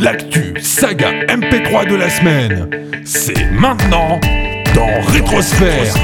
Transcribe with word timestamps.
L'actu 0.00 0.60
saga 0.60 1.12
MP3 1.26 1.88
de 1.88 1.94
la 1.94 2.10
semaine, 2.10 3.04
c'est 3.04 3.52
maintenant 3.52 4.18
dans 4.74 5.00
Rétrosphère. 5.02 5.94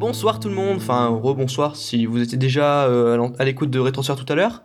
Bonsoir 0.00 0.40
tout 0.40 0.48
le 0.48 0.56
monde, 0.56 0.78
enfin 0.78 1.06
rebonsoir 1.06 1.76
si 1.76 2.06
vous 2.06 2.20
étiez 2.20 2.36
déjà 2.36 2.86
euh, 2.86 3.28
à 3.38 3.44
l'écoute 3.44 3.70
de 3.70 3.78
Rétrosphère 3.78 4.16
tout 4.16 4.32
à 4.32 4.34
l'heure. 4.34 4.64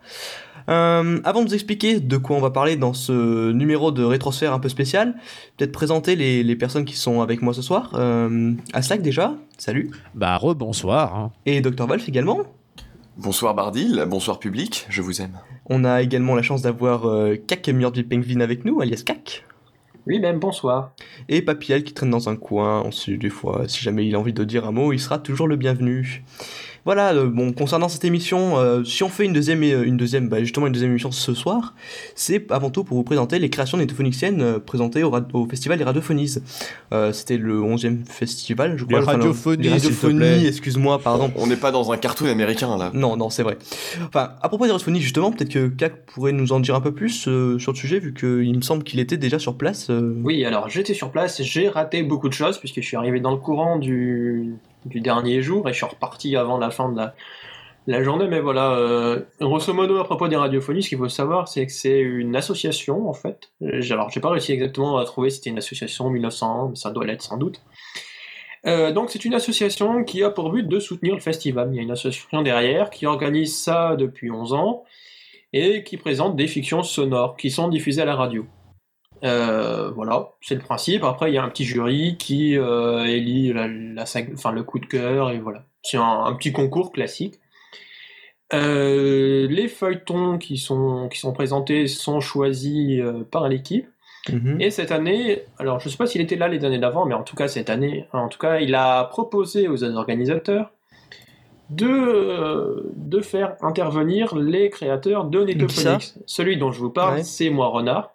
Euh, 0.70 1.20
avant 1.24 1.42
de 1.42 1.48
vous 1.48 1.54
expliquer 1.54 1.98
de 1.98 2.16
quoi 2.16 2.36
on 2.36 2.40
va 2.40 2.50
parler 2.50 2.76
dans 2.76 2.94
ce 2.94 3.50
numéro 3.50 3.90
de 3.90 4.04
Rétrosphère 4.04 4.52
un 4.52 4.60
peu 4.60 4.68
spécial, 4.68 5.14
peut-être 5.56 5.72
présenter 5.72 6.14
les, 6.14 6.56
personnes 6.56 6.84
qui 6.84 6.96
sont 6.96 7.20
avec 7.22 7.42
moi 7.42 7.54
ce 7.54 7.62
soir. 7.62 7.92
Euh, 7.94 8.52
Aslak 8.72 9.02
déjà, 9.02 9.34
salut. 9.58 9.90
Bah 10.14 10.36
rebonsoir. 10.36 11.16
Hein. 11.16 11.32
Et 11.46 11.60
Dr 11.60 11.86
Wolf 11.86 12.08
également. 12.08 12.42
Bonsoir 13.16 13.54
Bardil, 13.54 14.04
bonsoir 14.08 14.38
public, 14.38 14.86
je 14.88 15.02
vous 15.02 15.20
aime. 15.20 15.38
On 15.66 15.84
a 15.84 16.02
également 16.02 16.34
la 16.34 16.42
chance 16.42 16.62
d'avoir 16.62 17.06
euh, 17.06 17.36
Kak 17.46 17.68
Murdy 17.68 18.04
Penguin 18.04 18.40
avec 18.40 18.64
nous, 18.64 18.80
alias 18.80 19.02
Kak. 19.04 19.44
Oui, 20.06 20.18
même 20.18 20.38
bonsoir. 20.38 20.92
Et 21.28 21.42
Papiel 21.42 21.84
qui 21.84 21.92
traîne 21.92 22.10
dans 22.10 22.28
un 22.28 22.36
coin, 22.36 22.82
on 22.84 22.90
sait 22.90 23.16
des 23.16 23.28
fois, 23.28 23.64
si 23.68 23.82
jamais 23.82 24.06
il 24.06 24.14
a 24.14 24.18
envie 24.18 24.32
de 24.32 24.44
dire 24.44 24.66
un 24.66 24.72
mot, 24.72 24.92
il 24.92 25.00
sera 25.00 25.18
toujours 25.18 25.48
le 25.48 25.56
bienvenu. 25.56 26.24
Voilà, 26.84 27.12
euh, 27.12 27.26
bon, 27.26 27.52
concernant 27.52 27.88
cette 27.88 28.04
émission, 28.04 28.58
euh, 28.58 28.84
si 28.84 29.02
on 29.02 29.08
fait 29.08 29.24
une 29.24 29.32
deuxième, 29.32 29.62
euh, 29.62 29.84
une 29.84 29.96
deuxième, 29.96 30.28
bah, 30.28 30.40
justement 30.40 30.66
une 30.66 30.72
deuxième 30.72 30.90
émission 30.90 31.10
ce 31.10 31.34
soir, 31.34 31.74
c'est 32.14 32.50
avant 32.50 32.70
tout 32.70 32.84
pour 32.84 32.96
vous 32.96 33.02
présenter 33.02 33.38
les 33.38 33.50
créations 33.50 33.78
nétophoniciennes 33.78 34.60
présentées 34.60 35.02
au, 35.02 35.14
au, 35.32 35.46
Festival 35.46 35.78
des 35.78 35.84
Radiophonies. 35.84 36.36
C'était 37.12 37.36
le 37.36 37.60
11e 37.60 38.04
festival, 38.06 38.78
je 38.78 38.84
crois. 38.84 39.00
Les 39.00 39.04
Radiophonies, 39.04 39.62
les 39.62 39.70
Radiophonies 39.70 40.46
excuse-moi, 40.46 40.98
pardon. 41.00 41.30
On 41.36 41.46
n'est 41.46 41.56
pas 41.56 41.70
dans 41.70 41.92
un 41.92 41.96
cartoon 41.96 42.26
américain 42.26 42.76
là. 42.76 42.90
Non, 42.94 43.16
non, 43.16 43.30
c'est 43.30 43.42
vrai. 43.42 43.58
Enfin, 44.06 44.32
à 44.40 44.48
propos 44.48 44.64
des 44.64 44.72
Radiophonies, 44.72 45.00
justement, 45.00 45.32
peut-être 45.32 45.52
que 45.52 45.68
Kak 45.68 46.06
pourrait 46.06 46.32
nous 46.32 46.52
en 46.52 46.60
dire 46.60 46.74
un 46.74 46.80
peu 46.80 46.92
plus 46.92 47.10
sur 47.58 47.72
le 47.72 47.76
sujet, 47.76 47.98
vu 47.98 48.14
qu'il 48.14 48.56
me 48.56 48.62
semble 48.62 48.84
qu'il 48.84 49.00
était 49.00 49.16
déjà 49.16 49.38
sur 49.38 49.56
place. 49.56 49.90
Oui, 50.22 50.44
alors 50.44 50.68
j'étais 50.68 50.94
sur 50.94 51.10
place, 51.10 51.42
j'ai 51.42 51.68
raté 51.68 52.02
beaucoup 52.02 52.28
de 52.28 52.34
choses, 52.34 52.58
puisque 52.58 52.80
je 52.80 52.86
suis 52.86 52.96
arrivé 52.96 53.20
dans 53.20 53.32
le 53.32 53.38
courant 53.38 53.78
du 53.78 54.54
du 54.84 55.00
dernier 55.00 55.42
jour 55.42 55.68
et 55.68 55.72
je 55.72 55.78
suis 55.78 55.86
reparti 55.86 56.36
avant 56.36 56.58
la 56.58 56.70
fin 56.70 56.90
de 56.90 57.00
la, 57.86 58.02
journée. 58.02 58.28
Mais 58.28 58.40
voilà, 58.40 58.72
euh, 58.72 59.20
grosso 59.40 59.72
modo, 59.72 59.98
à 59.98 60.04
propos 60.04 60.28
des 60.28 60.36
radiophonies, 60.36 60.82
ce 60.82 60.88
qu'il 60.88 60.98
faut 60.98 61.08
savoir, 61.08 61.48
c'est 61.48 61.66
que 61.66 61.72
c'est 61.72 62.00
une 62.00 62.36
association 62.36 63.08
en 63.08 63.14
fait. 63.14 63.50
Alors, 63.90 64.10
j'ai 64.10 64.20
pas 64.20 64.30
réussi 64.30 64.52
exactement 64.52 64.98
à 64.98 65.04
trouver 65.04 65.30
si 65.30 65.36
c'était 65.36 65.50
une 65.50 65.58
association 65.58 66.10
1901, 66.10 66.68
mais 66.70 66.76
ça 66.76 66.90
doit 66.90 67.04
l'être 67.04 67.22
sans 67.22 67.36
doute. 67.36 67.60
Euh, 68.66 68.92
donc 68.92 69.10
c'est 69.10 69.24
une 69.24 69.34
association 69.34 70.04
qui 70.04 70.22
a 70.22 70.30
pour 70.30 70.50
but 70.50 70.68
de 70.68 70.78
soutenir 70.80 71.14
le 71.14 71.20
festival. 71.20 71.70
Il 71.72 71.76
y 71.76 71.78
a 71.78 71.82
une 71.82 71.90
association 71.90 72.42
derrière 72.42 72.90
qui 72.90 73.06
organise 73.06 73.56
ça 73.56 73.96
depuis 73.96 74.30
11 74.30 74.52
ans 74.52 74.84
et 75.52 75.82
qui 75.82 75.96
présente 75.96 76.36
des 76.36 76.46
fictions 76.46 76.82
sonores 76.82 77.36
qui 77.36 77.50
sont 77.50 77.68
diffusées 77.68 78.02
à 78.02 78.04
la 78.04 78.14
radio. 78.14 78.46
Euh, 79.24 79.90
voilà, 79.90 80.30
c'est 80.40 80.54
le 80.54 80.60
principe. 80.60 81.04
Après, 81.04 81.30
il 81.30 81.34
y 81.34 81.38
a 81.38 81.42
un 81.42 81.48
petit 81.48 81.64
jury 81.64 82.16
qui 82.18 82.56
euh, 82.56 83.04
élit 83.04 83.52
la, 83.52 84.04
enfin, 84.32 84.52
le 84.52 84.62
coup 84.62 84.78
de 84.78 84.86
cœur, 84.86 85.30
et 85.30 85.38
voilà. 85.38 85.64
C'est 85.82 85.96
un, 85.96 86.32
petit 86.34 86.52
concours 86.52 86.92
classique. 86.92 87.38
Euh, 88.52 89.46
les 89.48 89.68
feuilletons 89.68 90.38
qui 90.38 90.58
sont, 90.58 91.08
qui 91.08 91.18
sont 91.18 91.32
présentés 91.32 91.86
sont 91.86 92.20
choisis 92.20 93.02
par 93.30 93.48
l'équipe. 93.48 93.88
Mhm. 94.30 94.60
Et 94.60 94.70
cette 94.70 94.92
année, 94.92 95.44
alors 95.58 95.80
je 95.80 95.86
ne 95.86 95.90
sais 95.90 95.96
pas 95.96 96.06
s'il 96.06 96.20
était 96.20 96.36
là 96.36 96.48
les 96.48 96.64
années 96.64 96.78
d'avant, 96.78 97.06
mais 97.06 97.14
en 97.14 97.22
tout 97.22 97.36
cas 97.36 97.48
cette 97.48 97.70
année, 97.70 98.06
en 98.12 98.28
tout 98.28 98.38
cas, 98.38 98.58
il 98.58 98.74
a 98.74 99.04
proposé 99.04 99.68
aux 99.68 99.82
organisateurs 99.82 100.72
de, 101.70 102.92
de 102.96 103.20
faire 103.20 103.56
intervenir 103.62 104.36
les 104.36 104.68
créateurs 104.68 105.24
de 105.24 105.44
Netophonix. 105.44 106.18
Celui 106.26 106.58
dont 106.58 106.72
je 106.72 106.80
vous 106.80 106.90
parle, 106.90 107.24
c'est 107.24 107.48
moi 107.48 107.68
Renard. 107.68 108.14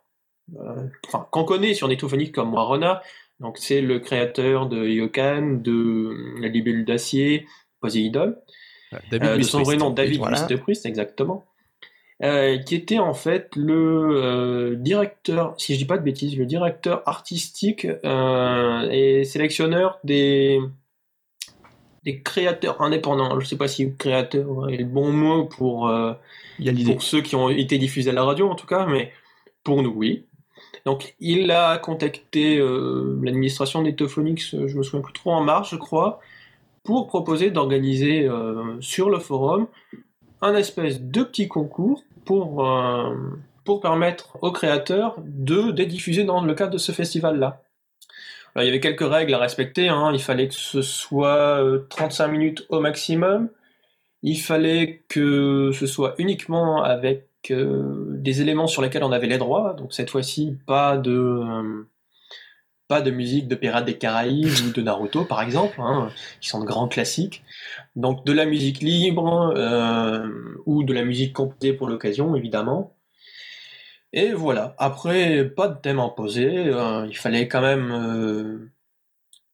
Euh, 0.53 0.87
enfin, 1.07 1.27
qu'on 1.31 1.43
connaît 1.43 1.73
sur 1.73 1.87
Netophonique 1.87 2.33
comme 2.33 2.53
Warona. 2.53 3.01
Donc, 3.39 3.57
c'est 3.57 3.81
le 3.81 3.99
créateur 3.99 4.67
de 4.67 4.87
Yokan, 4.87 5.59
de 5.61 6.35
La 6.39 6.47
Libellule 6.47 6.85
d'Acier, 6.85 7.47
Poséidon. 7.81 8.35
Euh, 9.13 9.37
de 9.37 9.41
son 9.41 9.63
vrai 9.63 9.75
nom, 9.75 9.89
David 9.89 10.19
voilà. 10.19 10.47
exactement. 10.85 11.45
Euh, 12.23 12.57
qui 12.59 12.75
était 12.75 12.99
en 12.99 13.13
fait 13.13 13.53
le 13.57 14.77
directeur, 14.79 15.53
si 15.57 15.73
je 15.73 15.79
dis 15.79 15.85
pas 15.85 15.97
de 15.97 16.03
bêtises, 16.03 16.37
le 16.37 16.45
directeur 16.45 17.03
artistique 17.05 17.85
et 17.85 19.23
sélectionneur 19.25 19.99
des, 20.05 20.61
des 22.05 22.21
créateurs 22.21 22.81
indépendants. 22.81 23.37
Je 23.41 23.45
sais 23.45 23.57
pas 23.57 23.67
si 23.67 23.93
créateur 23.97 24.69
est 24.69 24.77
le 24.77 24.85
bon 24.85 25.11
mot 25.11 25.43
pour, 25.43 25.91
pour 26.85 27.03
ceux 27.03 27.21
qui 27.21 27.35
ont 27.35 27.49
été 27.49 27.77
diffusés 27.77 28.11
à 28.11 28.13
la 28.13 28.23
radio 28.23 28.49
en 28.49 28.55
tout 28.55 28.67
cas, 28.67 28.85
mais 28.85 29.11
pour 29.65 29.83
nous, 29.83 29.91
oui. 29.93 30.25
Donc 30.85 31.15
il 31.19 31.49
a 31.49 31.77
contacté 31.79 32.59
euh, 32.59 33.19
l'administration 33.23 33.81
d'Etophonix, 33.81 34.53
euh, 34.53 34.67
je 34.67 34.77
me 34.77 34.83
souviens 34.83 35.01
plus 35.01 35.13
trop 35.13 35.31
en 35.31 35.41
mars, 35.41 35.69
je 35.71 35.77
crois, 35.77 36.19
pour 36.83 37.07
proposer 37.07 37.49
d'organiser 37.49 38.25
euh, 38.25 38.79
sur 38.81 39.09
le 39.09 39.17
forum 39.17 39.67
un 40.41 40.55
espèce 40.55 41.01
de 41.01 41.23
petit 41.23 41.47
concours 41.47 42.03
pour, 42.23 42.67
pour 43.63 43.81
permettre 43.81 44.37
aux 44.41 44.51
créateurs 44.51 45.15
de 45.19 45.71
les 45.71 45.85
diffuser 45.85 46.23
dans 46.23 46.41
le 46.41 46.53
cadre 46.53 46.73
de 46.73 46.77
ce 46.77 46.91
festival-là. 46.91 47.63
il 48.57 48.65
y 48.65 48.67
avait 48.67 48.79
quelques 48.79 49.07
règles 49.07 49.33
à 49.33 49.39
respecter, 49.39 49.87
hein. 49.89 50.11
il 50.13 50.21
fallait 50.21 50.47
que 50.47 50.53
ce 50.53 50.81
soit 50.81 51.63
35 51.89 52.27
minutes 52.27 52.65
au 52.69 52.79
maximum, 52.79 53.49
il 54.23 54.37
fallait 54.37 55.03
que 55.07 55.71
ce 55.73 55.87
soit 55.87 56.15
uniquement 56.17 56.83
avec 56.83 57.27
des 57.53 58.41
éléments 58.41 58.67
sur 58.67 58.81
lesquels 58.81 59.03
on 59.03 59.11
avait 59.11 59.27
les 59.27 59.37
droits. 59.37 59.73
Donc 59.73 59.93
cette 59.93 60.09
fois-ci, 60.09 60.57
pas 60.65 60.97
de 60.97 61.11
euh, 61.11 61.87
pas 62.87 63.01
de 63.01 63.11
musique 63.11 63.47
de 63.47 63.55
Pirates 63.55 63.85
des 63.85 63.97
Caraïbes 63.97 64.67
ou 64.67 64.71
de 64.71 64.81
Naruto 64.81 65.25
par 65.25 65.41
exemple, 65.41 65.79
hein, 65.79 66.09
qui 66.41 66.49
sont 66.49 66.59
de 66.59 66.65
grands 66.65 66.87
classiques. 66.87 67.43
Donc 67.95 68.25
de 68.25 68.33
la 68.33 68.45
musique 68.45 68.81
libre 68.81 69.53
euh, 69.55 70.27
ou 70.65 70.83
de 70.83 70.93
la 70.93 71.03
musique 71.03 71.33
composée 71.33 71.73
pour 71.73 71.87
l'occasion 71.87 72.35
évidemment. 72.35 72.95
Et 74.13 74.33
voilà. 74.33 74.75
Après, 74.77 75.43
pas 75.43 75.67
de 75.67 75.77
thème 75.79 75.99
imposé. 75.99 76.47
Euh, 76.69 77.05
il 77.07 77.17
fallait 77.17 77.47
quand 77.49 77.61
même 77.61 78.69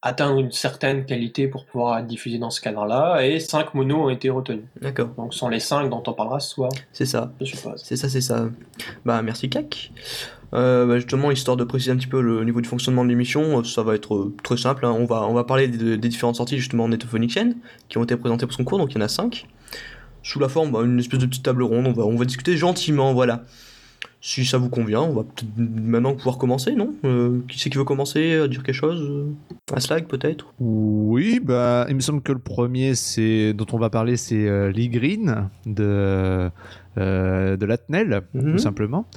atteindre 0.02 0.40
une 0.40 0.52
certaine 0.52 1.06
qualité 1.06 1.48
pour 1.48 1.66
pouvoir 1.66 2.00
être 2.00 2.08
diffusé 2.08 2.40
dans 2.40 2.50
ce 2.50 2.60
cadre-là, 2.60 3.22
et 3.26 3.40
5 3.40 3.74
monos 3.76 4.06
ont 4.06 4.10
été 4.10 4.30
retenus. 4.30 4.66
D'accord. 4.82 5.10
Donc 5.18 5.34
ce 5.34 5.40
sont 5.40 5.50
les 5.50 5.60
5 5.60 5.90
dont 5.90 6.02
on 6.06 6.14
parlera 6.14 6.40
ce 6.40 6.50
soir. 6.50 6.72
C'est 6.92 7.06
ça. 7.06 7.32
C'est 7.78 7.96
ça, 7.96 8.10
c'est 8.10 8.22
ça. 8.22 8.46
Bah 9.06 9.22
merci 9.22 9.50
CAC. 9.50 9.92
Euh, 10.54 10.86
bah, 10.86 10.98
justement, 10.98 11.32
histoire 11.32 11.56
de 11.56 11.64
préciser 11.64 11.92
un 11.92 11.96
petit 11.96 12.08
peu 12.08 12.22
le 12.22 12.44
niveau 12.44 12.62
du 12.62 12.68
fonctionnement 12.68 13.04
de 13.06 13.10
l'émission, 13.10 13.60
euh, 13.60 13.64
ça 13.64 13.84
va 13.84 13.96
être 13.96 14.16
euh, 14.16 14.36
très 14.44 14.58
simple. 14.58 14.86
Hein. 14.86 14.92
On, 14.92 15.06
va, 15.06 15.24
on 15.28 15.34
va 15.34 15.44
parler 15.44 15.68
des, 15.68 15.98
différentes 15.98 16.36
sorties 16.36 16.58
justement 16.58 16.88
Netophoniciennes 16.88 17.56
qui 17.88 17.98
ont 17.98 18.04
été 18.04 18.18
présentées 18.18 18.46
pour 18.46 18.56
son 18.56 18.64
cours, 18.64 18.78
donc 18.78 18.92
il 18.92 18.96
y 18.96 18.98
en 18.98 19.06
a 19.06 19.08
5. 19.08 19.48
Sous 20.24 20.40
la 20.40 20.50
forme, 20.50 20.72
bah, 20.72 20.82
une 20.84 21.00
espèce 21.00 21.20
de 21.20 21.26
petite 21.26 21.44
table 21.44 21.64
ronde, 21.64 21.88
on 21.88 21.94
va, 21.94 22.04
on 22.04 22.16
va 22.16 22.26
discuter 22.26 22.58
gentiment, 22.58 23.14
voilà. 23.14 23.46
Si 24.24 24.46
ça 24.46 24.60
vous 24.60 24.70
convient, 24.70 25.02
on 25.02 25.14
va 25.14 25.24
peut-être 25.24 25.50
maintenant 25.58 26.14
pouvoir 26.14 26.38
commencer, 26.38 26.74
non? 26.74 26.94
Euh, 27.06 27.40
Qui 27.48 27.58
c'est 27.58 27.72
qui 27.72 27.80
veut 27.80 27.84
commencer 27.84 28.36
à 28.36 28.48
dire 28.48 28.62
quelque 28.62 28.76
chose? 28.76 29.26
Un 29.76 29.80
slag 29.80 30.06
peut-être? 30.06 30.54
Oui, 30.60 31.40
bah, 31.44 31.88
il 31.90 31.96
me 31.96 32.02
semble 32.02 32.22
que 32.22 32.32
le 32.32 32.38
premier 32.38 32.94
c'est 32.94 33.54
dont 33.54 33.66
on 33.72 33.80
va 33.80 33.90
parler, 33.90 34.18
c'est 34.18 34.48
euh, 34.48 34.72
Lee 34.72 34.90
Green 34.90 35.50
de, 35.66 36.52
euh, 37.00 37.58
de 37.58 37.66
Latnel, 37.66 38.22
tout 38.32 38.40
mhm. 38.42 38.58
simplement. 38.60 39.08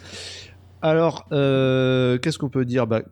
Alors, 0.81 1.27
qu'est-ce 1.29 2.39
qu'on 2.39 2.49
peut 2.49 2.65
dire? 2.65 2.87
Bah, 2.87 3.03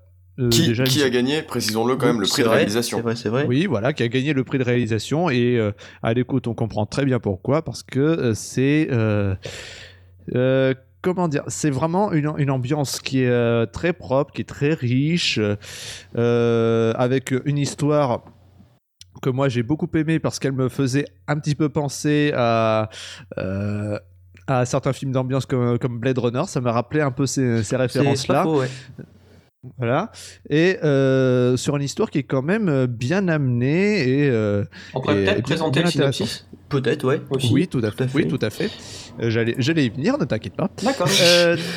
qui, 0.50 0.72
qui 0.72 1.02
a 1.02 1.10
gagné, 1.10 1.42
précisons-le 1.42 1.96
quand 1.96 2.06
même, 2.06 2.22
le 2.22 2.26
prix 2.26 2.42
de 2.42 2.48
réalisation 2.48 2.98
C'est 2.98 3.02
vrai, 3.02 3.16
c'est 3.16 3.28
vrai. 3.28 3.44
Oui, 3.46 3.66
voilà, 3.66 3.92
qui 3.92 4.02
a 4.02 4.08
gagné 4.08 4.32
le 4.32 4.44
prix 4.44 4.56
de 4.56 4.64
réalisation. 4.64 5.28
Et 5.28 5.60
à 6.02 6.14
l'écoute, 6.14 6.46
on 6.46 6.54
comprend 6.54 6.86
très 6.86 7.04
bien 7.04 7.20
pourquoi. 7.20 7.60
Parce 7.60 7.82
que 7.82 8.32
c'est 8.34 8.88
comment 11.02 11.28
dire, 11.28 11.42
c'est 11.48 11.70
vraiment 11.70 12.12
une, 12.12 12.32
une, 12.38 12.50
ambiance 12.50 13.00
qui 13.00 13.22
est 13.22 13.28
euh, 13.28 13.66
très 13.66 13.92
propre, 13.92 14.32
qui 14.32 14.40
est 14.42 14.48
très 14.48 14.72
riche, 14.72 15.40
euh, 16.16 16.92
avec 16.96 17.34
une 17.44 17.58
histoire 17.58 18.22
que 19.20 19.30
moi 19.30 19.48
j'ai 19.48 19.62
beaucoup 19.62 19.88
aimée 19.94 20.18
parce 20.18 20.38
qu'elle 20.38 20.52
me 20.52 20.68
faisait 20.68 21.04
un 21.28 21.38
petit 21.38 21.54
peu 21.54 21.68
penser 21.68 22.32
à 22.34 22.88
euh, 23.38 23.98
à 24.48 24.64
certains 24.64 24.92
films 24.92 25.12
d'ambiance 25.12 25.46
comme, 25.46 25.78
comme, 25.78 26.00
Blade 26.00 26.18
Runner, 26.18 26.42
ça 26.46 26.60
m'a 26.60 26.72
rappelé 26.72 27.00
un 27.00 27.12
peu 27.12 27.26
ces, 27.26 27.62
ces 27.62 27.76
références-là. 27.76 28.44
Voilà. 29.78 30.10
Et 30.50 30.78
euh, 30.82 31.56
sur 31.56 31.76
une 31.76 31.84
histoire 31.84 32.10
qui 32.10 32.18
est 32.18 32.24
quand 32.24 32.42
même 32.42 32.86
bien 32.86 33.28
amenée 33.28 34.08
et. 34.08 34.28
Euh, 34.28 34.64
On 34.92 35.00
pourrait 35.00 35.24
peut-être 35.24 35.42
présenter 35.42 35.82
le 35.82 35.90
synopsis? 35.90 36.48
Peut-être, 36.68 37.04
ouais. 37.06 37.20
Oui, 37.52 37.68
tout 37.68 37.80
à 37.84 37.92
fait. 37.92 38.08
Oui, 38.12 38.26
tout 38.26 38.38
à 38.42 38.50
fait. 38.50 38.70
J'allais, 39.18 39.54
j'allais 39.58 39.86
y 39.86 39.90
venir, 39.90 40.18
ne 40.18 40.24
t'inquiète 40.24 40.54
pas. 40.54 40.70
D'accord. 40.82 41.08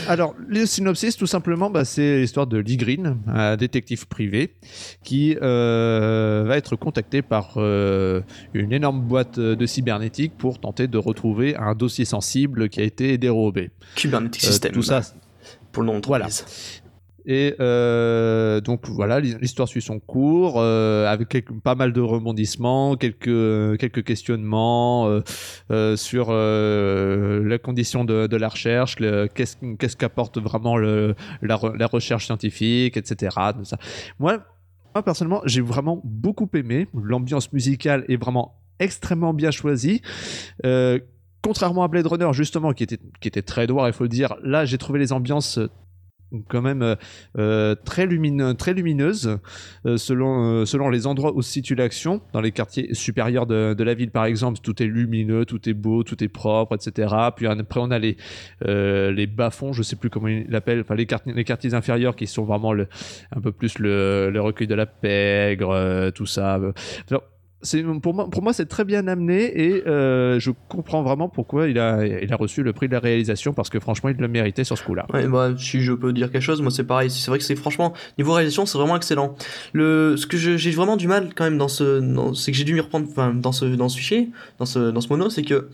alors, 0.07 0.35
le 0.47 0.65
synopsis, 0.65 1.17
tout 1.17 1.27
simplement, 1.27 1.69
bah, 1.69 1.85
c'est 1.85 2.19
l'histoire 2.19 2.47
de 2.47 2.57
Lee 2.57 2.77
Green, 2.77 3.17
un 3.27 3.57
détective 3.57 4.07
privé, 4.07 4.55
qui 5.03 5.35
va 5.35 6.55
être 6.55 6.75
contacté 6.75 7.21
par 7.21 7.57
une 7.57 8.71
énorme 8.71 9.01
boîte 9.01 9.39
de 9.39 9.65
cybernétique 9.65 10.33
pour 10.37 10.59
tenter 10.59 10.87
de 10.87 10.97
retrouver 10.97 11.55
un 11.55 11.75
dossier 11.75 12.05
sensible 12.05 12.69
qui 12.69 12.79
a 12.81 12.83
été 12.83 13.17
dérobé. 13.17 13.71
Kubernetes 13.95 14.35
System. 14.35 14.71
Tout 14.71 14.83
ça. 14.83 15.01
Pour 15.71 15.83
le 15.83 15.87
nom 15.87 15.99
de 15.99 16.05
Voilà. 16.05 16.27
Et 17.27 17.55
euh, 17.59 18.61
donc 18.61 18.87
voilà, 18.87 19.19
l'histoire 19.19 19.67
suit 19.67 19.81
son 19.81 19.99
cours 19.99 20.55
euh, 20.57 21.07
avec 21.07 21.35
pas 21.61 21.73
mal 21.73 21.91
de 21.91 22.01
rebondissements, 22.01 22.95
quelques 22.95 23.77
quelques 23.79 24.03
questionnements 24.03 25.21
euh, 25.71 25.95
sur 25.95 26.31
la 26.31 27.57
condition 27.57 28.05
de, 28.05 28.35
la 28.35 28.49
recherche, 28.49 28.97
qu'est-ce 29.33 29.95
qu'apporte 29.95 30.37
vraiment 30.37 30.77
la, 30.77 31.87
recherche 31.87 32.25
scientifique, 32.25 32.97
etc. 32.97 33.35
Moi, 34.19 34.37
moi 34.93 35.03
personnellement, 35.03 35.41
j'ai 35.45 35.61
vraiment 35.61 36.01
beaucoup 36.03 36.49
aimé. 36.53 36.87
L'ambiance 36.93 37.51
musicale 37.53 38.05
est 38.07 38.17
vraiment 38.17 38.59
extrêmement 38.79 39.33
bien 39.33 39.51
choisie 39.51 40.01
contrairement 41.41 41.83
à 41.83 41.87
Blade 41.87 42.07
Runner 42.07 42.33
justement 42.33 42.73
qui 42.73 42.83
était 42.83 42.97
qui 43.21 43.27
était 43.27 43.43
très 43.43 43.67
noir 43.67 43.87
il 43.87 43.93
faut 43.93 44.03
le 44.03 44.09
dire 44.09 44.35
là 44.43 44.65
j'ai 44.65 44.79
trouvé 44.79 44.97
les 44.97 45.13
ambiances 45.13 45.59
quand 46.47 46.61
même 46.61 46.81
euh, 46.81 46.95
euh, 47.37 47.75
très, 47.75 48.05
lumineuse 48.05 49.39
euh, 49.85 49.97
selon, 49.97 50.65
selon 50.65 50.89
les 50.89 51.07
endroits 51.07 51.33
où 51.35 51.41
se 51.41 51.51
situe 51.51 51.75
l'action. 51.75 52.21
Dans 52.33 52.41
les 52.41 52.51
quartiers 52.51 52.93
supérieurs 52.93 53.45
de, 53.45 53.83
la 53.83 53.93
ville, 53.93 54.11
par 54.11 54.25
exemple, 54.25 54.59
tout 54.61 54.81
est 54.81 54.87
lumineux, 54.87 55.45
tout 55.45 55.69
est 55.69 55.73
beau, 55.73 56.03
tout 56.03 56.23
est 56.23 56.27
propre, 56.27 56.75
etc. 56.75 57.13
Puis 57.35 57.47
après, 57.47 57.79
on 57.79 57.91
a 57.91 57.99
les, 57.99 58.17
les 58.65 59.27
bas-fonds, 59.27 59.73
je 59.73 59.83
sais 59.83 59.95
plus 59.95 60.09
comment 60.09 60.27
ils 60.27 60.45
l'appellent, 60.49 60.81
enfin 60.81 60.95
les, 60.95 61.05
quartiers, 61.05 61.33
les 61.33 61.43
quartiers 61.43 61.73
inférieurs 61.73 62.15
qui 62.15 62.27
sont 62.27 62.43
vraiment 62.43 62.73
un 62.73 63.41
peu 63.41 63.51
plus 63.51 63.79
le, 63.79 64.29
le 64.31 64.41
recueil 64.41 64.67
de 64.67 64.75
la 64.75 64.85
pègre, 64.85 66.11
tout 66.11 66.25
ça 66.25 66.59
pour 68.01 68.13
moi, 68.13 68.29
pour 68.29 68.43
moi 68.43 68.53
c'est 68.53 68.65
très 68.65 68.83
bien 68.83 69.07
amené 69.07 69.43
et 69.59 69.87
euh, 69.87 70.39
je 70.39 70.51
comprends 70.69 71.03
vraiment 71.03 71.29
pourquoi 71.29 71.67
il 71.67 71.79
a, 71.79 72.05
il 72.05 72.31
a 72.31 72.35
reçu 72.35 72.63
le 72.63 72.73
prix 72.73 72.87
de 72.87 72.93
la 72.93 72.99
réalisation 72.99 73.53
parce 73.53 73.69
que 73.69 73.79
franchement, 73.79 74.09
il 74.09 74.17
le 74.17 74.27
méritait 74.27 74.63
sur 74.63 74.77
ce 74.77 74.83
coup-là. 74.83 75.05
Ouais, 75.13 75.27
bah, 75.27 75.51
si 75.57 75.81
je 75.81 75.93
peux 75.93 76.13
dire 76.13 76.31
quelque 76.31 76.43
chose, 76.43 76.61
moi 76.61 76.71
c'est 76.71 76.83
pareil. 76.83 77.09
C'est 77.09 77.29
vrai 77.31 77.39
que 77.39 77.43
c'est 77.43 77.55
franchement, 77.55 77.93
niveau 78.17 78.33
réalisation, 78.33 78.65
c'est 78.65 78.77
vraiment 78.77 78.95
excellent. 78.95 79.35
Le, 79.73 80.15
ce 80.17 80.27
que 80.27 80.37
j'ai 80.37 80.71
vraiment 80.71 80.97
du 80.97 81.07
mal 81.07 81.29
quand 81.35 81.43
même 81.45 81.57
dans 81.57 81.67
ce, 81.67 82.01
c'est 82.35 82.51
que 82.51 82.57
j'ai 82.57 82.63
dû 82.63 82.73
m'y 82.73 82.81
reprendre, 82.81 83.07
enfin, 83.09 83.33
dans 83.33 83.51
ce, 83.51 83.65
dans 83.65 83.89
ce 83.89 83.97
fichier, 83.97 84.29
dans 84.59 84.65
ce, 84.65 84.91
dans 84.91 85.01
ce 85.01 85.09
mono, 85.09 85.29
c'est 85.29 85.43
que 85.43 85.69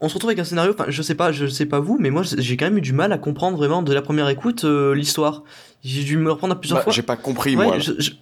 on 0.00 0.08
se 0.08 0.14
retrouve 0.14 0.30
avec 0.30 0.40
un 0.40 0.44
scénario, 0.44 0.72
enfin, 0.72 0.86
je 0.88 1.02
sais 1.02 1.14
pas, 1.14 1.32
je 1.32 1.46
sais 1.46 1.66
pas 1.66 1.80
vous, 1.80 1.96
mais 1.98 2.10
moi 2.10 2.22
j'ai 2.22 2.56
quand 2.56 2.66
même 2.66 2.76
eu 2.76 2.82
du 2.82 2.92
mal 2.92 3.12
à 3.12 3.18
comprendre 3.18 3.56
vraiment 3.56 3.82
de 3.82 3.92
la 3.94 4.02
première 4.02 4.28
écoute 4.28 4.64
euh, 4.64 4.94
l'histoire. 4.94 5.44
J'ai 5.82 6.02
dû 6.02 6.16
me 6.16 6.30
reprendre 6.30 6.54
à 6.54 6.60
plusieurs 6.60 6.78
bah, 6.78 6.84
fois. 6.84 6.92
J'ai 6.92 7.02
pas 7.02 7.16
compris, 7.16 7.56
moi. 7.56 7.76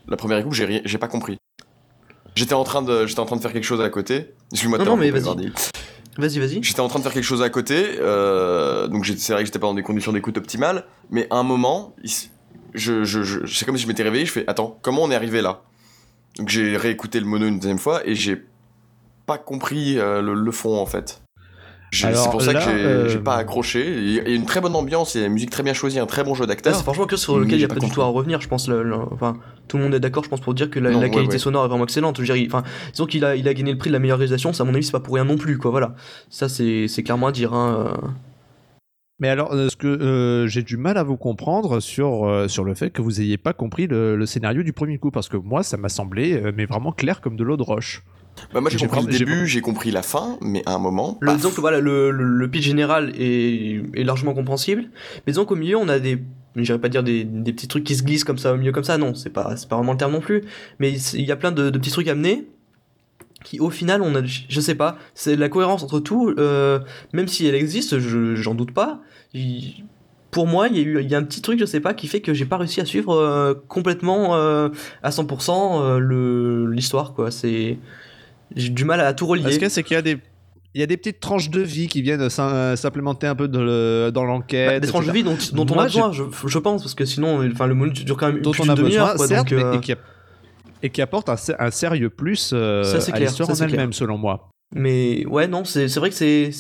La 0.09 0.17
première 0.17 0.39
écoute, 0.39 0.53
j'ai 0.55 0.99
pas 0.99 1.09
compris. 1.09 1.39
J'étais 2.35 2.55
en 2.55 2.65
train 2.65 2.83
de, 2.83 3.07
j'étais 3.07 3.21
en 3.21 3.27
train 3.27 3.37
de 3.37 3.43
faire 3.43 3.53
quelque 3.53 3.65
chose 3.65 3.81
à 3.81 3.91
côté. 3.91 4.35
Excuse-moi 4.53 4.79
de 4.79 4.85
Non, 4.85 4.93
non 4.93 4.97
mais 4.97 5.11
vas-y. 5.11 5.53
Vas-y, 6.19 6.39
vas-y. 6.39 6.63
J'étais 6.63 6.81
en 6.81 6.89
train 6.89 6.99
de 6.99 7.05
faire 7.05 7.13
quelque 7.13 7.25
chose 7.25 7.43
à 7.43 7.49
côté, 7.49 7.97
euh, 7.99 8.87
donc 8.87 9.07
c'est 9.07 9.33
vrai 9.33 9.43
que 9.43 9.47
j'étais 9.47 9.59
pas 9.59 9.67
dans 9.67 9.75
des 9.75 9.83
conditions 9.83 10.13
d'écoute 10.13 10.37
optimales, 10.37 10.85
mais 11.11 11.27
à 11.31 11.37
un 11.37 11.43
moment, 11.43 11.95
je, 12.75 13.05
je, 13.05 13.23
je, 13.23 13.47
c'est 13.47 13.65
comme 13.65 13.77
si 13.79 13.85
je 13.85 13.89
m'étais 13.89 14.03
réveillé, 14.03 14.27
je 14.27 14.33
fais 14.33 14.45
attends, 14.47 14.79
comment 14.83 15.03
on 15.03 15.11
est 15.11 15.15
arrivé 15.15 15.41
là? 15.41 15.63
Donc 16.37 16.49
j'ai 16.49 16.77
réécouté 16.77 17.19
le 17.19 17.27
mono 17.27 17.47
une 17.47 17.59
deuxième 17.59 17.79
fois 17.79 18.07
et 18.07 18.15
j'ai 18.15 18.43
pas 19.27 19.39
compris 19.39 19.99
euh, 19.99 20.21
le, 20.21 20.53
fond 20.53 20.79
en 20.79 20.87
fait. 20.87 21.22
C'est 21.93 22.31
pour 22.31 22.41
ça 22.41 22.55
que 22.55 22.61
j'ai 22.61 22.69
euh, 22.69 23.19
pas 23.19 23.37
accroché. 23.37 23.87
Il 23.87 24.11
y 24.11 24.19
a 24.19 24.29
une 24.29 24.47
très 24.47 24.61
bonne 24.61 24.75
ambiance, 24.75 25.15
il 25.15 25.21
y 25.21 25.25
a 25.25 25.27
une 25.27 25.35
musique 25.35 25.51
très 25.51 25.63
bien 25.63 25.75
choisie, 25.75 25.99
un 25.99 26.07
très 26.07 26.25
bon 26.25 26.35
jeu 26.35 26.47
d'acteur. 26.47 26.75
c'est 26.75 26.83
franchement 26.83 27.07
que 27.07 27.17
sur 27.17 27.39
lequel 27.39 27.59
il 27.59 27.61
y 27.61 27.65
a 27.65 27.69
pas, 27.69 27.75
du 27.75 27.91
tout 27.91 28.01
à 28.01 28.07
revenir, 28.07 28.41
je 28.41 28.49
pense. 28.49 28.69
Le, 28.69 28.95
enfin, 29.11 29.37
tout 29.69 29.77
le 29.77 29.85
monde 29.85 29.95
est 29.95 30.01
d'accord, 30.01 30.25
je 30.25 30.31
pense, 30.31 30.41
pour 30.41 30.55
dire 30.55 30.71
que 30.71 30.81
la, 30.81 31.09
qualité 31.11 31.39
sonore 31.39 31.67
est 31.67 31.69
vraiment 31.69 31.85
excellente. 31.85 32.21
Je 32.23 32.33
dire, 32.33 32.47
enfin, 32.47 32.63
disons 32.93 33.07
qu'il 33.07 33.25
a, 33.25 33.37
il 33.37 33.47
a 33.47 33.55
gagné 33.55 33.73
le 33.73 33.79
prix 33.79 33.91
de 33.91 33.93
la 33.93 33.99
meilleure 33.99 34.19
réalisation, 34.19 34.53
ça, 34.55 34.63
à 34.63 34.67
mon 34.67 34.75
avis, 34.75 34.85
c'est 34.85 34.93
pas 34.93 35.01
pour 35.01 35.15
rien 35.15 35.25
non 35.25 35.37
plus, 35.37 35.59
quoi. 35.59 35.71
Voilà. 35.71 35.95
Ça, 36.31 36.49
c'est 36.49 37.03
clairement 37.05 37.27
à 37.27 37.33
dire. 37.33 37.53
Hein. 37.53 37.95
Mais 39.19 39.29
alors, 39.29 39.53
euh, 39.53 39.69
ce 39.69 39.77
que 39.77 39.87
euh, 39.87 40.47
j'ai 40.47 40.63
du 40.63 40.79
mal 40.79 40.97
à 40.97 41.03
vous 41.03 41.19
comprendre 41.19 41.81
sur, 41.81 42.47
sur 42.49 42.65
le 42.65 42.75
fait 42.75 42.91
que 42.91 43.03
vous 43.03 43.21
ayez 43.21 43.37
pas 43.37 43.53
compris 43.53 43.87
le, 43.87 44.25
scénario 44.25 44.63
du 44.63 44.73
premier 44.73 44.97
coup, 44.97 45.11
parce 45.11 45.29
que 45.29 45.37
moi, 45.37 45.63
ça 45.63 45.77
m'a 45.77 45.91
semblé, 45.91 46.41
mais 46.57 46.65
vraiment 46.65 46.93
clair 46.93 47.21
comme 47.21 47.37
de 47.37 47.45
l'eau 47.45 47.59
de 47.59 47.63
roche. 47.63 48.03
Bah 48.53 48.61
moi 48.61 48.71
j'ai 48.71 48.79
compris 48.79 49.07
le 49.07 49.19
début, 49.19 49.47
j'ai 49.47 49.61
compris 49.61 49.91
la 49.91 50.03
fin, 50.03 50.39
mais 50.41 50.63
à 50.67 50.75
un 50.75 50.79
moment. 50.79 51.19
Le, 51.21 51.35
disons 51.35 51.51
que 51.51 51.61
voilà, 51.61 51.81
le, 51.81 52.11
le, 52.11 52.51
pitch 52.51 52.65
général 52.65 53.13
est, 53.17 53.83
est, 53.95 54.05
largement 54.05 54.35
compréhensible, 54.35 54.85
mais 55.27 55.33
disons 55.33 55.45
qu'au 55.45 55.57
milieu 55.57 55.77
on 55.77 55.89
a 55.89 55.99
des, 55.99 56.23
j'irais 56.57 56.79
pas 56.79 56.89
dire 56.89 57.03
des, 57.03 57.25
des, 57.25 57.53
petits 57.53 57.69
trucs 57.69 57.85
qui 57.85 57.95
se 57.95 58.03
glissent 58.03 58.25
comme 58.25 58.39
ça 58.39 58.53
au 58.53 58.57
milieu 58.57 58.73
comme 58.73 58.85
ça, 58.85 58.99
non, 58.99 59.15
c'est 59.15 59.31
pas, 59.31 59.55
pas 59.69 59.77
vraiment 59.77 59.93
le 59.93 59.99
terme 59.99 60.13
non 60.13 60.21
plus, 60.21 60.45
mais 60.79 60.93
il 60.93 61.25
y 61.25 61.33
a 61.33 61.37
plein 61.37 61.53
de, 61.53 61.71
de 61.71 61.79
petits 61.79 61.91
trucs 61.91 62.09
amenés 62.09 62.47
qui 63.43 63.61
au 63.61 63.71
final 63.71 64.03
on 64.03 64.15
a, 64.15 64.23
je 64.25 64.61
sais 64.61 64.75
pas, 64.75 64.97
c'est 65.15 65.37
la 65.37 65.49
cohérence 65.49 65.83
entre 65.83 66.01
tout, 66.01 66.35
euh, 66.39 66.81
même 67.13 67.29
si 67.29 67.47
elle 67.47 67.55
existe, 67.55 67.99
j'en 67.99 68.55
doute 68.55 68.73
pas. 68.73 69.01
pour 70.31 70.47
moi, 70.47 70.69
il 70.69 70.77
y, 70.77 70.81
a 70.81 70.83
eu, 70.83 71.01
il 71.03 71.11
y 71.11 71.15
a 71.15 71.19
un 71.19 71.25
petit 71.25 71.43
truc, 71.43 71.59
je 71.59 71.65
sais 71.65 71.81
pas, 71.81 71.95
qui 71.95 72.07
fait 72.07 72.21
que 72.21 72.33
j'ai 72.33 72.47
pas 72.47 72.57
réussi 72.57 72.81
à 72.81 72.85
suivre 72.85 73.15
euh, 73.15 73.55
complètement 73.69 74.35
euh, 74.37 74.69
à 75.03 75.11
100% 75.11 75.99
le 75.99 76.71
l'histoire, 76.71 77.15
quoi. 77.15 77.31
C'est 77.31 77.79
j'ai 78.57 78.69
du 78.69 78.85
mal 78.85 79.01
à 79.01 79.13
tout 79.15 79.27
relier. 79.27 79.53
Ce 79.53 79.59
que 79.59 79.69
c'est 79.69 79.83
qu'il 79.83 79.95
y 79.95 79.99
a 79.99 80.03
des 80.03 80.19
il 80.75 80.81
y 80.81 80.85
a 80.85 80.87
des 80.87 80.97
petites 80.97 81.21
tranches 81.21 81.51
de 81.51 81.61
vie 81.61 81.87
qui 81.87 82.01
viennent 82.01 82.31
s'implémenter 82.31 83.27
un 83.27 83.35
peu 83.35 83.49
dans 83.49 84.25
l'enquête. 84.25 84.69
Bah, 84.69 84.81
des 84.81 84.89
tranches 84.89 85.07
de 85.07 85.13
vie 85.13 85.23
dont, 85.23 85.37
dont 85.53 85.67
on 85.75 85.79
a 85.79 85.85
besoin, 85.85 86.13
je, 86.13 86.23
je, 86.47 86.59
pense, 86.59 86.83
parce 86.83 86.95
que 86.95 87.05
sinon, 87.05 87.47
enfin, 87.53 87.67
le 87.67 87.75
monologue 87.75 88.05
dure 88.05 88.17
quand 88.17 88.33
même 88.33 88.41
dont 88.41 88.53
plus 88.53 88.63
on 88.63 88.69
a 88.71 88.75
de 88.75 88.83
besoin, 88.83 89.15
quoi, 89.15 89.27
certes, 89.27 89.51
donc, 89.51 89.61
euh... 89.61 89.75
et, 89.75 89.81
qui 89.81 89.95
et, 90.83 90.91
qui 90.91 91.03
apporte 91.03 91.29
un, 91.29 91.37
un 91.59 91.71
sérieux 91.71 92.09
plus 92.09 92.53
euh, 92.55 92.85
à 93.13 93.19
l'histoire 93.21 93.51
en 93.51 93.55
elle-même, 93.55 93.93
selon 93.93 94.17
moi. 94.17 94.49
Mais 94.75 95.27
ouais, 95.27 95.47
non, 95.47 95.65
c'est 95.65 95.87
vrai 95.97 96.09
que 96.09 96.17
c'est 96.17 96.51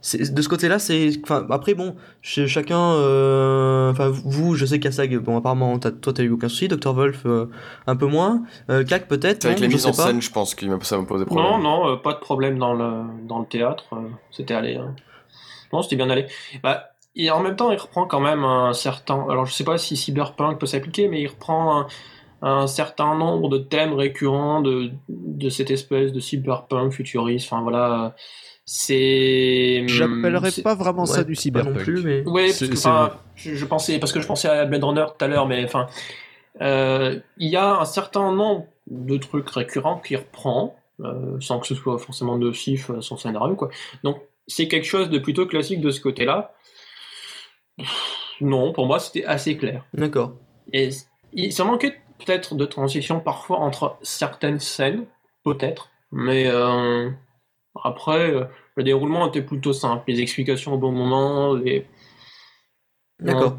de 0.00 0.42
ce 0.42 0.48
côté-là, 0.48 0.78
c'est. 0.78 1.10
Enfin, 1.24 1.44
après, 1.50 1.74
bon, 1.74 1.96
chacun. 2.22 2.92
Euh, 2.92 3.90
enfin, 3.90 4.08
vous, 4.08 4.54
je 4.54 4.64
sais 4.64 4.78
qu'Assag, 4.78 5.16
bon, 5.18 5.36
apparemment, 5.36 5.76
as, 5.76 5.90
toi, 5.90 6.12
t'as 6.12 6.22
eu 6.22 6.30
aucun 6.30 6.48
souci. 6.48 6.68
Dr. 6.68 6.94
Wolf, 6.94 7.22
euh, 7.26 7.46
un 7.86 7.96
peu 7.96 8.06
moins. 8.06 8.42
Euh, 8.70 8.84
Kak, 8.84 9.08
peut-être. 9.08 9.44
Avec 9.44 9.58
les 9.58 9.68
mises 9.68 9.86
en 9.86 9.92
scène, 9.92 10.22
je 10.22 10.30
pense 10.30 10.54
que 10.54 10.66
ça 10.82 10.98
me 10.98 11.04
posait 11.04 11.24
problème. 11.24 11.50
Non, 11.50 11.58
non, 11.58 11.98
pas 11.98 12.12
de 12.12 12.20
problème 12.20 12.58
dans 12.58 12.74
le, 12.74 13.02
dans 13.26 13.40
le 13.40 13.46
théâtre. 13.46 13.84
C'était 14.30 14.54
allé. 14.54 14.76
Hein. 14.76 14.94
Non, 15.72 15.82
c'était 15.82 15.96
bien 15.96 16.10
allé. 16.10 16.26
Bah, 16.62 16.90
et 17.16 17.32
en 17.32 17.40
même 17.40 17.56
temps, 17.56 17.72
il 17.72 17.78
reprend 17.78 18.06
quand 18.06 18.20
même 18.20 18.44
un 18.44 18.72
certain. 18.74 19.26
Alors, 19.28 19.46
je 19.46 19.52
sais 19.52 19.64
pas 19.64 19.78
si 19.78 19.96
Cyberpunk 19.96 20.58
peut 20.58 20.66
s'appliquer, 20.66 21.08
mais 21.08 21.20
il 21.20 21.26
reprend 21.26 21.80
un, 21.80 21.86
un, 22.42 22.66
certain 22.68 23.16
nombre 23.16 23.48
de 23.48 23.58
thèmes 23.58 23.94
récurrents 23.94 24.60
de, 24.60 24.92
de 25.08 25.48
cette 25.48 25.72
espèce 25.72 26.12
de 26.12 26.20
cyberpunk 26.20 26.92
futuriste. 26.92 27.52
Enfin, 27.52 27.62
voilà 27.62 28.14
c'est 28.70 29.82
j'appellerais 29.86 30.50
pas 30.62 30.74
vraiment 30.74 31.06
ça 31.06 31.24
du 31.24 31.34
cyberpunk. 31.34 31.74
non 31.74 31.82
plus 31.82 32.02
mais 32.04 32.22
ouais 32.28 32.48
parce 32.48 32.58
que, 32.58 33.54
je, 33.54 33.64
pensais 33.64 33.98
parce 33.98 34.12
que 34.12 34.20
je 34.20 34.26
pensais 34.26 34.46
à 34.46 34.66
Blade 34.66 34.84
Runner 34.84 35.06
tout 35.06 35.24
à 35.24 35.26
l'heure 35.26 35.46
mais 35.46 35.64
enfin 35.64 35.86
euh, 36.60 37.18
il 37.38 37.48
y 37.48 37.56
a 37.56 37.80
un 37.80 37.86
certain 37.86 38.30
nombre 38.30 38.66
de 38.86 39.16
trucs 39.16 39.48
récurrents 39.48 39.98
qui 39.98 40.16
reprend 40.16 40.76
euh, 41.00 41.40
sans 41.40 41.60
que 41.60 41.66
ce 41.66 41.74
soit 41.74 41.98
forcément 41.98 42.36
nocif 42.36 42.90
à 42.90 43.00
son 43.00 43.16
scénario 43.16 43.56
quoi. 43.56 43.70
Donc 44.04 44.20
c'est 44.46 44.68
quelque 44.68 44.86
chose 44.86 45.08
de 45.08 45.18
plutôt 45.18 45.46
classique 45.46 45.80
de 45.80 45.90
ce 45.90 46.02
côté 46.02 46.26
là 46.26 46.52
non 48.42 48.74
pour 48.74 48.84
moi 48.84 48.98
c'était 48.98 49.24
assez 49.24 49.56
clair. 49.56 49.86
D'accord. 49.94 50.34
Et 50.74 50.90
il, 51.32 51.54
ça 51.54 51.64
manquait 51.64 51.94
peut-être 52.18 52.54
de 52.54 52.66
transition 52.66 53.18
parfois 53.20 53.60
entre 53.60 53.96
certaines 54.02 54.60
scènes 54.60 55.06
peut-être 55.42 55.88
mais 56.12 56.50
euh, 56.50 57.08
après, 57.84 58.34
euh, 58.34 58.44
le 58.76 58.84
déroulement 58.84 59.26
était 59.28 59.42
plutôt 59.42 59.72
simple. 59.72 60.04
Les 60.08 60.20
explications 60.20 60.74
au 60.74 60.78
bon 60.78 60.92
moment, 60.92 61.54
les. 61.54 61.86
D'accord. 63.20 63.58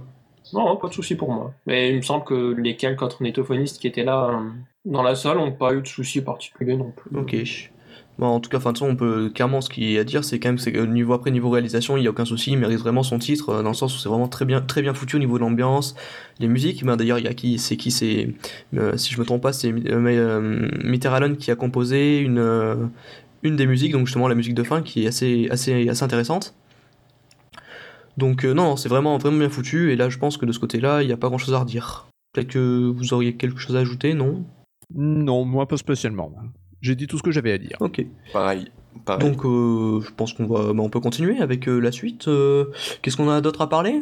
Non, 0.54 0.76
pas 0.78 0.88
de 0.88 0.94
souci 0.94 1.16
pour 1.16 1.32
moi. 1.32 1.54
Mais 1.66 1.90
il 1.90 1.98
me 1.98 2.02
semble 2.02 2.24
que 2.24 2.56
les 2.58 2.76
quelques 2.76 3.02
autres 3.02 3.22
nétophonistes 3.22 3.80
qui 3.80 3.88
étaient 3.88 4.04
là 4.04 4.30
euh, 4.30 4.50
dans 4.86 5.04
la 5.04 5.16
salle 5.16 5.38
n'ont 5.38 5.52
pas 5.52 5.74
eu 5.74 5.82
de 5.82 5.88
soucis 5.88 6.22
particuliers 6.22 6.78
non 6.78 6.92
plus. 6.92 7.16
Ok. 7.18 7.36
Bon, 8.18 8.28
en 8.28 8.40
tout 8.42 8.50
cas, 8.50 8.60
fin 8.60 8.74
de 8.74 8.84
on 8.84 8.98
peut 8.98 9.32
clairement 9.34 9.62
ce 9.62 9.70
qu'il 9.70 9.90
y 9.90 9.98
a 9.98 10.02
à 10.02 10.04
dire, 10.04 10.26
c'est 10.26 10.40
quand 10.40 10.50
même 10.50 10.58
que 10.58 10.86
niveau 10.86 11.14
après 11.14 11.32
niveau 11.32 11.50
réalisation, 11.50 11.96
il 11.96 12.04
y 12.04 12.08
a 12.08 12.10
aucun 12.10 12.26
souci, 12.26 12.52
il 12.52 12.58
mérite 12.58 12.80
vraiment 12.80 13.02
son 13.02 13.18
titre 13.18 13.50
euh, 13.50 13.64
dans 13.64 13.70
le 13.70 13.76
sens 13.76 13.96
où 13.96 13.98
c'est 13.98 14.10
vraiment 14.10 14.28
très 14.28 14.44
bien, 14.44 14.60
très 14.60 14.82
bien 14.82 14.94
foutu 14.94 15.16
au 15.16 15.20
niveau 15.20 15.38
de 15.38 15.44
l'ambiance, 15.44 15.96
les 16.40 16.50
musiques. 16.50 16.84
Ben, 16.84 16.98
d'ailleurs, 16.98 17.20
il 17.20 17.26
y 17.26 17.30
a 17.30 17.34
qui, 17.34 17.58
c'est 17.60 17.78
qui, 17.78 17.92
c'est 17.92 18.30
si 18.98 19.14
je 19.14 19.20
me 19.20 19.26
trompe 19.26 19.42
pas, 19.42 19.54
c'est 19.54 19.72
euh, 19.72 20.70
Allen 21.06 21.38
qui 21.38 21.50
a 21.50 21.56
composé 21.56 22.20
une 22.20 22.92
une 23.44 23.56
des 23.56 23.68
musiques, 23.68 23.92
donc 23.92 24.06
justement 24.06 24.28
la 24.28 24.36
musique 24.36 24.54
de 24.56 24.64
fin, 24.64 24.82
qui 24.82 25.04
est 25.04 25.08
assez, 25.08 25.48
assez, 25.50 25.90
assez 25.90 26.04
intéressante. 26.04 26.56
Donc 28.18 28.44
euh, 28.46 28.54
non, 28.54 28.76
c'est 28.76 28.90
vraiment, 28.90 29.18
vraiment 29.18 29.40
bien 29.40 29.50
foutu, 29.50 29.92
et 29.92 29.96
là 29.96 30.10
je 30.10 30.18
pense 30.18 30.38
que 30.38 30.46
de 30.46 30.52
ce 30.52 30.60
côté-là, 30.60 31.02
il 31.04 31.08
n'y 31.08 31.14
a 31.14 31.18
pas 31.18 31.30
grand-chose 31.30 31.54
à 31.54 31.60
redire. 31.60 32.08
Peut-être 32.34 32.50
que 32.50 32.88
vous 32.90 33.14
auriez 33.14 33.36
quelque 33.36 33.60
chose 33.60 33.76
à 33.76 33.80
ajouter, 33.80 34.14
non? 34.14 34.44
Non, 34.94 35.46
moi 35.46 35.68
pas 35.68 35.78
spécialement. 35.78 36.32
J'ai 36.82 36.96
dit 36.96 37.08
tout 37.08 37.18
ce 37.18 37.24
que 37.24 37.32
j'avais 37.32 37.52
à 37.52 37.58
dire. 37.58 37.78
Ok. 37.80 38.06
Pareil. 38.32 38.72
Pareil. 39.06 39.30
Donc, 39.30 39.46
euh, 39.46 40.02
je 40.02 40.12
pense 40.16 40.34
qu'on 40.34 40.46
va, 40.48 40.74
bah, 40.74 40.82
on 40.82 40.90
peut 40.90 41.00
continuer 41.00 41.40
avec 41.40 41.68
euh, 41.68 41.80
la 41.80 41.92
suite. 41.92 42.28
Euh, 42.28 42.66
Qu'est-ce 43.02 43.18
qu'on 43.18 43.30
a 43.30 43.42
d'autre 43.42 43.62
à 43.62 43.70
parler? 43.70 44.02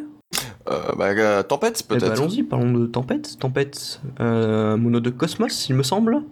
Euh, 0.70 0.94
bah, 0.98 1.10
euh, 1.10 1.44
Tempête, 1.44 1.84
Eh 1.86 1.94
ben, 1.94 2.00
peut-être 2.00 2.12
Allons-y, 2.14 2.44
parlons 2.44 2.72
de 2.72 2.86
Tempête. 2.86 3.38
Tempête, 3.40 4.02
euh, 4.20 4.78
mono 4.78 5.00
de 5.00 5.10
Cosmos, 5.10 5.70
il 5.70 5.76
me 5.76 5.84
semble. 5.84 6.24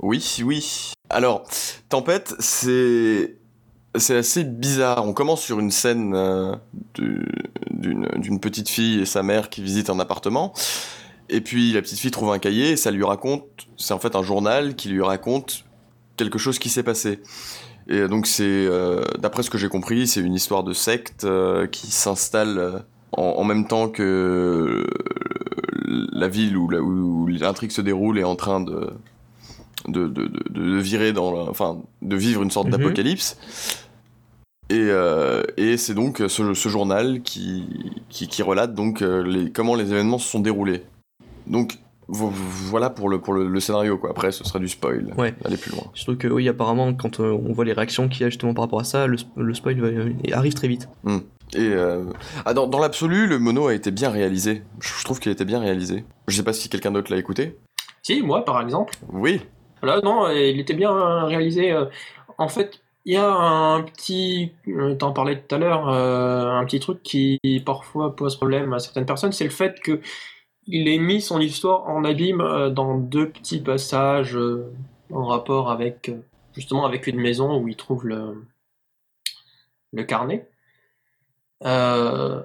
Oui, 0.00 0.38
oui. 0.44 0.92
Alors, 1.12 1.44
Tempête, 1.88 2.34
c'est. 2.38 3.36
C'est 3.94 4.16
assez 4.16 4.42
bizarre. 4.44 5.06
On 5.06 5.12
commence 5.12 5.42
sur 5.42 5.60
une 5.60 5.70
scène 5.70 6.14
euh, 6.14 6.56
d'une 6.96 8.40
petite 8.40 8.70
fille 8.70 9.00
et 9.02 9.04
sa 9.04 9.22
mère 9.22 9.50
qui 9.50 9.62
visitent 9.62 9.90
un 9.90 10.00
appartement. 10.00 10.54
Et 11.28 11.42
puis 11.42 11.74
la 11.74 11.82
petite 11.82 11.98
fille 11.98 12.10
trouve 12.10 12.32
un 12.32 12.38
cahier 12.38 12.70
et 12.70 12.76
ça 12.76 12.90
lui 12.90 13.04
raconte. 13.04 13.44
C'est 13.76 13.92
en 13.92 13.98
fait 13.98 14.16
un 14.16 14.22
journal 14.22 14.76
qui 14.76 14.88
lui 14.88 15.02
raconte 15.02 15.66
quelque 16.16 16.38
chose 16.38 16.58
qui 16.58 16.70
s'est 16.70 16.82
passé. 16.82 17.20
Et 17.86 18.08
donc, 18.08 18.26
c'est. 18.26 18.44
euh, 18.44 19.02
D'après 19.18 19.42
ce 19.42 19.50
que 19.50 19.58
j'ai 19.58 19.68
compris, 19.68 20.06
c'est 20.06 20.20
une 20.20 20.34
histoire 20.34 20.64
de 20.64 20.72
secte 20.72 21.24
euh, 21.24 21.66
qui 21.66 21.88
s'installe 21.90 22.84
en, 23.12 23.44
même 23.44 23.66
temps 23.66 23.90
que 23.90 24.86
la 25.84 26.28
ville 26.28 26.56
où 26.56 27.26
l'intrigue 27.26 27.72
se 27.72 27.82
déroule 27.82 28.18
est 28.18 28.24
en 28.24 28.36
train 28.36 28.60
de 28.60 28.90
de, 29.88 30.06
de, 30.08 30.26
de, 30.26 30.42
de 30.50 30.76
virer 30.78 31.12
dans 31.12 31.32
la- 31.32 31.50
enfin 31.50 31.78
de 32.02 32.16
vivre 32.16 32.42
une 32.42 32.50
sorte 32.50 32.66
Mhm. 32.68 32.72
d'apocalypse. 32.76 33.36
Et, 34.70 34.78
euh, 34.88 35.42
et 35.56 35.76
c'est 35.76 35.94
donc 35.94 36.22
ce, 36.28 36.54
ce 36.54 36.68
journal 36.68 37.20
qui, 37.22 37.64
qui, 38.08 38.26
qui 38.28 38.42
relate 38.42 38.74
donc 38.74 39.02
euh, 39.02 39.22
les, 39.22 39.50
comment 39.50 39.74
les 39.74 39.90
événements 39.92 40.18
se 40.18 40.28
sont 40.28 40.40
déroulés. 40.40 40.82
Donc 41.46 41.78
vo- 42.08 42.32
voilà 42.34 42.88
pour 42.88 43.10
le, 43.10 43.20
pour 43.20 43.34
le, 43.34 43.48
le 43.48 43.60
scénario 43.60 43.98
quoi. 43.98 44.10
Après 44.10 44.32
ce 44.32 44.44
sera 44.44 44.58
du 44.58 44.68
spoil. 44.68 45.12
Ouais. 45.18 45.34
aller 45.44 45.58
plus 45.58 45.72
loin. 45.72 45.84
Surtout 45.92 46.16
que, 46.16 46.28
oui, 46.28 46.48
apparemment, 46.48 46.94
quand 46.94 47.20
euh, 47.20 47.32
on 47.32 47.52
voit 47.52 47.64
les 47.66 47.74
réactions 47.74 48.08
qu'il 48.08 48.22
y 48.22 48.24
a 48.24 48.30
justement 48.30 48.54
par 48.54 48.64
rapport 48.64 48.80
à 48.80 48.84
ça, 48.84 49.06
le, 49.06 49.18
le 49.36 49.52
spoil 49.52 49.78
va- 49.80 50.36
arrive 50.36 50.54
très 50.54 50.68
vite. 50.68 50.88
et 51.06 51.58
euh, 51.58 52.04
ah, 52.46 52.54
dans, 52.54 52.66
dans 52.66 52.78
l'absolu 52.78 53.26
le 53.26 53.38
mono 53.38 53.66
a 53.66 53.74
été 53.74 53.90
bien 53.90 54.08
réalisé. 54.08 54.62
Je 54.80 54.88
je 54.96 55.04
trouve 55.04 55.20
qu'il 55.20 55.28
a 55.28 55.32
été 55.34 55.44
bien 55.44 55.58
réalisé. 55.60 56.04
Je 56.28 56.36
sais 56.36 56.44
pas 56.44 56.54
si 56.54 56.70
quelqu'un 56.70 56.92
d'autre 56.92 57.10
l'a 57.12 57.18
écouté. 57.18 57.58
Si, 58.02 58.22
moi 58.22 58.44
par 58.44 58.62
exemple. 58.62 58.94
oui 59.12 59.42
Voilà, 59.82 60.00
non, 60.02 60.26
euh, 60.26 60.34
il 60.50 60.60
était 60.60 60.74
bien 60.74 61.24
réalisé. 61.26 61.72
euh. 61.72 61.86
En 62.38 62.48
fait, 62.48 62.80
il 63.04 63.14
y 63.14 63.16
a 63.16 63.28
un 63.30 63.82
petit, 63.82 64.52
euh, 64.68 64.94
t'en 64.94 65.12
parlais 65.12 65.40
tout 65.42 65.54
à 65.54 65.58
l'heure, 65.58 65.88
euh, 65.88 66.50
un 66.50 66.64
petit 66.64 66.80
truc 66.80 67.02
qui 67.02 67.40
parfois 67.66 68.14
pose 68.16 68.36
problème 68.36 68.72
à 68.72 68.78
certaines 68.78 69.06
personnes, 69.06 69.32
c'est 69.32 69.44
le 69.44 69.50
fait 69.50 69.80
que 69.80 70.00
il 70.66 70.88
ait 70.88 70.98
mis 70.98 71.22
son 71.22 71.40
histoire 71.40 71.88
en 71.88 72.04
abîme 72.04 72.40
euh, 72.42 72.70
dans 72.70 72.98
deux 72.98 73.30
petits 73.30 73.60
passages 73.60 74.36
euh, 74.36 74.72
en 75.12 75.26
rapport 75.26 75.70
avec 75.70 76.10
euh, 76.10 76.22
justement 76.54 76.86
avec 76.86 77.06
une 77.08 77.20
maison 77.20 77.58
où 77.60 77.68
il 77.68 77.76
trouve 77.76 78.06
le 78.06 78.44
le 79.92 80.04
carnet. 80.04 80.48
Euh, 81.64 82.42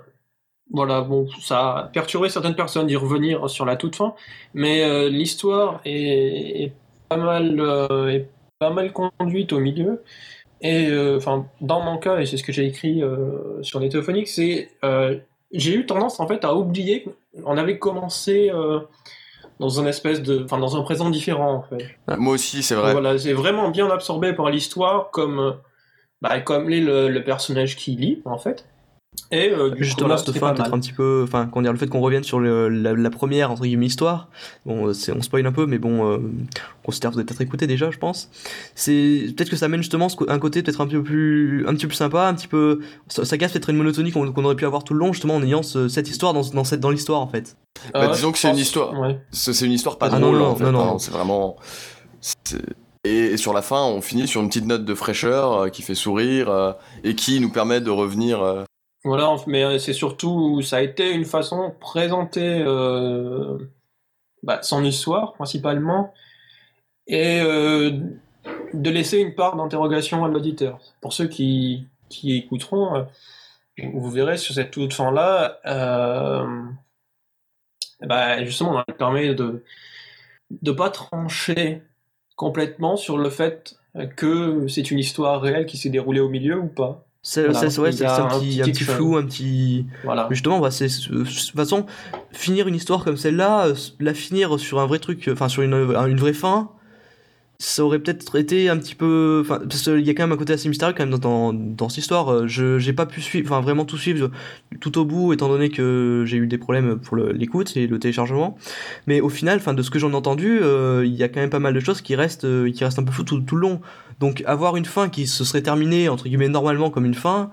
voilà, 0.71 1.01
bon, 1.01 1.27
ça 1.41 1.77
a 1.77 1.83
perturbé 1.89 2.29
certaines 2.29 2.55
personnes 2.55 2.87
d'y 2.87 2.95
revenir 2.95 3.49
sur 3.49 3.65
la 3.65 3.77
toute 3.77 3.95
fin, 3.95 4.15
mais 4.53 4.83
euh, 4.83 5.09
l'histoire 5.09 5.81
est 5.85 6.73
pas 7.09 7.17
mal, 7.17 7.59
euh, 7.59 8.09
est 8.09 8.29
pas 8.59 8.69
mal 8.69 8.91
conduite 8.91 9.53
au 9.53 9.59
milieu. 9.59 10.03
Et 10.61 10.87
euh, 10.87 11.17
enfin, 11.17 11.45
dans 11.61 11.81
mon 11.81 11.97
cas, 11.97 12.19
et 12.19 12.25
c'est 12.25 12.37
ce 12.37 12.43
que 12.43 12.51
j'ai 12.51 12.65
écrit 12.65 13.03
euh, 13.03 13.61
sur 13.61 13.79
les 13.79 13.89
téléphoniques, 13.89 14.27
c'est 14.27 14.69
j'ai 15.53 15.73
eu 15.73 15.85
tendance 15.85 16.19
en 16.19 16.27
fait 16.27 16.43
à 16.43 16.53
oublier 16.53 17.05
qu'on 17.43 17.57
avait 17.57 17.79
commencé 17.79 18.51
dans 19.61 19.79
un 19.79 19.85
espèce 19.85 20.21
de, 20.21 20.43
enfin 20.43 20.57
dans 20.57 20.75
un 20.75 20.81
présent 20.81 21.09
différent 21.09 21.53
en 21.53 21.61
fait. 21.61 22.17
moi 22.17 22.33
aussi 22.33 22.61
c'est 22.61 22.75
vrai 22.75 22.91
Voilà, 22.91 23.17
c'est 23.17 23.31
vraiment 23.31 23.69
bien 23.69 23.89
absorbé 23.89 24.33
par 24.33 24.49
l'histoire 24.49 25.09
comme, 25.11 25.55
bah, 26.21 26.41
comme 26.41 26.67
l'est 26.67 26.81
le, 26.81 27.07
le 27.07 27.23
personnage 27.23 27.77
qui 27.77 27.91
lit 27.91 28.21
en 28.25 28.37
fait. 28.37 28.65
Et 29.31 29.49
euh, 29.51 29.69
du 29.69 29.77
coup, 29.77 29.83
Justement, 29.83 30.07
là, 30.07 30.15
peut-être 30.25 30.73
un 30.73 30.79
petit 30.79 30.93
peu. 30.93 31.21
Enfin, 31.23 31.49
comment 31.51 31.61
dire, 31.63 31.73
le 31.73 31.77
fait 31.77 31.87
qu'on 31.87 31.99
revienne 31.99 32.23
sur 32.23 32.39
le- 32.39 32.69
la, 32.69 32.93
la 32.93 33.09
première, 33.09 33.51
entre 33.51 33.63
guillemets, 33.63 33.87
histoire. 33.87 34.29
Bon, 34.65 34.87
euh, 34.87 34.93
c'est- 34.93 35.11
on 35.11 35.21
spoil 35.21 35.45
un 35.45 35.51
peu, 35.51 35.65
mais 35.65 35.77
bon, 35.79 36.05
euh, 36.09 36.17
on 36.17 36.85
considère 36.85 37.09
que 37.11 37.15
vous 37.15 37.21
êtes 37.21 37.27
peut-être 37.27 37.41
écouté 37.41 37.67
déjà, 37.67 37.91
je 37.91 37.97
pense. 37.97 38.29
C'est 38.75 39.25
peut-être 39.35 39.49
que 39.49 39.57
ça 39.57 39.65
amène 39.65 39.81
justement 39.81 40.07
un 40.29 40.39
côté 40.39 40.63
peut-être 40.63 40.79
un 40.79 40.85
petit 40.87 40.95
peu 40.95 41.03
plus, 41.03 41.65
un 41.67 41.73
petit 41.73 41.85
peu 41.85 41.89
plus 41.89 41.97
sympa, 41.97 42.25
un 42.27 42.33
petit 42.35 42.47
peu. 42.47 42.79
Ça, 43.09 43.25
ça 43.25 43.37
casse 43.37 43.51
peut-être 43.51 43.69
une 43.69 43.77
monotonie 43.77 44.11
qu'on 44.11 44.31
qu'on 44.31 44.45
aurait 44.45 44.55
pu 44.55 44.65
avoir 44.65 44.83
tout 44.85 44.93
le 44.93 44.99
long, 44.99 45.11
justement, 45.11 45.35
en 45.35 45.43
ayant 45.43 45.61
ce- 45.63 45.89
cette 45.89 46.09
histoire 46.09 46.33
dans, 46.33 46.43
dans, 46.53 46.63
cette, 46.63 46.79
dans 46.79 46.89
l'histoire, 46.91 47.19
en 47.21 47.27
fait. 47.27 47.57
Bah, 47.93 48.05
Euh, 48.09 48.13
disons 48.13 48.31
que 48.31 48.37
c'est 48.37 48.49
une 48.49 48.57
histoire. 48.57 48.97
ouais. 48.99 49.19
C'est 49.31 49.51
c'est 49.53 49.65
une 49.65 49.73
histoire 49.73 49.97
pas 49.97 50.07
Ah 50.11 50.19
drôle 50.19 50.35
non, 50.35 50.39
non, 50.39 50.45
en 50.51 50.55
fait. 50.55 50.63
non, 50.63 50.71
non. 50.71 50.93
hein, 50.95 50.99
c'est 50.99 51.11
vraiment. 51.11 51.57
c'est- 52.21 52.61
Et, 53.03 53.33
et 53.33 53.37
sur 53.37 53.53
la 53.53 53.61
fin, 53.61 53.83
on 53.83 54.01
finit 54.01 54.27
sur 54.27 54.41
une 54.41 54.47
petite 54.47 54.65
note 54.65 54.83
de 54.83 54.93
fraîcheur 54.95 55.53
euh, 55.53 55.69
qui 55.69 55.81
fait 55.81 55.95
sourire 55.95 56.49
euh, 56.49 56.71
et 57.03 57.15
qui 57.15 57.39
nous 57.39 57.49
permet 57.51 57.79
de 57.81 57.89
revenir. 57.89 58.41
euh, 58.41 58.63
Voilà, 59.03 59.35
mais 59.47 59.79
c'est 59.79 59.93
surtout, 59.93 60.61
ça 60.61 60.77
a 60.77 60.81
été 60.81 61.11
une 61.11 61.25
façon 61.25 61.69
de 61.69 61.73
présenter 61.75 62.61
euh, 62.65 63.57
bah, 64.43 64.61
son 64.63 64.83
histoire 64.83 65.33
principalement 65.33 66.13
et 67.07 67.41
euh, 67.41 67.91
de 68.73 68.89
laisser 68.89 69.19
une 69.19 69.35
part 69.35 69.55
d'interrogation 69.55 70.25
à 70.25 70.27
l'auditeur. 70.29 70.79
Pour 71.01 71.13
ceux 71.13 71.27
qui, 71.27 71.87
qui 72.09 72.35
écouteront, 72.37 72.95
euh, 72.95 73.03
vous 73.93 74.11
verrez 74.11 74.37
sur 74.37 74.55
cette 74.55 74.71
toute 74.71 74.93
fin-là, 74.93 75.59
euh, 75.65 76.45
bah, 78.01 78.43
justement, 78.45 78.83
elle 78.87 78.95
permet 78.95 79.35
de 79.35 79.63
ne 80.61 80.71
pas 80.71 80.89
trancher 80.89 81.81
complètement 82.35 82.97
sur 82.97 83.17
le 83.17 83.29
fait 83.29 83.79
que 84.15 84.67
c'est 84.67 84.91
une 84.91 84.99
histoire 84.99 85.41
réelle 85.41 85.65
qui 85.65 85.77
s'est 85.77 85.89
déroulée 85.89 86.19
au 86.19 86.29
milieu 86.29 86.59
ou 86.59 86.67
pas. 86.67 87.06
C'est 87.29 87.45
Voilà, 87.45 87.59
a 87.59 87.69
c'est 87.69 88.05
un 88.05 88.23
un 88.23 88.39
petit, 88.39 88.61
un 88.61 88.65
petit 88.65 88.85
flou, 88.85 89.17
un 89.17 89.25
petit. 89.25 89.85
Voilà. 90.05 90.27
Mais 90.29 90.35
justement, 90.35 90.59
bah, 90.59 90.71
c'est 90.71 90.87
de 90.87 91.25
toute 91.25 91.51
façon 91.53 91.85
finir 92.31 92.69
une 92.69 92.75
histoire 92.75 93.03
comme 93.03 93.17
celle-là, 93.17 93.67
euh, 93.67 93.75
la 93.99 94.13
finir 94.13 94.57
sur 94.57 94.79
un 94.79 94.85
vrai 94.85 94.99
truc, 94.99 95.27
euh, 95.27 95.33
enfin 95.33 95.49
sur 95.49 95.61
une, 95.61 95.73
une 95.73 96.15
vraie 96.15 96.31
fin, 96.31 96.69
ça 97.59 97.83
aurait 97.83 97.99
peut-être 97.99 98.37
été 98.37 98.69
un 98.69 98.77
petit 98.77 98.93
peu, 98.93 99.41
enfin 99.43 99.59
parce 99.59 99.81
qu'il 99.81 100.05
y 100.05 100.09
a 100.09 100.13
quand 100.13 100.23
même 100.23 100.31
un 100.31 100.37
côté 100.37 100.53
assez 100.53 100.69
mystérieux 100.69 100.93
quand 100.95 101.05
même 101.05 101.17
dans, 101.17 101.53
dans, 101.53 101.89
cette 101.89 101.99
histoire. 101.99 102.29
euh, 102.31 102.47
Je 102.47 102.77
j'ai 102.77 102.93
pas 102.93 103.05
pu 103.05 103.21
suivre, 103.21 103.51
enfin 103.51 103.61
vraiment 103.61 103.85
tout 103.85 103.97
suivre 103.97 104.29
tout 104.79 104.97
au 104.99 105.05
bout 105.05 105.33
étant 105.33 105.49
donné 105.49 105.69
que 105.69 106.23
j'ai 106.27 106.37
eu 106.37 106.47
des 106.47 106.57
problèmes 106.57 106.99
pour 106.99 107.17
l'écoute 107.17 107.75
et 107.75 107.87
le 107.87 107.99
téléchargement. 107.99 108.57
Mais 109.07 109.21
au 109.21 109.29
final, 109.29 109.57
enfin 109.57 109.73
de 109.73 109.81
ce 109.81 109.89
que 109.89 109.99
j'en 109.99 110.11
ai 110.11 110.15
entendu, 110.15 110.59
euh, 110.61 111.03
il 111.05 111.15
y 111.15 111.23
a 111.23 111.29
quand 111.29 111.39
même 111.39 111.49
pas 111.49 111.59
mal 111.59 111.73
de 111.73 111.79
choses 111.79 112.01
qui 112.01 112.15
restent, 112.15 112.45
euh, 112.45 112.71
qui 112.71 112.83
restent 112.83 112.99
un 112.99 113.03
peu 113.03 113.11
floues 113.11 113.23
tout, 113.23 113.39
tout 113.41 113.55
le 113.55 113.61
long. 113.61 113.81
Donc 114.19 114.43
avoir 114.45 114.77
une 114.77 114.85
fin 114.85 115.09
qui 115.09 115.27
se 115.27 115.43
serait 115.43 115.61
terminée 115.63 116.09
entre 116.09 116.25
guillemets 116.25 116.49
normalement 116.49 116.89
comme 116.89 117.05
une 117.05 117.13
fin 117.13 117.51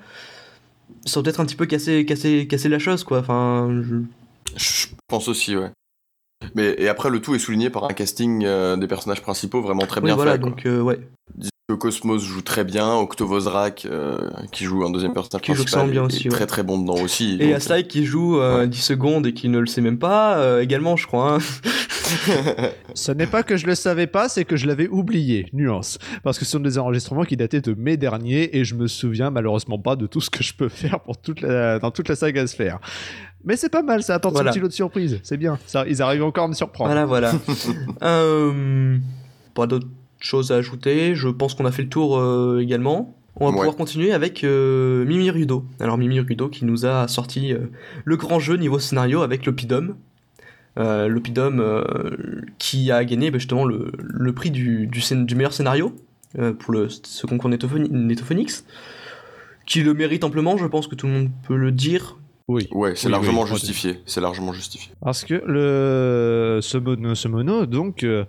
ça 1.06 1.18
aurait 1.18 1.24
peut-être 1.24 1.40
un 1.40 1.46
petit 1.46 1.56
peu 1.56 1.66
cassé, 1.66 2.04
cassé, 2.04 2.46
cassé 2.46 2.68
la 2.68 2.78
chose, 2.78 3.04
quoi. 3.04 3.18
Enfin, 3.18 3.82
Je 4.56 4.86
pense 5.08 5.28
aussi, 5.28 5.56
ouais. 5.56 5.70
Mais 6.54 6.74
et 6.78 6.88
après, 6.88 7.10
le 7.10 7.20
tout 7.20 7.34
est 7.34 7.38
souligné 7.38 7.70
par 7.70 7.84
un 7.84 7.92
casting 7.92 8.44
euh, 8.44 8.76
des 8.76 8.86
personnages 8.86 9.22
principaux 9.22 9.60
vraiment 9.62 9.86
très 9.86 10.00
oui, 10.00 10.06
bien 10.06 10.16
voilà, 10.16 10.32
fait. 10.32 10.40
quoi. 10.40 10.50
donc, 10.50 10.66
euh, 10.66 10.80
ouais. 10.80 10.98
Que 11.66 11.72
Cosmos 11.74 12.22
joue 12.22 12.42
très 12.42 12.62
bien, 12.62 12.94
Octovozrak 12.96 13.86
euh, 13.86 14.18
qui 14.52 14.64
joue 14.64 14.84
un 14.84 14.90
deuxième 14.90 15.14
personnage 15.14 15.40
Qui 15.42 15.54
joue 15.54 15.62
principal 15.64 15.88
excellent 15.88 15.92
bien 15.92 16.02
est- 16.02 16.06
aussi, 16.14 16.26
est 16.26 16.30
ouais. 16.30 16.36
très 16.36 16.46
très 16.46 16.62
bon 16.62 16.78
dedans 16.78 17.00
aussi. 17.02 17.38
Et 17.40 17.46
donc, 17.46 17.56
Asai 17.56 17.86
qui 17.86 18.04
joue 18.04 18.38
euh, 18.38 18.58
Ouais. 18.60 18.68
10 18.68 18.78
secondes 18.82 19.26
et 19.26 19.32
qui 19.32 19.48
ne 19.48 19.58
le 19.58 19.66
sait 19.66 19.80
même 19.80 19.98
pas, 19.98 20.36
euh, 20.36 20.60
également, 20.60 20.96
je 20.96 21.06
crois. 21.06 21.36
hein. 21.36 21.38
Ce 22.94 23.12
n'est 23.12 23.26
pas 23.26 23.42
que 23.42 23.56
je 23.56 23.66
le 23.66 23.74
savais 23.74 24.06
pas, 24.06 24.28
c'est 24.28 24.44
que 24.44 24.56
je 24.56 24.66
l'avais 24.66 24.88
oublié. 24.88 25.46
Nuance. 25.54 25.98
Parce 26.22 26.38
que 26.38 26.44
ce 26.44 26.50
sont 26.52 26.60
des 26.60 26.76
enregistrements 26.76 27.24
qui 27.24 27.36
dataient 27.38 27.62
de 27.62 27.72
mai 27.72 27.96
dernier 27.96 28.56
et 28.58 28.64
je 28.64 28.74
me 28.74 28.86
souviens 28.86 29.30
malheureusement 29.30 29.78
pas 29.78 29.96
de 29.96 30.06
tout 30.06 30.20
ce 30.20 30.28
que 30.28 30.44
je 30.44 30.52
peux 30.52 30.68
faire 30.68 31.00
pour 31.00 31.16
toute 31.16 31.40
la, 31.40 31.78
dans 31.78 31.90
toute 31.90 32.08
la 32.10 32.14
saga 32.14 32.46
Sphère. 32.46 32.78
Mais 33.42 33.56
c'est 33.56 33.70
pas 33.70 33.82
mal, 33.82 34.02
ça 34.02 34.16
attend 34.16 34.30
Voilà. 34.30 34.50
son 34.50 34.54
petit 34.54 34.60
lot 34.60 34.68
de 34.68 34.72
surprise. 34.74 35.18
C'est 35.22 35.38
bien. 35.38 35.58
Ça, 35.66 35.84
ils 35.88 36.02
arrivent 36.02 36.24
encore 36.24 36.44
à 36.44 36.48
me 36.48 36.54
surprendre. 36.54 36.90
Voilà, 36.90 37.06
voilà. 37.06 37.32
euh, 38.02 38.98
pas 39.54 39.66
d'autres 39.66 39.88
choses 40.24 40.52
à 40.52 40.56
ajouter. 40.56 41.14
Je 41.14 41.28
pense 41.28 41.54
qu'on 41.54 41.66
a 41.66 41.72
fait 41.72 41.82
le 41.82 41.88
tour 41.88 42.18
euh, 42.18 42.60
également. 42.60 43.16
On 43.36 43.46
va 43.46 43.50
Ouais. 43.50 43.56
pouvoir 43.58 43.76
continuer 43.76 44.12
avec 44.12 44.44
euh, 44.44 45.04
Mimi 45.06 45.28
Rudo. 45.30 45.64
Alors 45.80 45.98
Mimi 45.98 46.20
Rudo 46.20 46.48
qui 46.48 46.64
nous 46.64 46.86
a 46.86 47.08
sorti 47.08 47.52
euh, 47.52 47.58
le 48.04 48.16
grand 48.16 48.38
jeu 48.38 48.56
niveau 48.56 48.78
scénario 48.78 49.22
avec 49.22 49.44
l'Opidum. 49.46 49.96
Euh, 50.78 51.06
L'Opidum 51.06 51.60
euh, 51.60 51.82
qui 52.58 52.90
a 52.90 53.04
gagné 53.04 53.30
bah, 53.30 53.38
justement 53.38 53.64
le, 53.64 53.92
le 53.98 54.32
prix 54.32 54.50
du, 54.50 54.86
du, 54.88 55.00
scén- 55.00 55.24
du 55.24 55.34
meilleur 55.36 55.52
scénario 55.52 55.94
euh, 56.38 56.52
pour 56.52 56.72
le, 56.72 56.88
ce 56.88 57.26
concours 57.26 57.48
Netophoni- 57.50 57.90
Netophonix. 57.90 58.64
Qui 59.66 59.82
le 59.82 59.94
mérite 59.94 60.24
amplement, 60.24 60.56
je 60.56 60.66
pense 60.66 60.86
que 60.88 60.94
tout 60.94 61.06
le 61.06 61.12
monde 61.12 61.28
peut 61.46 61.56
le 61.56 61.72
dire. 61.72 62.18
Oui. 62.48 62.68
Ouais, 62.72 62.94
c'est 62.96 63.06
Oui, 63.06 63.12
largement 63.12 63.42
oui, 63.44 63.48
justifié. 63.48 64.00
C'est 64.04 64.20
largement 64.20 64.52
justifié. 64.52 64.92
Parce 65.00 65.24
que 65.24 65.34
le 65.46 66.58
ce 66.60 66.76
mono, 66.76 67.14
ce 67.14 67.28
mono 67.28 67.66
donc, 67.66 68.02
euh, 68.04 68.24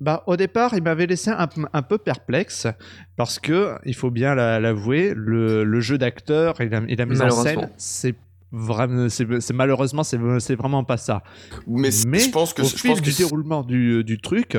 bah, 0.00 0.22
au 0.26 0.36
départ, 0.36 0.74
il 0.74 0.82
m'avait 0.82 1.06
laissé 1.06 1.30
un, 1.30 1.48
un 1.72 1.82
peu 1.82 1.98
perplexe 1.98 2.66
parce 3.16 3.38
que 3.38 3.74
il 3.84 3.94
faut 3.94 4.10
bien 4.10 4.34
la- 4.34 4.58
l'avouer, 4.58 5.12
le, 5.14 5.64
le 5.64 5.80
jeu 5.80 5.98
d'acteur 5.98 6.60
et 6.60 6.68
la, 6.68 6.82
et 6.88 6.96
la 6.96 7.06
mise 7.06 7.20
en 7.20 7.30
scène, 7.30 7.70
c'est 7.76 8.14
vraiment, 8.52 9.08
c'est 9.08 9.52
malheureusement, 9.52 10.02
c'est 10.02 10.54
vraiment 10.56 10.84
pas 10.84 10.96
ça. 10.96 11.22
Mais, 11.66 11.90
je 11.90 12.30
pense 12.30 12.52
que 12.54 12.62
au 12.62 12.64
je 12.64 12.76
fil 12.76 12.90
pense 12.90 13.02
du 13.02 13.12
déroulement 13.12 13.62
du, 13.62 14.02
du 14.04 14.18
truc, 14.20 14.58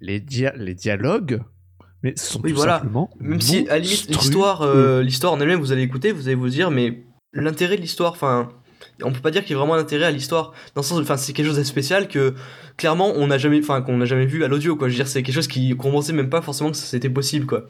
les, 0.00 0.20
dia 0.20 0.52
les 0.56 0.74
dialogues 0.74 1.40
mais 2.02 2.14
sont 2.16 2.40
oui, 2.42 2.50
tout 2.50 2.56
voilà. 2.56 2.78
simplement 2.78 3.08
même 3.20 3.40
si 3.40 3.68
à 3.68 3.78
l'histoire 3.78 4.62
euh, 4.62 5.00
l'histoire 5.02 5.32
en 5.32 5.40
elle-même 5.40 5.60
vous 5.60 5.70
allez 5.70 5.82
écouter 5.82 6.10
vous 6.10 6.26
allez 6.26 6.34
vous 6.34 6.48
dire 6.48 6.72
mais 6.72 7.04
l'intérêt 7.32 7.76
de 7.76 7.82
l'histoire 7.82 8.10
enfin 8.10 8.48
on 9.04 9.12
peut 9.12 9.20
pas 9.20 9.30
dire 9.30 9.42
qu'il 9.42 9.52
y 9.52 9.54
a 9.54 9.58
vraiment 9.58 9.74
un 9.74 9.78
intérêt 9.78 10.06
à 10.06 10.10
l'histoire. 10.10 10.52
Dans 10.74 10.82
le 10.82 10.86
sens 10.86 11.00
enfin 11.00 11.16
c'est 11.16 11.32
quelque 11.32 11.46
chose 11.46 11.56
de 11.56 11.62
spécial 11.62 12.08
que 12.08 12.34
clairement 12.76 13.12
on 13.16 13.26
n'a 13.26 13.38
jamais 13.38 13.60
enfin 13.60 13.82
qu'on 13.82 13.96
n'a 13.96 14.04
jamais 14.04 14.26
vu 14.26 14.44
à 14.44 14.48
l'audio 14.48 14.76
quoi. 14.76 14.88
Je 14.88 14.92
veux 14.92 14.98
dire 14.98 15.08
c'est 15.08 15.22
quelque 15.22 15.34
chose 15.34 15.48
qui 15.48 15.76
qu'on 15.76 15.90
pensait 15.90 16.12
même 16.12 16.30
pas 16.30 16.42
forcément 16.42 16.70
que 16.70 16.76
c'était 16.76 17.10
possible 17.10 17.46
quoi. 17.46 17.66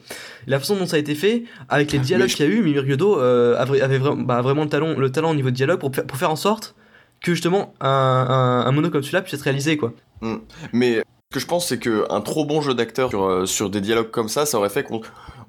La 0.47 0.59
façon 0.59 0.75
dont 0.75 0.85
ça 0.85 0.97
a 0.97 0.99
été 0.99 1.15
fait 1.15 1.43
avec 1.69 1.91
les 1.91 1.99
dialogues 1.99 2.29
qu'il 2.29 2.45
y 2.45 2.49
a 2.49 2.51
eu 2.51 2.61
Mimir 2.61 2.85
Yodo 2.85 3.19
euh, 3.19 3.57
avait, 3.57 3.99
bah, 3.99 4.41
vraiment 4.41 4.63
le 4.63 4.69
talent 4.69 4.97
le 4.97 5.11
talent 5.11 5.31
au 5.31 5.35
niveau 5.35 5.49
de 5.49 5.55
dialogue 5.55 5.79
pour, 5.79 5.91
pour 5.91 6.17
faire 6.17 6.31
en 6.31 6.35
sorte 6.35 6.75
que 7.21 7.33
justement 7.33 7.73
un, 7.79 7.89
un, 7.89 8.65
un 8.65 8.71
mono 8.71 8.89
comme 8.89 9.03
celui-là 9.03 9.21
puisse 9.21 9.35
être 9.35 9.43
réalisé 9.43 9.77
quoi. 9.77 9.93
Mm. 10.21 10.35
mais 10.71 11.03
ce 11.33 11.35
que 11.35 11.39
je 11.39 11.47
pense, 11.47 11.67
c'est 11.67 11.79
qu'un 11.79 12.21
trop 12.21 12.45
bon 12.45 12.61
jeu 12.61 12.75
d'acteur 12.75 13.09
sur, 13.09 13.23
euh, 13.23 13.47
sur, 13.47 13.71
des 13.71 13.81
dialogues 13.81 14.11
comme 14.11 14.29
ça, 14.29 14.45
ça 14.45 14.59
aurait 14.59 14.69
fait 14.69 14.83
qu'on 14.83 15.01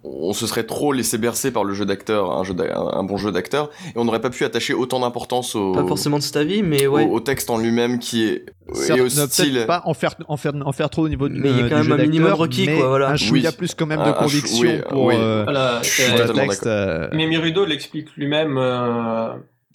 on 0.04 0.32
se 0.32 0.46
serait 0.46 0.64
trop 0.64 0.92
laissé 0.92 1.18
bercer 1.18 1.50
par 1.50 1.64
le 1.64 1.74
jeu 1.74 1.86
d'acteur, 1.86 2.30
un, 2.30 2.44
jeu 2.44 2.54
un, 2.74 3.04
bon 3.04 3.16
jeu 3.16 3.32
d'acteur, 3.32 3.70
et 3.86 3.98
on 3.98 4.04
n'aurait 4.04 4.20
pas 4.20 4.30
pu 4.30 4.44
attacher 4.44 4.74
autant 4.74 5.00
d'importance 5.00 5.54
au. 5.54 5.72
Pas 5.72 5.86
forcément 5.86 6.18
de 6.18 6.22
cet 6.22 6.36
avis, 6.36 6.62
mais 6.62 6.86
ouais. 6.86 7.06
Au, 7.06 7.20
texte 7.20 7.50
en 7.50 7.58
lui-même 7.58 7.98
qui 7.98 8.24
est. 8.24 8.46
et 8.90 9.00
au 9.00 9.08
style. 9.08 9.64
Pas 9.66 9.82
en 9.86 9.94
faire, 9.94 10.14
en, 10.28 10.36
faire, 10.36 10.52
en 10.64 10.72
faire 10.72 10.90
trop 10.90 11.02
au 11.02 11.08
niveau 11.08 11.28
du 11.28 11.40
Mais 11.40 11.50
il 11.50 11.58
y 11.58 11.62
a 11.62 11.68
quand 11.68 11.82
même 11.82 11.92
un 11.92 12.02
minimum 12.02 12.32
requis, 12.32 12.66
quoi, 12.66 12.88
voilà. 12.88 13.10
Un 13.10 13.16
chouïa 13.16 13.52
plus 13.52 13.74
quand 13.74 13.86
même 13.86 14.04
de 14.04 14.12
conviction 14.12 14.80
pour. 14.88 15.10
Euh, 15.10 15.44
voilà, 15.44 15.80
je 15.82 15.88
suis 15.88 16.12
totalement 16.12 16.46
d'accord. 16.46 16.66
Euh, 16.66 17.08
mais 17.12 17.26
Mirudo 17.26 17.64
l'explique 17.64 18.14
lui-même. 18.16 18.58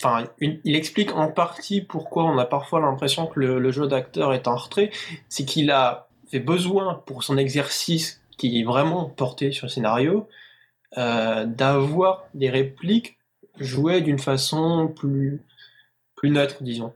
Enfin, 0.02 0.26
il 0.40 0.76
explique 0.76 1.14
en 1.14 1.28
partie 1.28 1.82
pourquoi 1.82 2.24
on 2.24 2.38
a 2.38 2.46
parfois 2.46 2.80
l'impression 2.80 3.28
que 3.28 3.40
le, 3.40 3.72
jeu 3.72 3.88
d'acteur 3.88 4.34
est 4.34 4.48
en 4.48 4.56
retrait. 4.56 4.92
C'est 5.28 5.44
qu'il 5.44 5.72
a 5.72 6.08
fait 6.32 6.40
besoin 6.40 7.02
pour 7.06 7.24
son 7.24 7.38
exercice 7.38 8.19
qui 8.40 8.60
est 8.60 8.64
vraiment 8.64 9.06
porté 9.06 9.52
sur 9.52 9.68
le 9.68 9.70
scénario 9.70 10.28
euh, 10.98 11.46
d'avoir 11.46 12.24
des 12.34 12.50
répliques 12.50 13.18
jouées 13.60 14.02
d'une 14.02 14.18
façon 14.18 14.88
plus 14.88 15.44
plus 16.16 16.32
neutre, 16.32 16.58
disons. 16.62 16.94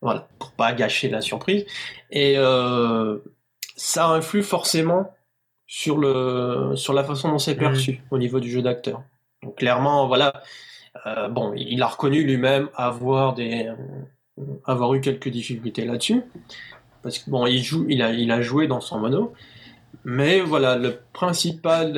Voilà, 0.00 0.28
pour 0.38 0.52
pas 0.52 0.72
gâcher 0.72 1.08
la 1.08 1.20
surprise. 1.20 1.66
Et 2.10 2.34
euh, 2.36 3.18
ça 3.76 4.08
influe 4.08 4.42
forcément 4.42 5.14
sur 5.66 5.98
le 5.98 6.72
sur 6.76 6.92
la 6.92 7.04
façon 7.04 7.28
dont 7.28 7.38
c'est 7.38 7.54
mmh. 7.54 7.58
perçu 7.58 8.02
au 8.10 8.18
niveau 8.18 8.40
du 8.40 8.50
jeu 8.50 8.62
d'acteur. 8.62 9.02
Donc 9.42 9.56
clairement, 9.56 10.06
voilà, 10.06 10.42
euh, 11.06 11.28
bon, 11.28 11.52
il 11.56 11.82
a 11.82 11.86
reconnu 11.86 12.22
lui-même 12.22 12.68
avoir, 12.74 13.34
des, 13.34 13.70
avoir 14.64 14.94
eu 14.94 15.00
quelques 15.00 15.28
difficultés 15.28 15.84
là-dessus. 15.84 16.22
Parce 17.02 17.18
que 17.18 17.30
bon, 17.30 17.46
il, 17.46 17.62
joue, 17.62 17.86
il, 17.88 18.02
a, 18.02 18.12
il 18.12 18.30
a 18.30 18.40
joué 18.42 18.68
dans 18.68 18.80
son 18.80 18.98
mono. 19.00 19.32
Mais 20.04 20.40
voilà, 20.40 20.76
le 20.76 20.98
principal, 21.12 21.92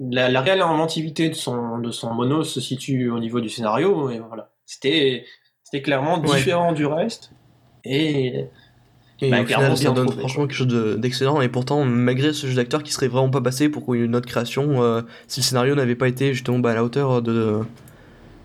la, 0.00 0.28
la, 0.28 0.40
réelle 0.40 0.60
inventivité 0.60 1.28
de 1.28 1.34
son, 1.34 1.78
de 1.78 1.90
son 1.90 2.12
mono 2.12 2.44
se 2.44 2.60
situe 2.60 3.10
au 3.10 3.18
niveau 3.18 3.40
du 3.40 3.48
scénario. 3.48 4.10
Et 4.10 4.18
voilà, 4.18 4.50
c'était, 4.66 5.24
c'était 5.62 5.82
clairement 5.82 6.18
différent 6.18 6.72
du 6.72 6.86
reste. 6.86 7.32
Et 7.84 8.46
et 9.20 9.30
bah, 9.30 9.46
ça 9.76 9.90
donne 9.92 10.10
franchement 10.10 10.46
quelque 10.46 10.56
chose 10.56 10.98
d'excellent. 10.98 11.40
et 11.40 11.48
pourtant, 11.48 11.84
malgré 11.84 12.32
ce 12.32 12.46
jeu 12.46 12.54
d'acteur 12.54 12.82
qui 12.82 12.92
serait 12.92 13.08
vraiment 13.08 13.30
pas 13.30 13.40
passé 13.40 13.68
pour 13.68 13.94
une 13.94 14.16
autre 14.16 14.26
création, 14.26 14.82
euh, 14.82 15.02
si 15.28 15.40
le 15.40 15.44
scénario 15.44 15.74
n'avait 15.74 15.94
pas 15.94 16.08
été 16.08 16.34
justement 16.34 16.58
bah, 16.58 16.72
à 16.72 16.74
la 16.74 16.84
hauteur 16.84 17.22
de, 17.22 17.60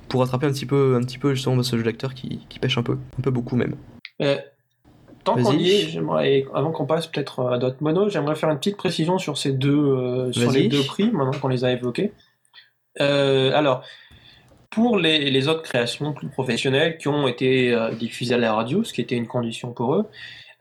pour 0.07 0.21
rattraper 0.21 0.45
un 0.45 0.51
petit 0.51 0.67
peu, 0.67 0.95
un 0.95 1.01
petit 1.01 1.17
peu 1.17 1.33
justement 1.33 1.61
ce 1.63 1.75
jeu 1.75 1.83
d'acteur 1.83 2.13
qui, 2.13 2.45
qui, 2.49 2.59
pêche 2.59 2.77
un 2.77 2.83
peu, 2.83 2.97
un 3.17 3.21
peu 3.21 3.31
beaucoup 3.31 3.55
même. 3.55 3.75
Euh, 4.21 4.37
tant 5.35 5.43
qu'on 5.43 5.57
y 5.57 5.71
est, 5.71 5.89
j'aimerais, 5.89 6.45
avant 6.53 6.71
qu'on 6.71 6.85
passe 6.85 7.07
peut-être 7.07 7.51
à 7.51 7.57
d'autres 7.57 7.81
monos, 7.81 8.09
j'aimerais 8.09 8.35
faire 8.35 8.49
une 8.49 8.57
petite 8.57 8.77
précision 8.77 9.17
sur 9.17 9.37
ces 9.37 9.51
deux, 9.51 9.73
euh, 9.73 10.31
sur 10.31 10.51
les 10.51 10.67
deux 10.67 10.83
prix 10.83 11.11
maintenant 11.11 11.37
qu'on 11.39 11.47
les 11.47 11.63
a 11.63 11.71
évoqués. 11.71 12.13
Euh, 13.01 13.51
alors, 13.53 13.83
pour 14.69 14.97
les, 14.97 15.29
les, 15.31 15.47
autres 15.47 15.63
créations 15.63 16.13
plus 16.13 16.27
professionnelles 16.27 16.97
qui 16.97 17.07
ont 17.07 17.27
été 17.27 17.75
diffusées 17.97 18.35
à 18.35 18.37
la 18.37 18.53
radio, 18.53 18.83
ce 18.83 18.93
qui 18.93 19.01
était 19.01 19.15
une 19.15 19.27
condition 19.27 19.73
pour 19.73 19.95
eux, 19.95 20.05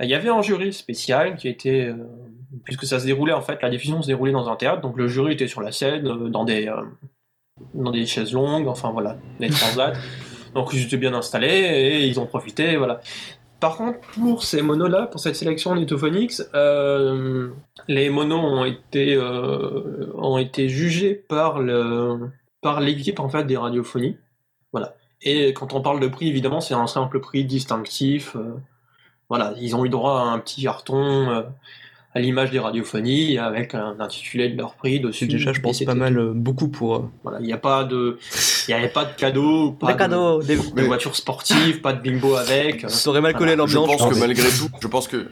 il 0.00 0.08
y 0.08 0.14
avait 0.14 0.28
un 0.28 0.42
jury 0.42 0.72
spécial 0.72 1.36
qui 1.36 1.48
était, 1.48 1.92
puisque 2.64 2.84
ça 2.84 3.00
se 3.00 3.06
déroulait 3.06 3.32
en 3.32 3.42
fait, 3.42 3.60
la 3.60 3.68
diffusion 3.68 4.00
se 4.00 4.06
déroulait 4.06 4.32
dans 4.32 4.48
un 4.48 4.56
théâtre, 4.56 4.80
donc 4.80 4.96
le 4.96 5.08
jury 5.08 5.32
était 5.34 5.48
sur 5.48 5.60
la 5.60 5.72
scène, 5.72 6.02
dans 6.30 6.44
des 6.44 6.72
dans 7.74 7.90
des 7.90 8.06
chaises 8.06 8.32
longues, 8.32 8.68
enfin 8.68 8.90
voilà, 8.90 9.16
des 9.40 9.50
transats. 9.50 9.92
Donc 10.54 10.70
ils 10.72 10.82
étaient 10.82 10.96
bien 10.96 11.14
installés 11.14 11.46
et 11.46 12.06
ils 12.06 12.18
ont 12.18 12.26
profité, 12.26 12.76
voilà. 12.76 13.00
Par 13.60 13.76
contre, 13.76 13.98
pour 14.14 14.44
ces 14.44 14.62
monos-là, 14.62 15.06
pour 15.06 15.20
cette 15.20 15.34
sélection 15.34 15.74
Netophonics, 15.74 16.42
euh, 16.54 17.50
les 17.88 18.08
monos 18.08 18.38
ont 18.38 18.64
été, 18.64 19.16
euh, 19.16 20.12
ont 20.14 20.38
été 20.38 20.68
jugés 20.68 21.14
par 21.14 21.60
par 22.60 22.80
l'équipe 22.80 23.18
en 23.20 23.28
des 23.42 23.56
radiophonies. 23.56 24.16
Voilà. 24.72 24.94
Et 25.22 25.52
quand 25.52 25.72
on 25.72 25.80
parle 25.80 26.00
de 26.00 26.08
prix, 26.08 26.28
évidemment, 26.28 26.60
c'est 26.60 26.74
un 26.74 26.86
simple 26.86 27.20
prix 27.20 27.44
distinctif. 27.44 28.36
Euh, 28.36 28.54
voilà, 29.28 29.54
ils 29.60 29.74
ont 29.74 29.84
eu 29.84 29.88
droit 29.88 30.20
à 30.20 30.24
un 30.24 30.38
petit 30.38 30.62
carton 30.62 31.44
à 32.14 32.20
l'image 32.20 32.50
des 32.50 32.58
radiophonies, 32.58 33.38
avec 33.38 33.74
un 33.74 33.96
intitulé 34.00 34.48
de 34.48 34.56
leur 34.56 34.74
prix 34.74 34.98
dessus. 35.00 35.26
déjà, 35.26 35.52
je 35.52 35.60
pense, 35.60 35.82
pas 35.84 35.94
mal, 35.94 36.18
euh, 36.18 36.32
beaucoup 36.34 36.68
pour. 36.68 36.96
Euh, 36.96 37.10
voilà, 37.22 37.38
il 37.40 37.46
n'y 37.46 37.52
a 37.52 37.58
pas 37.58 37.84
de, 37.84 38.18
il 38.66 38.70
y 38.70 38.74
avait 38.74 38.88
pas 38.88 39.04
de 39.04 39.14
cadeaux, 39.14 39.72
pas 39.72 39.92
de, 39.92 39.98
cadeaux, 39.98 40.42
des... 40.42 40.56
voitures 40.56 41.16
sportives, 41.16 41.80
pas 41.80 41.92
de 41.92 42.00
bingo 42.00 42.34
avec. 42.34 42.84
Ça 42.88 43.10
aurait 43.10 43.20
mal 43.20 43.34
collé 43.34 43.56
l'ambiance. 43.56 43.90
Je 43.90 43.96
pense 43.96 44.14
que 44.14 44.18
malgré 44.18 44.48
tout, 44.48 44.68
je 44.80 44.88
pense 44.88 45.08
que. 45.08 45.28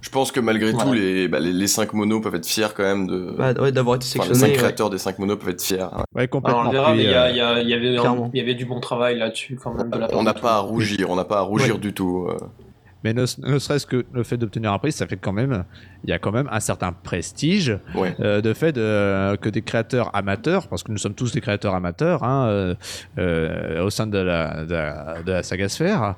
Je 0.00 0.10
pense 0.10 0.32
que 0.32 0.40
malgré 0.40 0.74
tout, 0.74 0.92
les, 0.92 1.28
bah, 1.28 1.40
les, 1.40 1.50
les, 1.50 1.66
cinq 1.66 1.94
monos 1.94 2.20
peuvent 2.20 2.34
être 2.34 2.46
fiers 2.46 2.68
quand 2.76 2.82
même 2.82 3.06
de. 3.06 3.34
Bah, 3.38 3.54
ouais, 3.54 3.72
d'avoir 3.72 3.96
été 3.96 4.04
sélectionnés. 4.04 4.38
Enfin, 4.38 4.46
les 4.48 4.52
cinq 4.52 4.58
créateurs 4.58 4.90
des 4.90 4.98
cinq 4.98 5.18
monos 5.18 5.36
peuvent 5.36 5.48
être 5.48 5.62
fiers. 5.62 5.86
Ouais, 6.14 6.28
complètement. 6.28 6.60
Alors, 6.60 6.70
on 6.70 6.72
verra, 6.74 6.94
mais 6.94 7.04
il 7.04 7.10
y, 7.10 7.14
a, 7.14 7.30
y, 7.30 7.40
a, 7.40 7.62
y, 7.62 7.72
avait, 7.72 7.94
y 8.34 8.40
avait 8.40 8.54
du 8.54 8.66
bon 8.66 8.80
travail 8.80 9.16
là-dessus 9.16 9.58
quand 9.62 9.72
même. 9.72 9.88
De 9.88 9.96
la 9.96 10.14
on 10.14 10.22
n'a 10.22 10.34
pas 10.34 10.56
à 10.56 10.58
rougir, 10.58 11.08
on 11.08 11.16
n'a 11.16 11.24
pas 11.24 11.38
à 11.38 11.40
rougir 11.40 11.78
du 11.78 11.94
tout. 11.94 12.26
Euh. 12.28 12.36
Mais 13.04 13.12
ne, 13.12 13.26
serait-ce 13.26 13.86
que 13.86 14.06
le 14.12 14.22
fait 14.22 14.38
d'obtenir 14.38 14.72
un 14.72 14.78
prix, 14.78 14.90
ça 14.90 15.06
fait 15.06 15.18
quand 15.18 15.32
même, 15.32 15.64
il 16.04 16.10
y 16.10 16.12
a 16.14 16.18
quand 16.18 16.32
même 16.32 16.48
un 16.50 16.60
certain 16.60 16.92
prestige 16.92 17.78
euh, 18.20 18.40
de 18.40 18.54
fait 18.54 18.74
que 18.74 19.48
des 19.50 19.60
créateurs 19.60 20.10
amateurs, 20.16 20.68
parce 20.68 20.82
que 20.82 20.90
nous 20.90 20.98
sommes 20.98 21.14
tous 21.14 21.32
des 21.32 21.42
créateurs 21.42 21.74
amateurs 21.74 22.24
hein, 22.24 22.46
euh, 22.48 22.74
euh, 23.18 23.84
au 23.84 23.90
sein 23.90 24.06
de 24.06 24.18
la, 24.18 24.64
de, 24.64 25.30
la, 25.30 25.42
saga 25.42 25.68
sphère, 25.68 26.14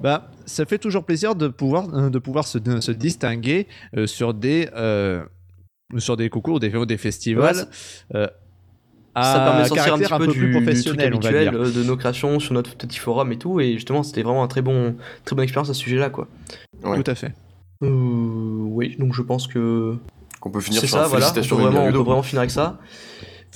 bah, 0.00 0.30
ça 0.46 0.64
fait 0.64 0.78
toujours 0.78 1.04
plaisir 1.04 1.34
de 1.34 1.48
pouvoir, 1.48 2.10
de 2.10 2.18
pouvoir 2.20 2.46
se, 2.46 2.58
se 2.80 2.92
distinguer 2.92 3.66
sur 4.06 4.32
des 4.32 4.68
sur 5.96 6.16
des 6.16 6.28
concours, 6.28 6.60
des, 6.60 6.70
des 6.86 6.98
festivals 6.98 7.66
ça 9.22 9.40
permet 9.40 9.62
de 9.62 9.68
sortir 9.68 9.94
un 9.94 9.98
petit 9.98 10.14
peu, 10.14 10.26
du, 10.26 10.50
professionnel, 10.50 11.06
habituel 11.06 11.54
euh, 11.54 11.70
de 11.70 11.82
nos 11.82 11.96
créations 11.96 12.40
sur 12.40 12.54
notre 12.54 12.76
petit 12.76 12.98
forum 12.98 13.32
et 13.32 13.38
tout. 13.38 13.60
Et 13.60 13.74
justement, 13.74 14.02
c'était 14.02 14.22
vraiment 14.22 14.42
un 14.42 14.48
très 14.48 14.62
bon, 14.62 14.96
très 15.24 15.36
bonne 15.36 15.44
expérience 15.44 15.70
à 15.70 15.74
ce 15.74 15.80
sujet-là, 15.80 16.10
quoi. 16.10 16.28
Tout 16.82 17.04
à 17.06 17.14
fait. 17.14 17.32
Euh, 17.82 17.88
oui, 17.88 18.96
donc 18.98 19.14
je 19.14 19.22
pense 19.22 19.46
que 19.46 19.96
qu'on 20.40 20.50
peut 20.50 20.60
finir 20.60 20.80
sur 20.80 20.88
ça. 20.88 21.06
Voilà, 21.06 21.30
on 21.30 21.34
peut 21.34 21.40
vraiment, 21.40 21.84
on 21.84 21.92
peut 21.92 21.98
vraiment 21.98 22.22
finir 22.22 22.40
avec 22.40 22.50
ça. 22.50 22.78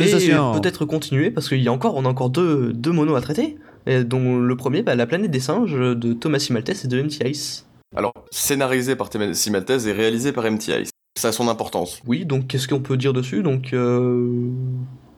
Et 0.00 0.10
peut-être 0.10 0.84
continuer 0.84 1.30
parce 1.30 1.48
qu'il 1.48 1.62
y 1.62 1.68
a 1.68 1.72
encore, 1.72 1.96
on 1.96 2.04
a 2.04 2.08
encore 2.08 2.30
deux, 2.30 2.72
deux 2.72 2.92
monos 2.92 3.14
à 3.14 3.20
traiter. 3.20 3.58
Et 3.86 4.04
dont 4.04 4.38
le 4.38 4.56
premier, 4.56 4.82
bah, 4.82 4.94
la 4.94 5.06
planète 5.06 5.30
des 5.30 5.40
singes 5.40 5.74
de 5.74 6.12
Thomas 6.12 6.38
Simaltès 6.38 6.84
et 6.84 6.88
de 6.88 7.02
MT 7.02 7.28
Ice. 7.28 7.66
Alors, 7.96 8.14
scénarisé 8.30 8.96
par 8.96 9.10
Thomas 9.10 9.34
Simaltès 9.34 9.86
et 9.86 9.92
réalisé 9.92 10.32
par 10.32 10.50
MT 10.50 10.68
Ice. 10.82 10.90
Ça 11.18 11.28
a 11.28 11.32
son 11.32 11.48
importance. 11.48 12.00
Oui, 12.06 12.24
donc 12.24 12.46
qu'est-ce 12.46 12.68
qu'on 12.68 12.80
peut 12.80 12.96
dire 12.96 13.12
dessus? 13.12 13.42
Donc, 13.42 13.72
euh, 13.74 14.50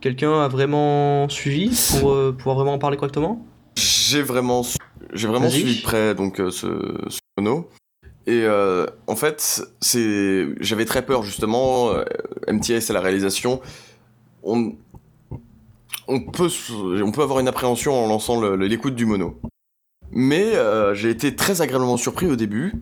Quelqu'un 0.05 0.43
a 0.43 0.49
vraiment 0.49 1.31
suivi 1.31 1.75
pour 1.99 2.13
euh, 2.13 2.31
pouvoir 2.37 2.57
vraiment 2.57 2.75
en 2.75 2.79
parler 2.79 2.99
correctement? 2.99 3.43
J'ai 3.77 4.21
vraiment, 4.21 4.61
j'ai 5.15 5.27
vraiment 5.27 5.49
suivi 5.49 5.79
de 5.79 5.83
près 5.83 6.15
donc 6.15 6.41
euh, 6.41 6.51
ce, 6.51 6.67
ce 7.09 7.21
mono. 7.39 7.71
Et 8.27 8.43
euh, 8.43 8.85
en 9.07 9.17
fait, 9.17 9.63
c'est, 9.81 10.47
j'avais 10.61 10.85
très 10.85 11.07
peur 11.07 11.23
justement. 11.23 11.91
MTS 12.47 12.91
à 12.91 12.93
la 12.93 13.01
réalisation, 13.01 13.63
on, 14.43 14.75
on 16.07 16.21
peut, 16.21 16.51
on 17.03 17.11
peut 17.11 17.23
avoir 17.23 17.41
une 17.41 17.49
appréhension 17.49 17.95
en 17.95 18.07
lançant 18.07 18.43
l'écoute 18.57 18.97
du 18.97 19.07
mono. 19.07 19.41
Mais 20.11 20.53
j'ai 20.93 21.09
été 21.09 21.35
très 21.35 21.63
agréablement 21.63 21.97
surpris 21.97 22.27
au 22.27 22.37
début, 22.37 22.75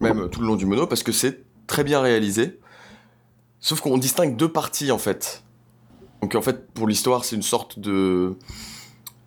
même 0.00 0.28
tout 0.28 0.40
le 0.40 0.48
long 0.48 0.56
du 0.56 0.66
mono, 0.66 0.88
parce 0.88 1.04
que 1.04 1.12
c'est 1.12 1.38
très 1.68 1.84
bien 1.84 2.00
réalisé. 2.00 2.58
Sauf 3.60 3.80
qu'on 3.80 3.96
distingue 3.96 4.34
deux 4.34 4.50
parties 4.50 4.90
en 4.90 4.98
fait. 4.98 5.43
Donc 6.24 6.36
en 6.36 6.40
fait, 6.40 6.72
pour 6.72 6.88
l'histoire, 6.88 7.22
c'est 7.26 7.36
une 7.36 7.42
sorte 7.42 7.78
de... 7.78 8.32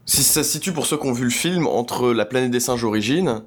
Si 0.07 0.23
ça 0.23 0.41
se 0.41 0.51
situe 0.51 0.71
pour 0.71 0.87
ceux 0.87 0.97
qui 0.97 1.05
ont 1.05 1.11
vu 1.11 1.25
le 1.25 1.29
film 1.29 1.67
entre 1.67 2.11
la 2.11 2.25
planète 2.25 2.49
des 2.49 2.59
singes 2.59 2.83
origine 2.83 3.43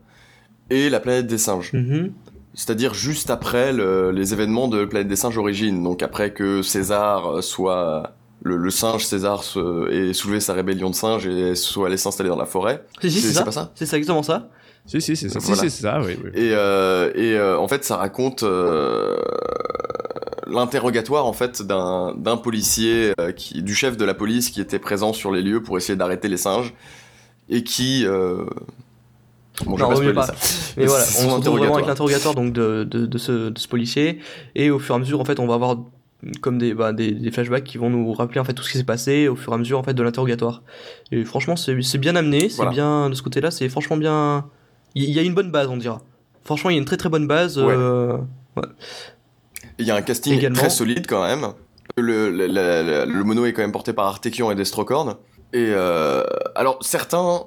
et 0.70 0.88
la 0.88 1.00
planète 1.00 1.26
des 1.26 1.36
singes. 1.36 1.72
Mm-hmm. 1.72 2.12
C'est-à-dire 2.54 2.94
juste 2.94 3.28
après 3.28 3.72
les 4.12 4.32
événements 4.32 4.68
de 4.68 4.84
Planète 4.84 5.08
des 5.08 5.16
Singes 5.16 5.38
Origine, 5.38 5.82
donc 5.82 6.02
après 6.02 6.32
que 6.32 6.62
César 6.62 7.42
soit 7.42 8.14
le, 8.42 8.70
singe 8.70 9.04
César 9.04 9.42
ait 9.90 10.12
soulevé 10.12 10.38
sa 10.38 10.52
rébellion 10.52 10.90
de 10.90 10.94
singe 10.94 11.26
et 11.26 11.56
soit 11.56 11.88
allé 11.88 11.96
s'installer 11.96 12.28
dans 12.28 12.36
la 12.36 12.46
forêt. 12.46 12.84
c'est 13.00 13.10
ça. 13.10 13.42
pas 13.42 13.52
ça? 13.52 13.72
C'est 13.74 13.86
ça, 13.86 13.96
exactement 13.96 14.22
ça. 14.22 14.48
Si, 14.86 15.00
si, 15.00 15.16
c'est 15.16 15.28
ça. 15.28 15.40
c'est 15.40 15.70
ça, 15.70 16.00
oui. 16.00 16.18
Et, 16.34 16.50
euh, 16.52 17.12
et 17.14 17.34
euh, 17.34 17.58
en 17.58 17.68
fait, 17.68 17.84
ça 17.84 17.96
raconte 17.96 18.42
euh, 18.42 19.16
l'interrogatoire 20.50 21.26
en 21.26 21.32
fait 21.32 21.62
d'un 21.62 22.36
policier, 22.42 23.12
qui, 23.36 23.62
du 23.62 23.74
chef 23.74 23.96
de 23.96 24.04
la 24.04 24.14
police 24.14 24.50
qui 24.50 24.60
était 24.60 24.78
présent 24.78 25.12
sur 25.12 25.32
les 25.32 25.42
lieux 25.42 25.62
pour 25.62 25.76
essayer 25.76 25.96
d'arrêter 25.96 26.28
les 26.28 26.36
singes 26.36 26.74
et 27.48 27.62
qui 27.62 28.06
Bon, 29.66 29.76
non, 29.76 29.94
je 29.94 30.10
pas, 30.12 30.28
pas. 30.28 30.34
Mais 30.78 30.86
voilà, 30.86 31.04
on 31.04 31.06
se 31.06 31.26
retrouve 31.26 31.58
vraiment 31.58 31.74
avec 31.74 31.86
l'interrogatoire 31.86 32.34
donc 32.34 32.52
de, 32.52 32.84
de, 32.84 33.04
de, 33.04 33.18
ce, 33.18 33.50
de, 33.50 33.58
ce, 33.58 33.68
policier 33.68 34.20
et 34.54 34.70
au 34.70 34.78
fur 34.78 34.94
et 34.94 34.96
à 34.96 34.98
mesure 35.00 35.20
en 35.20 35.24
fait 35.24 35.38
on 35.38 35.46
va 35.46 35.54
avoir 35.54 35.76
comme 36.40 36.56
des, 36.56 36.72
bah, 36.72 36.94
des, 36.94 37.12
des, 37.12 37.30
flashbacks 37.30 37.64
qui 37.64 37.76
vont 37.76 37.90
nous 37.90 38.10
rappeler 38.14 38.40
en 38.40 38.44
fait 38.44 38.54
tout 38.54 38.62
ce 38.62 38.70
qui 38.70 38.78
s'est 38.78 38.84
passé 38.84 39.28
au 39.28 39.36
fur 39.36 39.52
et 39.52 39.56
à 39.56 39.58
mesure 39.58 39.78
en 39.78 39.82
fait 39.82 39.92
de 39.92 40.02
l'interrogatoire. 40.02 40.62
Et 41.12 41.24
franchement 41.24 41.56
c'est 41.56 41.98
bien 41.98 42.16
amené, 42.16 42.48
c'est 42.48 42.66
bien 42.70 43.10
de 43.10 43.14
ce 43.14 43.22
côté-là, 43.22 43.50
c'est 43.50 43.68
franchement 43.68 43.98
bien 43.98 44.46
il 44.94 45.10
y, 45.10 45.18
a 45.18 45.22
une 45.22 45.34
bonne 45.34 45.50
base, 45.50 45.68
on 45.68 45.76
dira. 45.76 46.00
Franchement, 46.44 46.70
il 46.70 46.74
y 46.74 46.76
a 46.76 46.80
une 46.80 46.84
très 46.84 46.96
très 46.96 47.08
bonne 47.08 47.26
base. 47.26 47.58
Euh, 47.58 48.18
il 49.80 49.86
y 49.86 49.90
a 49.90 49.96
un 49.96 50.02
casting 50.02 50.52
très 50.52 50.70
solide 50.70 51.06
quand 51.08 51.26
même. 51.26 51.48
Le, 51.96 52.30
le, 52.30 52.46
le, 52.46 53.24
mono 53.24 53.46
est 53.46 53.52
quand 53.52 53.62
même 53.62 53.72
porté 53.72 53.92
par 53.92 54.06
Artekion 54.06 54.50
et 54.50 54.54
Destrocorn. 54.54 55.16
Et 55.52 55.72
euh, 55.74 56.22
alors 56.54 56.78
certains, 56.80 57.42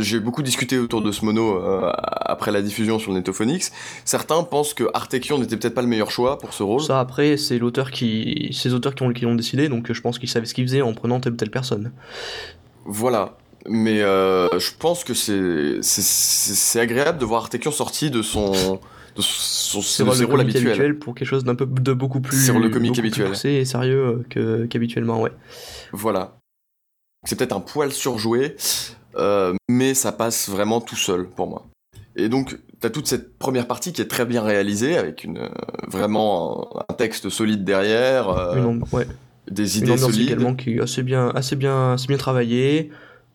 j'ai 0.00 0.20
beaucoup 0.20 0.42
discuté 0.42 0.78
autour 0.78 1.02
de 1.02 1.10
ce 1.10 1.24
mono 1.24 1.56
euh, 1.56 1.90
après 1.96 2.52
la 2.52 2.62
diffusion 2.62 3.00
sur 3.00 3.10
le 3.10 3.18
Netophonix. 3.18 3.72
Certains 4.04 4.42
pensent 4.44 4.74
que 4.74 4.84
Artekion 4.94 5.38
n'était 5.38 5.56
peut-être 5.56 5.74
pas 5.74 5.82
le 5.82 5.88
meilleur 5.88 6.12
choix 6.12 6.38
pour 6.38 6.54
ce 6.54 6.62
rôle. 6.62 6.80
Ça 6.80 7.00
après, 7.00 7.36
c'est 7.36 7.58
l'auteur 7.58 7.90
qui, 7.90 8.50
ces 8.52 8.74
auteurs 8.74 8.94
qui 8.94 9.02
ont, 9.02 9.12
qui 9.12 9.26
ont 9.26 9.34
décidé, 9.34 9.68
donc 9.68 9.92
je 9.92 10.00
pense 10.00 10.20
qu'ils 10.20 10.28
savaient 10.28 10.46
ce 10.46 10.54
qu'ils 10.54 10.66
faisaient 10.66 10.82
en 10.82 10.94
prenant 10.94 11.18
telle 11.18 11.32
ou 11.32 11.36
telle 11.36 11.50
personne. 11.50 11.90
Voilà. 12.84 13.36
Mais 13.66 14.00
euh, 14.00 14.48
je 14.58 14.70
pense 14.78 15.02
que 15.02 15.12
c'est 15.12 16.80
agréable 16.80 17.18
de 17.18 17.24
voir 17.24 17.42
Artekion 17.42 17.72
sorti 17.72 18.10
de 18.10 18.22
son 18.22 18.80
de 19.16 19.22
son, 19.22 19.80
de 19.80 20.24
rôle 20.24 20.40
habituel. 20.40 20.98
pour 20.98 21.14
quelque 21.14 21.28
chose 21.28 21.44
d'un 21.44 21.54
peu 21.54 21.66
de 21.66 21.92
beaucoup 21.92 22.20
plus 22.20 22.44
sur 22.44 22.58
le 22.58 22.68
comique 22.68 22.98
habituel 22.98 23.32
et 23.44 23.64
sérieux 23.64 24.24
euh, 24.36 24.66
qu'habituellement 24.66 25.20
ouais 25.20 25.32
voilà 25.92 26.38
c'est 27.24 27.36
peut-être 27.36 27.54
un 27.54 27.60
poil 27.60 27.92
surjoué 27.92 28.56
euh, 29.16 29.54
mais 29.68 29.94
ça 29.94 30.12
passe 30.12 30.48
vraiment 30.48 30.80
tout 30.80 30.96
seul 30.96 31.26
pour 31.28 31.48
moi 31.48 31.66
et 32.16 32.28
donc 32.28 32.58
t'as 32.80 32.90
toute 32.90 33.06
cette 33.06 33.38
première 33.38 33.66
partie 33.66 33.92
qui 33.92 34.00
est 34.00 34.08
très 34.08 34.24
bien 34.24 34.42
réalisée 34.42 34.96
avec 34.96 35.24
une 35.24 35.50
vraiment 35.88 36.70
un, 36.88 36.94
texte 36.94 37.28
solide 37.28 37.64
derrière 37.64 38.28
ouais. 38.92 39.06
des 39.50 39.78
idées 39.78 39.96
solides 39.96 40.28
également 40.28 40.54
qui 40.54 40.74
est 40.74 40.80
assez 40.80 41.02
bien 41.02 41.28
assez 41.30 41.56
bien 41.56 41.92
assez 41.92 42.06
bien 42.06 42.16
travaillé 42.16 42.90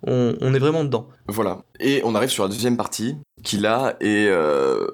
on, 0.07 0.53
est 0.53 0.59
vraiment 0.59 0.83
dedans. 0.83 1.07
Voilà. 1.27 1.63
Et 1.79 2.01
on 2.03 2.15
arrive 2.15 2.29
sur 2.29 2.43
la 2.43 2.49
deuxième 2.49 2.77
partie, 2.77 3.17
qui 3.43 3.57
là 3.57 3.95
est, 3.99 4.27
euh, 4.29 4.87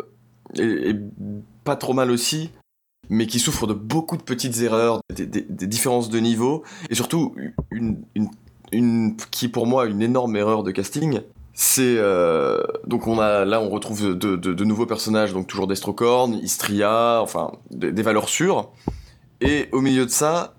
pas 1.64 1.76
trop 1.76 1.94
mal 1.94 2.12
aussi, 2.12 2.52
mais 3.10 3.28
qui 3.28 3.40
souffre 3.40 3.68
de 3.68 3.74
beaucoup 3.74 4.18
de 4.18 4.24
petites 4.24 4.62
erreurs, 4.62 5.02
des, 5.14 5.68
différences 5.68 6.10
de 6.10 6.20
niveau, 6.20 6.64
et 6.90 6.96
surtout 6.96 7.36
une, 7.72 9.18
qui 9.32 9.48
pour 9.48 9.68
moi 9.68 9.86
une 9.86 10.02
énorme 10.02 10.36
erreur 10.36 10.64
de 10.64 10.72
casting. 10.72 11.22
C'est 11.54 11.98
euh, 11.98 12.64
donc 12.88 13.08
on 13.08 13.20
a 13.20 13.44
là 13.44 13.62
on 13.62 13.70
retrouve 13.70 14.18
de, 14.18 14.64
nouveaux 14.64 14.86
personnages 14.86 15.34
donc 15.34 15.48
toujours 15.48 15.68
Destrocorn, 15.68 16.34
Istria, 16.36 17.20
enfin 17.22 17.52
des 17.70 18.02
valeurs 18.02 18.30
sûres. 18.30 18.72
Et 19.42 19.68
au 19.72 19.82
milieu 19.82 20.06
de 20.06 20.12
ça, 20.12 20.54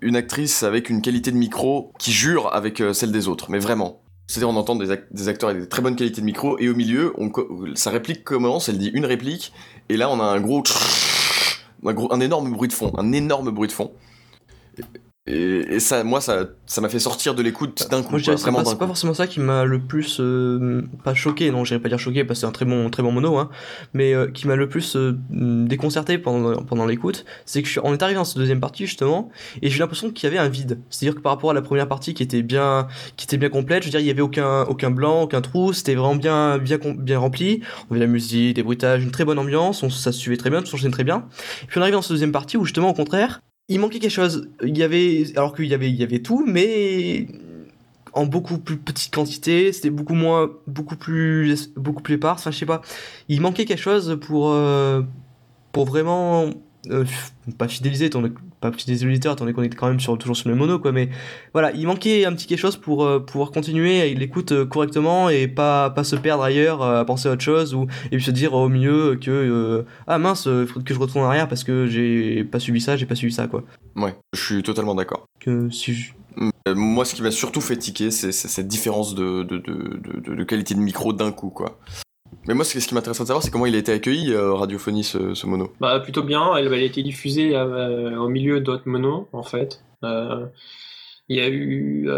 une 0.00 0.16
actrice 0.16 0.62
avec 0.62 0.88
une 0.88 1.02
qualité 1.02 1.30
de 1.30 1.36
micro 1.36 1.92
qui 1.98 2.12
jure 2.12 2.54
avec 2.54 2.80
euh, 2.80 2.92
celle 2.92 3.12
des 3.12 3.28
autres, 3.28 3.50
mais 3.50 3.58
vraiment. 3.58 4.00
C'est-à-dire 4.30 4.48
on 4.48 4.56
entend 4.56 4.76
des, 4.76 4.92
acteurs 4.92 5.50
avec 5.50 5.62
des 5.62 5.68
très 5.68 5.82
bonnes 5.82 5.96
qualités 5.96 6.20
de 6.20 6.26
micro, 6.26 6.56
et 6.60 6.68
au 6.68 6.76
milieu, 6.76 7.12
on, 7.18 7.32
sa 7.74 7.90
réplique 7.90 8.22
commence, 8.22 8.68
elle 8.68 8.78
dit 8.78 8.86
une 8.94 9.04
réplique, 9.04 9.52
et 9.88 9.96
là 9.96 10.08
on 10.08 10.20
a 10.20 10.24
un 10.24 10.40
gros... 10.40 10.62
Un, 11.84 11.92
gros, 11.94 12.12
un 12.12 12.20
énorme 12.20 12.52
bruit 12.52 12.68
de 12.68 12.72
fond, 12.72 12.92
un 12.96 13.10
énorme 13.10 13.50
bruit 13.50 13.66
de 13.66 13.72
fond. 13.72 13.90
Et, 15.26 15.80
ça, 15.80 16.02
moi, 16.02 16.22
ça, 16.22 16.46
ça 16.64 16.80
m'a 16.80 16.88
fait 16.88 16.98
sortir 16.98 17.34
de 17.34 17.42
l'écoute 17.42 17.86
d'un 17.90 18.02
coup. 18.02 18.12
Moi, 18.12 18.18
je 18.18 18.34
c'est 18.36 18.50
pas, 18.50 18.86
forcément 18.86 19.12
ça 19.12 19.26
qui 19.26 19.38
m'a 19.38 19.64
le 19.64 19.78
plus 19.78 20.18
euh, 20.18 20.82
pas 21.04 21.12
choqué. 21.12 21.50
Non, 21.50 21.64
j'irais 21.64 21.78
pas 21.78 21.90
dire 21.90 21.98
choqué 21.98 22.24
parce 22.24 22.38
que 22.38 22.40
c'est 22.40 22.46
un 22.46 22.52
très 22.52 22.64
bon, 22.64 22.88
très 22.88 23.02
bon 23.02 23.12
mono, 23.12 23.36
hein, 23.36 23.50
mais 23.92 24.14
euh, 24.14 24.28
qui 24.28 24.48
m'a 24.48 24.56
le 24.56 24.68
plus 24.68 24.96
euh, 24.96 25.18
déconcerté 25.30 26.16
pendant 26.16 26.62
pendant 26.62 26.86
l'écoute, 26.86 27.26
c'est 27.44 27.62
que 27.62 27.68
je, 27.68 27.80
on 27.84 27.92
est 27.92 28.02
arrivé 28.02 28.16
dans 28.16 28.24
cette 28.24 28.38
deuxième 28.38 28.60
partie 28.60 28.86
justement, 28.86 29.28
et 29.60 29.68
j'ai 29.68 29.78
l'impression 29.78 30.10
qu'il 30.10 30.24
y 30.24 30.32
avait 30.32 30.38
un 30.38 30.48
vide. 30.48 30.80
C'est-à-dire 30.88 31.16
que 31.16 31.20
par 31.20 31.32
rapport 31.32 31.50
à 31.50 31.54
la 31.54 31.62
première 31.62 31.86
partie 31.86 32.14
qui 32.14 32.22
était 32.22 32.42
bien, 32.42 32.88
qui 33.16 33.26
était 33.26 33.36
bien 33.36 33.50
complète, 33.50 33.82
je 33.82 33.88
veux 33.88 33.92
dire, 33.92 34.00
il 34.00 34.06
y 34.06 34.10
avait 34.10 34.22
aucun 34.22 34.62
aucun 34.62 34.90
blanc, 34.90 35.22
aucun 35.22 35.42
trou, 35.42 35.74
c'était 35.74 35.94
vraiment 35.94 36.16
bien 36.16 36.56
bien 36.56 36.78
bien 36.96 37.18
rempli. 37.18 37.60
On 37.90 37.92
avait 37.92 38.00
la 38.00 38.10
musique, 38.10 38.56
des 38.56 38.62
bruitages, 38.62 39.02
une 39.02 39.10
très 39.10 39.26
bonne 39.26 39.38
ambiance, 39.38 39.82
on, 39.82 39.90
ça 39.90 40.12
se 40.12 40.18
suivait 40.18 40.38
très 40.38 40.48
bien, 40.48 40.60
tout 40.60 40.66
s'enchaînait 40.68 40.92
très 40.92 41.04
bien. 41.04 41.26
Et 41.62 41.66
puis 41.66 41.78
on 41.78 41.82
arrive 41.82 41.94
dans 41.94 42.02
cette 42.02 42.12
deuxième 42.12 42.32
partie 42.32 42.56
où 42.56 42.64
justement 42.64 42.88
au 42.88 42.94
contraire 42.94 43.42
il 43.68 43.78
manquait 43.80 43.98
quelque 43.98 44.10
chose. 44.10 44.48
Il 44.64 44.76
y 44.76 44.82
avait, 44.82 45.24
alors 45.36 45.54
qu'il 45.54 45.66
y 45.66 45.74
avait, 45.74 45.90
il 45.90 45.96
y 45.96 46.02
avait 46.02 46.20
tout, 46.20 46.44
mais 46.46 47.28
en 48.12 48.26
beaucoup 48.26 48.58
plus 48.58 48.76
petite 48.76 49.14
quantité. 49.14 49.72
C'était 49.72 49.90
beaucoup 49.90 50.14
moins, 50.14 50.50
beaucoup 50.66 50.96
plus, 50.96 51.72
beaucoup 51.76 52.02
plus 52.02 52.14
épars. 52.14 52.34
Enfin, 52.34 52.50
je 52.50 52.58
sais 52.58 52.66
pas. 52.66 52.82
Il 53.28 53.40
manquait 53.40 53.64
quelque 53.64 53.80
chose 53.80 54.18
pour, 54.20 54.50
euh, 54.50 55.02
pour 55.72 55.86
vraiment 55.86 56.50
euh, 56.88 57.04
pas 57.58 57.68
fidéliser 57.68 58.10
ton 58.10 58.24
pas 58.60 58.72
fidéliser 58.72 59.06
l'auditeur 59.06 59.32
étant 59.32 59.44
donné 59.44 59.54
qu'on 59.54 59.62
est 59.62 59.74
quand 59.74 59.88
même 59.88 60.00
sur 60.00 60.16
toujours 60.18 60.36
sur 60.36 60.48
le 60.48 60.54
mono 60.54 60.78
quoi 60.78 60.92
mais 60.92 61.08
voilà 61.52 61.72
il 61.72 61.86
manquait 61.86 62.24
un 62.24 62.32
petit 62.32 62.46
quelque 62.46 62.58
chose 62.58 62.76
pour 62.76 63.04
euh, 63.04 63.20
pouvoir 63.20 63.50
continuer 63.50 64.02
à 64.02 64.06
l'écoute 64.06 64.52
euh, 64.52 64.66
correctement 64.66 65.28
et 65.28 65.48
pas 65.48 65.90
pas 65.90 66.04
se 66.04 66.16
perdre 66.16 66.42
ailleurs 66.42 66.82
à 66.82 67.04
penser 67.04 67.28
à 67.28 67.32
autre 67.32 67.42
chose 67.42 67.74
ou 67.74 67.86
et 68.06 68.16
puis 68.16 68.22
se 68.24 68.30
dire 68.30 68.54
au 68.54 68.68
milieu 68.68 69.16
que 69.20 69.84
ah 70.06 70.18
mince 70.18 70.46
il 70.46 70.66
faut 70.66 70.80
que 70.80 70.94
je 70.94 70.98
retourne 70.98 71.24
en 71.24 71.28
arrière 71.28 71.48
parce 71.48 71.64
que 71.64 71.86
j'ai 71.86 72.44
pas 72.44 72.58
suivi 72.60 72.80
ça 72.80 72.96
j'ai 72.96 73.06
pas 73.06 73.14
suivi 73.14 73.32
ça 73.32 73.46
quoi. 73.46 73.64
Ouais 73.96 74.14
je 74.34 74.40
suis 74.42 74.62
totalement 74.62 74.94
d'accord. 74.94 75.26
Que 75.40 75.70
si 75.70 76.12
moi 76.66 77.04
ce 77.04 77.14
qui 77.14 77.22
m'a 77.22 77.30
surtout 77.30 77.60
fait 77.60 77.76
tiquer 77.76 78.10
c'est 78.10 78.32
cette 78.32 78.68
différence 78.68 79.14
de, 79.14 79.42
de, 79.42 79.58
de, 79.58 80.34
de 80.34 80.44
qualité 80.44 80.74
de 80.74 80.80
micro 80.80 81.12
d'un 81.12 81.32
coup 81.32 81.50
quoi 81.50 81.78
mais 82.46 82.54
moi, 82.54 82.64
ce 82.64 82.78
qui 82.78 82.94
m'intéresse 82.94 83.20
de 83.20 83.26
savoir, 83.26 83.42
c'est 83.42 83.50
comment 83.50 83.66
il 83.66 83.74
a 83.74 83.78
été 83.78 83.92
accueilli 83.92 84.32
euh, 84.32 84.54
Radiophonie, 84.54 85.04
ce, 85.04 85.46
mono. 85.46 85.72
Bah, 85.80 86.00
plutôt 86.00 86.22
bien. 86.22 86.56
Elle, 86.56 86.72
a 86.72 86.78
été 86.78 87.02
diffusée 87.02 87.54
euh, 87.54 88.18
au 88.18 88.28
milieu 88.28 88.60
d'autres 88.60 88.88
monos, 88.88 89.28
en 89.32 89.42
fait. 89.42 89.84
Euh, 90.04 90.46
il 91.28 91.36
y 91.36 91.40
a 91.40 91.48
eu 91.48 92.08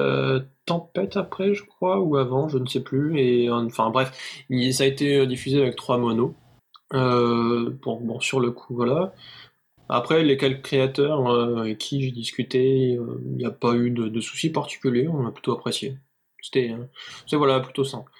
Tempête 0.64 1.16
après, 1.16 1.54
je 1.54 1.64
crois, 1.64 2.00
ou 2.00 2.16
avant, 2.16 2.48
je 2.48 2.58
ne 2.58 2.66
sais 2.66 2.80
plus. 2.80 3.18
Et 3.18 3.50
enfin, 3.50 3.90
bref, 3.90 4.44
ça 4.72 4.84
a 4.84 4.86
été 4.86 5.26
diffusé 5.26 5.60
avec 5.60 5.76
trois 5.76 5.98
monos. 5.98 6.34
bon, 6.92 8.00
bon, 8.00 8.20
sur 8.20 8.40
le 8.40 8.52
coup, 8.52 8.74
voilà. 8.74 9.12
Après, 9.88 10.22
les 10.22 10.38
quelques 10.38 10.62
créateurs 10.62 11.28
avec 11.58 11.78
qui 11.78 12.02
j'ai 12.02 12.12
discuté, 12.12 12.92
il 12.92 13.36
n'y 13.36 13.44
a 13.44 13.50
pas 13.50 13.74
eu 13.74 13.90
de, 13.90 14.08
de, 14.08 14.20
soucis 14.20 14.50
particuliers. 14.50 15.08
On 15.08 15.26
a 15.26 15.32
plutôt 15.32 15.52
apprécié. 15.52 15.98
C'était, 16.40 16.74
c'est 17.26 17.36
voilà, 17.36 17.60
plutôt 17.60 17.84
simple. 17.84 18.10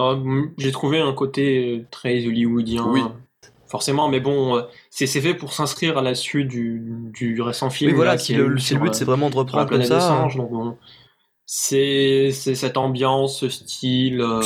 Ah, 0.00 0.18
j'ai 0.56 0.72
trouvé 0.72 0.98
un 0.98 1.12
côté 1.12 1.76
euh, 1.76 1.86
très 1.90 2.26
hollywoodien. 2.26 2.86
Oui. 2.88 3.02
Forcément, 3.66 4.08
mais 4.08 4.18
bon, 4.18 4.56
euh, 4.56 4.62
c'est 4.88 5.06
fait 5.06 5.34
pour 5.34 5.52
s'inscrire 5.52 5.98
à 5.98 6.02
la 6.02 6.14
suite 6.14 6.48
du, 6.48 6.82
du 7.12 7.40
récent 7.42 7.68
film. 7.68 7.90
Mais 7.90 7.96
voilà, 7.96 8.16
le, 8.16 8.48
le, 8.48 8.78
but 8.78 8.94
c'est 8.94 9.04
vraiment 9.04 9.28
de 9.28 9.36
reprendre 9.36 9.68
comme 9.68 9.84
ça. 9.84 10.26
c'est 11.44 12.32
cette 12.32 12.78
ambiance, 12.78 13.40
ce 13.40 13.48
style. 13.50 14.22
Euh. 14.22 14.40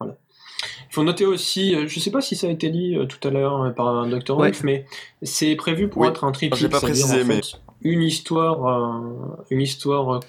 Il 0.00 0.94
faut 0.98 1.02
noter 1.02 1.26
aussi, 1.26 1.74
je 1.88 2.00
sais 2.00 2.10
pas 2.10 2.22
si 2.22 2.36
ça 2.36 2.46
a 2.46 2.50
été 2.50 2.70
dit 2.70 2.96
tout 3.08 3.28
à 3.28 3.30
l'heure 3.30 3.74
par 3.74 3.88
un 3.88 4.08
Dr. 4.08 4.36
Wolf, 4.36 4.62
mais 4.62 4.86
c'est 5.20 5.54
prévu 5.56 5.88
pour 5.88 6.06
être 6.06 6.24
un 6.24 6.32
triptyque. 6.32 6.70
pas 6.70 6.80
précisé, 6.80 7.24
mais 7.24 7.40
une 7.82 8.02
histoire, 8.02 9.04
une 9.50 9.60
histoire 9.60 10.20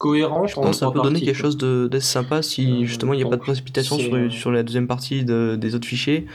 cohérent. 0.00 0.46
Je 0.46 0.54
pense 0.54 0.70
que 0.70 0.72
ça 0.72 0.90
peut 0.90 1.02
donner 1.02 1.20
quelque 1.20 1.36
chose 1.36 1.56
d'assez 1.56 2.06
sympa 2.06 2.42
si 2.42 2.66
euh, 2.66 2.84
justement 2.84 3.12
il 3.12 3.18
n'y 3.18 3.22
a 3.22 3.28
pas 3.28 3.36
de 3.36 3.42
précipitation 3.42 3.98
sur, 3.98 4.14
euh, 4.14 4.30
sur, 4.30 4.50
la 4.50 4.62
deuxième 4.64 4.88
partie 4.88 5.24
des 5.24 5.74
autres 5.74 5.86
fichiers. 5.86 6.26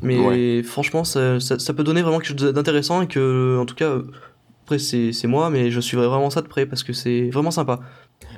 Mais 0.00 0.62
franchement, 0.62 1.04
ça, 1.04 1.38
ça, 1.40 1.74
peut 1.74 1.84
donner 1.84 2.00
vraiment 2.00 2.20
quelque 2.20 2.38
chose 2.38 2.54
d'intéressant 2.54 3.02
et 3.02 3.06
que, 3.06 3.58
en 3.60 3.66
tout 3.66 3.74
cas, 3.74 3.98
après 4.64 4.78
c'est 4.78 5.26
moi, 5.26 5.50
mais 5.50 5.70
je 5.70 5.80
suivrai 5.80 6.06
vraiment 6.06 6.30
ça 6.30 6.40
de 6.40 6.48
près 6.48 6.64
parce 6.64 6.82
que 6.82 6.94
c'est 6.94 7.28
vraiment 7.30 7.50
sympa. 7.50 7.80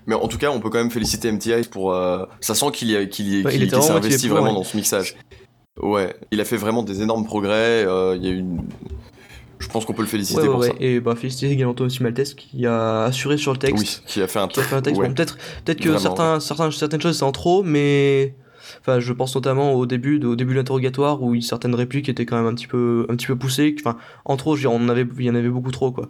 Mais 0.07 0.17
en 0.17 0.27
tout 0.27 0.39
cas, 0.39 0.51
on 0.51 0.59
peut 0.59 0.71
quand 0.71 0.79
même 0.79 0.91
féliciter 0.91 1.31
MTI 1.31 1.69
pour. 1.71 1.93
Euh, 1.93 2.25
ça 2.41 2.55
sent 2.55 2.73
qu'il 2.73 3.09
qu 3.11 3.43
s'est 3.43 3.91
investi 3.91 4.29
vraiment 4.29 4.55
dans 4.55 4.65
ce 4.65 4.77
mixage. 4.77 5.17
Ouais, 5.81 6.17
il 6.31 6.41
a 6.41 6.45
fait 6.45 6.57
vraiment 6.57 6.83
des 6.83 7.03
énormes 7.03 7.25
progrès. 7.25 7.83
Il 8.17 8.25
y 8.25 8.29
a 8.29 8.31
eu 8.31 8.39
une 8.39 8.63
je 9.62 9.68
pense 9.68 9.85
qu'on 9.85 9.94
peut 9.94 10.03
le 10.03 10.09
féliciter 10.09 10.46
pour 10.46 10.64
ça. 10.64 10.72
Et 10.81 11.01
bah, 11.01 11.14
féliciter 11.14 11.51
également 11.51 11.75
aussi 11.79 12.03
Maltese 12.03 12.35
qui 12.35 12.66
a 12.66 13.05
assuré 13.05 13.38
sur 13.38 13.53
le 13.53 13.59
texte. 13.59 14.03
Oui, 14.05 14.12
qui 14.12 14.20
a 14.20 14.27
fait 14.27 14.40
un, 14.40 14.48
qui 14.48 14.61
texte. 14.61 15.01
peut-être 15.01 15.37
peut 15.64 15.75
que 15.75 15.98
certains, 15.98 16.40
certains, 16.40 16.70
certaines 16.70 17.01
choses 17.01 17.18
c'est 17.18 17.25
en 17.25 17.33
trop, 17.33 17.62
mais. 17.62 18.35
Enfin, 18.81 19.01
je 19.01 19.12
pense 19.12 19.35
notamment 19.35 19.75
au 19.75 19.87
début 19.87 20.18
de, 20.18 20.27
au 20.27 20.37
début 20.37 20.55
de 20.55 20.59
l'interrogatoire 20.59 21.22
où 21.22 21.38
certaines 21.40 21.75
répliques 21.75 22.09
étaient 22.09 22.27
quand 22.27 22.37
même 22.37 22.46
un 22.46 22.55
petit 22.55 22.66
peu, 22.66 23.07
un 23.09 23.14
petit 23.14 23.27
peu 23.27 23.37
poussées. 23.37 23.77
Enfin, 23.79 23.96
en 24.25 24.37
trop, 24.37 24.57
je 24.57 24.62
veux 24.62 24.70
dire, 24.70 24.81
on 24.81 24.88
avait, 24.88 25.07
il 25.18 25.25
y 25.25 25.31
en 25.31 25.35
avait 25.35 25.51
beaucoup 25.51 25.70
trop, 25.70 25.92
quoi. 25.92 26.09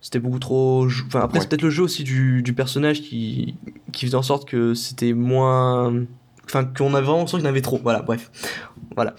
c'était 0.00 0.20
beaucoup 0.20 0.38
trop. 0.38 0.86
Enfin, 1.06 1.20
après, 1.20 1.40
c'est 1.40 1.48
peut-être 1.48 1.62
le 1.62 1.70
jeu 1.70 1.82
aussi 1.82 2.04
du, 2.04 2.42
du 2.42 2.52
personnage 2.52 3.02
qui, 3.02 3.56
qui 3.92 4.06
faisait 4.06 4.16
en 4.16 4.22
sorte 4.22 4.48
que 4.48 4.74
c'était 4.74 5.12
moins. 5.12 5.92
Enfin, 6.44 6.64
qu'on 6.64 6.94
avait 6.94 7.04
vraiment 7.04 7.18
l'impression 7.18 7.38
qu'il 7.38 7.46
y 7.46 7.48
en 7.48 7.50
avait 7.50 7.62
trop. 7.62 7.80
Voilà, 7.82 8.02
bref. 8.02 8.30
Voilà. 8.94 9.14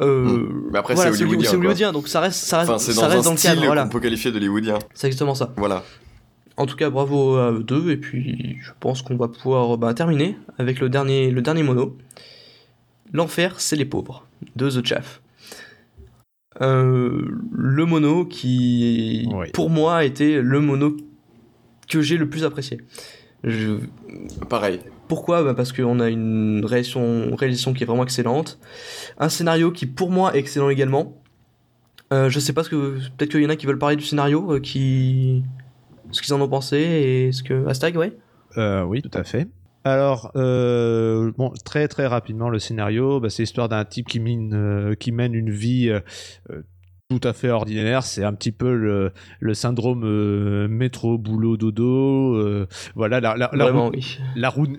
Euh, 0.00 0.24
hmm. 0.24 0.68
Mais 0.72 0.78
après, 0.78 0.94
voilà, 0.94 1.12
c'est 1.12 1.22
hollywoodien. 1.22 1.50
C'est 1.50 1.56
hollywoodien, 1.56 1.92
donc 1.92 2.08
ça 2.08 2.20
reste, 2.20 2.44
ça 2.44 2.58
reste, 2.58 2.70
enfin, 2.70 2.78
ça 2.78 3.08
reste 3.08 3.24
dans, 3.24 3.30
dans 3.30 3.36
le 3.36 3.42
cadre. 3.42 3.64
Voilà. 3.64 3.86
On 3.86 3.88
peut 3.88 4.00
qualifier 4.00 4.30
d'hollywoodien. 4.30 4.78
C'est 4.94 5.06
exactement 5.06 5.34
ça. 5.34 5.52
Voilà. 5.56 5.82
En 6.56 6.66
tout 6.66 6.76
cas, 6.76 6.90
bravo 6.90 7.36
à 7.36 7.52
eux 7.52 7.62
deux. 7.62 7.90
Et 7.90 7.96
puis, 7.96 8.58
je 8.62 8.70
pense 8.80 9.02
qu'on 9.02 9.16
va 9.16 9.28
pouvoir 9.28 9.76
bah, 9.78 9.92
terminer 9.94 10.36
avec 10.58 10.80
le 10.80 10.88
dernier, 10.88 11.30
le 11.30 11.42
dernier 11.42 11.62
mono. 11.62 11.96
L'enfer, 13.12 13.60
c'est 13.60 13.76
les 13.76 13.84
pauvres, 13.84 14.26
de 14.56 14.68
The 14.68 14.84
Chaff. 14.84 15.20
Euh, 16.60 17.28
le 17.52 17.84
mono 17.84 18.24
qui, 18.24 19.28
pour 19.52 19.70
moi, 19.70 20.04
était 20.04 20.40
le 20.40 20.60
mono 20.60 20.96
que 21.88 22.00
j'ai 22.00 22.16
le 22.16 22.28
plus 22.28 22.44
apprécié. 22.44 22.80
Je... 23.44 23.78
Pareil. 24.48 24.80
Pourquoi? 25.08 25.42
Bah 25.42 25.54
Parce 25.54 25.72
qu'on 25.72 26.00
a 26.00 26.08
une 26.08 26.64
réalisation, 26.64 27.34
qui 27.74 27.82
est 27.82 27.86
vraiment 27.86 28.04
excellente. 28.04 28.58
Un 29.18 29.28
scénario 29.28 29.70
qui, 29.70 29.86
pour 29.86 30.10
moi, 30.10 30.34
est 30.34 30.38
excellent 30.38 30.68
également. 30.68 31.20
Euh, 32.12 32.30
je 32.30 32.38
sais 32.38 32.52
pas 32.52 32.62
ce 32.64 32.70
que. 32.70 32.98
Peut-être 33.16 33.30
qu'il 33.30 33.42
y 33.42 33.46
en 33.46 33.50
a 33.50 33.56
qui 33.56 33.66
veulent 33.66 33.78
parler 33.78 33.96
du 33.96 34.04
scénario, 34.04 34.54
euh, 34.54 34.60
qui. 34.60 35.42
Ce 36.12 36.22
qu'ils 36.22 36.34
en 36.34 36.40
ont 36.40 36.48
pensé 36.48 36.78
et 36.78 37.32
ce 37.32 37.42
que. 37.42 37.66
Astag, 37.66 37.96
ouais 37.96 38.16
Oui, 38.56 39.02
tout 39.02 39.10
à 39.18 39.24
fait. 39.24 39.48
Alors, 39.86 40.32
euh, 40.34 41.30
bon, 41.38 41.52
très 41.64 41.86
très 41.86 42.08
rapidement, 42.08 42.50
le 42.50 42.58
scénario, 42.58 43.20
bah, 43.20 43.30
c'est 43.30 43.44
l'histoire 43.44 43.68
d'un 43.68 43.84
type 43.84 44.08
qui, 44.08 44.20
euh, 44.52 44.96
qui 44.96 45.12
mène 45.12 45.32
une 45.32 45.50
vie 45.50 45.90
euh, 45.90 46.00
tout 47.08 47.20
à 47.22 47.32
fait 47.32 47.50
ordinaire. 47.50 48.02
C'est 48.02 48.24
un 48.24 48.32
petit 48.32 48.52
peu 48.52 48.74
le, 48.74 49.12
le 49.40 49.54
syndrome 49.54 50.66
métro, 50.66 51.18
boulot, 51.18 51.56
dodo. 51.56 52.66
voilà, 52.94 53.20
la, 53.20 53.36
la, 53.36 53.50
la, 53.52 53.90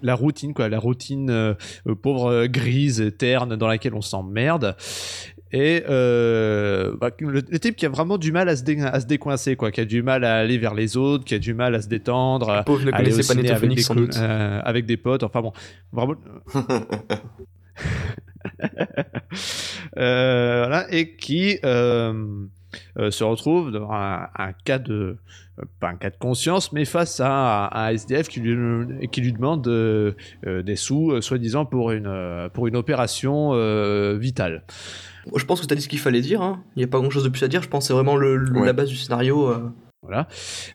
la, 0.01 0.15
routine, 0.15 0.53
quoi, 0.53 0.69
la 0.69 0.79
routine 0.79 1.55
pauvre, 2.01 2.47
grise, 2.47 3.13
terne, 3.17 3.55
dans 3.55 3.67
laquelle 3.67 3.93
on 3.93 4.01
s'emmerde. 4.01 4.75
Et 5.53 5.83
euh, 5.87 6.95
bah, 6.99 7.11
le, 7.19 7.41
type 7.41 7.77
qui 7.77 7.85
a 7.85 7.89
vraiment 7.89 8.17
du 8.17 8.31
mal 8.31 8.49
à 8.49 8.55
se, 8.55 8.63
à 8.85 8.99
se 8.99 9.05
décoincer, 9.05 9.55
quoi, 9.55 9.71
qui 9.71 9.79
a 9.79 9.85
du 9.85 10.03
mal 10.03 10.25
à 10.25 10.35
aller 10.35 10.57
vers 10.57 10.73
les 10.73 10.97
autres, 10.97 11.23
qui 11.23 11.35
a 11.35 11.39
du 11.39 11.53
mal 11.53 11.73
à 11.75 11.81
se 11.81 11.87
détendre, 11.87 12.49
à 12.49 12.65
ne 12.67 12.91
aller 12.93 13.17
au 13.17 13.21
ciné 13.21 13.49
avec, 13.49 13.73
des, 13.73 13.91
euh, 14.17 14.61
avec 14.63 14.85
des 14.85 14.97
potes, 14.97 15.23
enfin 15.23 15.41
bon, 15.41 15.53
vraiment. 15.93 16.15
euh, 19.97 20.65
voilà, 20.65 20.87
et 20.91 21.15
qui 21.15 21.59
euh, 21.63 22.45
euh, 22.97 23.11
se 23.11 23.23
retrouve 23.23 23.71
dans 23.71 23.91
un, 23.91 24.53
cas 24.65 24.79
de 24.79 25.17
pas 25.79 25.89
un 25.89 25.95
cas 25.95 26.09
de 26.09 26.17
conscience, 26.17 26.71
mais 26.71 26.85
face 26.85 27.19
à, 27.19 27.69
un 27.73 27.89
SDF 27.89 28.27
qui 28.27 28.39
lui, 28.39 29.07
qui 29.09 29.21
lui 29.21 29.33
demande 29.33 29.67
des 30.45 30.75
sous, 30.75 31.19
soi-disant 31.21 31.65
pour 31.65 31.91
une, 31.91 32.49
pour 32.53 32.67
une 32.67 32.75
opération 32.75 33.53
vitale. 34.17 34.63
Je 35.35 35.43
pense 35.45 35.59
que 35.59 35.65
tu 35.65 35.73
as 35.73 35.75
dit 35.75 35.81
ce 35.81 35.89
qu'il 35.89 35.99
fallait 35.99 36.21
dire. 36.21 36.41
Hein. 36.41 36.63
Il 36.75 36.79
n'y 36.79 36.83
a 36.85 36.87
pas 36.87 36.99
grand 36.99 37.09
chose 37.09 37.23
de 37.23 37.29
plus 37.29 37.43
à 37.43 37.47
dire. 37.47 37.63
Je 37.63 37.69
pense 37.69 37.85
que 37.85 37.87
c'est 37.87 37.93
vraiment 37.93 38.15
le, 38.15 38.37
la 38.37 38.73
base 38.73 38.89
du 38.89 38.95
scénario. 38.95 39.51
Voilà. 40.07 40.27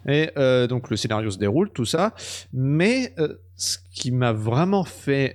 Et 0.06 0.30
euh, 0.36 0.66
donc 0.66 0.90
le 0.90 0.96
scénario 0.96 1.30
se 1.30 1.38
déroule, 1.38 1.70
tout 1.70 1.84
ça. 1.84 2.14
Mais 2.52 3.14
euh, 3.18 3.36
ce 3.56 3.78
qui 3.92 4.10
m'a 4.10 4.32
vraiment 4.32 4.84
fait 4.84 5.34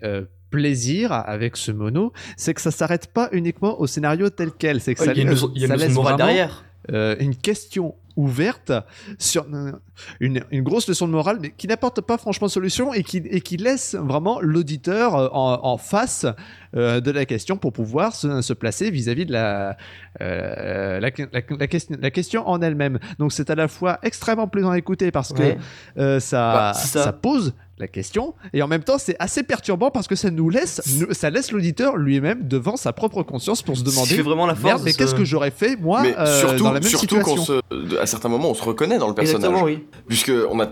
plaisir 0.49 1.11
avec 1.11 1.57
ce 1.57 1.71
mono, 1.71 2.13
c'est 2.35 2.53
que 2.53 2.61
ça 2.61 2.71
s'arrête 2.71 3.07
pas 3.07 3.29
uniquement 3.31 3.79
au 3.79 3.87
scénario 3.87 4.29
tel 4.29 4.51
quel. 4.57 4.81
C'est 4.81 4.95
que 4.95 5.03
ça, 5.03 5.13
y 5.13 5.19
a 5.19 5.23
une, 5.23 5.37
y 5.55 5.65
a 5.65 5.75
laisse 5.75 5.93
vraiment 5.93 6.15
derrière. 6.15 6.63
une 6.89 7.35
question 7.35 7.95
ouverte 8.17 8.73
sur 9.19 9.45
une, 10.19 10.41
une, 10.51 10.63
grosse 10.63 10.89
leçon 10.89 11.07
de 11.07 11.13
morale, 11.13 11.37
mais 11.39 11.51
qui 11.55 11.67
n'apporte 11.67 12.01
pas 12.01 12.17
franchement 12.17 12.47
de 12.47 12.51
solution 12.51 12.91
et 12.93 13.03
qui, 13.03 13.17
et 13.17 13.41
qui 13.41 13.57
laisse 13.57 13.95
vraiment 13.95 14.41
l'auditeur 14.41 15.13
en, 15.35 15.59
en, 15.63 15.77
face 15.77 16.25
euh, 16.75 16.99
de 16.99 17.11
la 17.11 17.25
question 17.25 17.57
pour 17.57 17.71
pouvoir 17.71 18.15
se, 18.15 18.41
se 18.41 18.53
placer 18.53 18.89
vis-à-vis 18.89 19.27
de 19.27 19.33
la, 19.33 19.77
euh, 20.21 20.99
la, 20.99 21.11
la, 21.31 21.67
question, 21.67 21.97
la, 22.01 22.11
question, 22.11 22.49
en 22.49 22.61
elle-même. 22.61 22.99
Donc 23.19 23.31
c'est 23.31 23.51
à 23.51 23.55
la 23.55 23.67
fois 23.67 23.99
extrêmement 24.01 24.47
plaisant 24.47 24.71
à 24.71 24.77
écouter 24.79 25.11
parce 25.11 25.31
que 25.31 25.55
euh, 25.97 26.19
ça, 26.19 26.53
bah, 26.53 26.73
ça. 26.73 27.03
ça 27.03 27.13
pose 27.13 27.53
la 27.79 27.87
question. 27.87 28.33
Et 28.53 28.61
en 28.61 28.67
même 28.67 28.83
temps 28.83 28.97
c'est 28.97 29.15
assez 29.19 29.43
perturbant 29.43 29.91
parce 29.91 30.07
que 30.07 30.15
ça 30.15 30.31
nous 30.31 30.49
laisse 30.49 30.81
ça 31.11 31.29
laisse 31.29 31.51
l'auditeur 31.51 31.97
lui-même 31.97 32.47
devant 32.47 32.75
sa 32.75 32.93
propre 32.93 33.23
conscience 33.23 33.61
pour 33.61 33.77
se 33.77 33.83
demander 33.83 34.21
vraiment 34.21 34.45
la 34.45 34.55
force 34.55 34.83
mais 34.83 34.93
qu'est-ce 34.93 35.15
que 35.15 35.25
j'aurais 35.25 35.51
fait 35.51 35.75
moi 35.75 36.03
surtout, 36.39 36.63
dans 36.63 36.71
la 36.71 36.79
même 36.79 36.89
surtout 36.89 37.17
situation 37.17 37.61
à 38.01 38.05
certains 38.05 38.29
moments 38.29 38.51
on 38.51 38.53
se 38.55 38.63
reconnaît 38.63 38.97
dans 38.97 39.07
le 39.07 39.13
personnage. 39.13 39.61
Oui. 39.63 39.85
puisque 40.07 40.31
on 40.49 40.59
a 40.59 40.67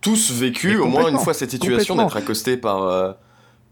tous 0.00 0.32
vécu 0.32 0.76
au 0.76 0.86
moins 0.86 1.08
une 1.08 1.18
fois 1.18 1.34
cette 1.34 1.50
situation 1.50 1.96
d'être 1.96 2.16
accosté 2.16 2.56
par 2.56 2.82
euh, 2.82 3.12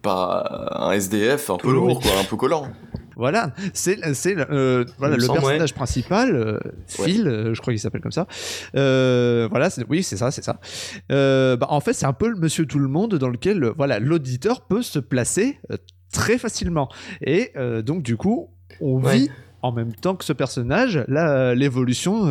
par 0.02 0.82
un 0.82 0.92
SDF 0.92 1.50
un 1.50 1.56
peu 1.56 1.72
lourd 1.72 2.00
quoi, 2.00 2.10
un 2.20 2.24
peu 2.24 2.36
collant 2.36 2.68
voilà, 3.16 3.52
c'est 3.72 3.98
euh, 4.04 4.84
voilà, 4.98 5.16
le 5.16 5.26
personnage 5.26 5.74
principal, 5.74 6.34
euh, 6.34 6.58
Phil, 6.86 7.26
euh, 7.26 7.54
je 7.54 7.60
crois 7.60 7.72
qu'il 7.72 7.80
s'appelle 7.80 8.00
comme 8.00 8.12
ça. 8.12 8.26
voilà, 8.72 9.68
oui, 9.88 10.02
c'est 10.02 10.16
ça, 10.16 10.30
c'est 10.30 10.44
ça. 10.44 10.58
Bah, 11.08 11.66
en 11.68 11.80
fait, 11.80 11.92
c'est 11.92 12.06
un 12.06 12.12
peu 12.12 12.28
le 12.28 12.36
Monsieur 12.36 12.66
Tout 12.66 12.78
le 12.78 12.88
Monde 12.88 13.14
dans 13.16 13.28
lequel 13.28 13.72
voilà 13.76 13.98
l'auditeur 13.98 14.66
peut 14.66 14.82
se 14.82 14.98
placer 14.98 15.58
très 16.12 16.38
facilement. 16.38 16.88
Et 17.22 17.52
donc 17.84 18.02
du 18.02 18.16
coup, 18.16 18.50
on 18.80 18.98
vit 18.98 19.30
en 19.62 19.72
même 19.72 19.94
temps 19.94 20.14
que 20.14 20.24
ce 20.24 20.32
personnage 20.32 21.04
l'évolution 21.08 22.26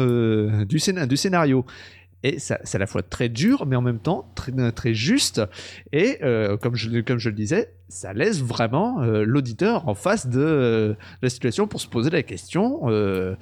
du, 0.66 0.80
du 1.08 1.18
scénario. 1.18 1.66
Et 2.24 2.40
c'est 2.40 2.76
à 2.76 2.78
la 2.78 2.88
fois 2.88 3.04
très 3.04 3.28
dur, 3.28 3.66
mais 3.66 3.76
en 3.76 3.82
même 3.82 4.00
temps 4.00 4.32
très, 4.34 4.54
très 4.72 4.94
juste. 4.94 5.42
Et 5.92 6.20
euh, 6.24 6.56
comme, 6.56 6.76
je, 6.76 7.02
comme 7.02 7.18
je 7.18 7.30
le 7.30 7.36
disais, 7.36 7.74
ça 7.90 8.14
laisse 8.14 8.42
vraiment 8.42 9.02
euh, 9.02 9.26
l'auditeur 9.26 9.90
en 9.90 9.94
face 9.94 10.28
de, 10.28 10.40
euh, 10.40 10.94
la 11.22 11.30
situation 11.30 11.68
pour 11.68 11.82
se 11.82 11.88
poser 11.88 12.10
la 12.10 12.24
question 12.24 12.88
de, 12.88 13.36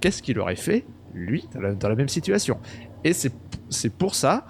qu'est-ce 0.00 0.22
qu'il 0.22 0.38
aurait 0.38 0.56
fait, 0.56 0.84
lui, 1.14 1.48
dans 1.54 1.88
la, 1.88 1.94
même 1.94 2.08
situation. 2.08 2.58
Et 3.02 3.14
c'est 3.14 3.90
pour 3.96 4.14
ça 4.14 4.46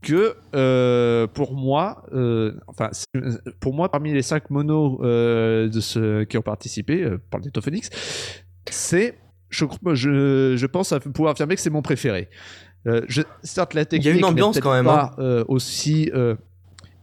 que 0.00 0.36
pour 1.26 1.54
moi, 1.54 2.06
enfin 2.66 2.90
pour 3.60 3.74
moi 3.74 3.90
parmi 3.90 4.12
les 4.12 4.22
cinq 4.22 4.48
monos 4.50 5.00
de 5.02 5.80
ceux 5.80 6.24
qui 6.24 6.38
ont 6.38 6.42
participé 6.42 7.06
par 7.30 7.40
le 7.40 7.60
Phoenix, 7.60 7.90
c'est 8.70 9.18
je, 9.54 10.54
je, 10.56 10.66
pense 10.66 10.94
pouvoir 11.14 11.32
affirmer 11.32 11.54
que 11.54 11.60
c'est 11.60 11.70
mon 11.70 11.82
préféré. 11.82 12.28
Euh, 12.86 13.02
je, 13.08 13.22
certes, 13.42 13.74
la 13.74 13.84
technique 13.84 14.18
une 14.18 14.24
ambiance 14.24 14.60
quand 14.60 14.72
même, 14.72 14.84
pas 14.84 15.12
hein. 15.12 15.22
euh, 15.22 15.44
aussi 15.48 16.10
euh, 16.14 16.34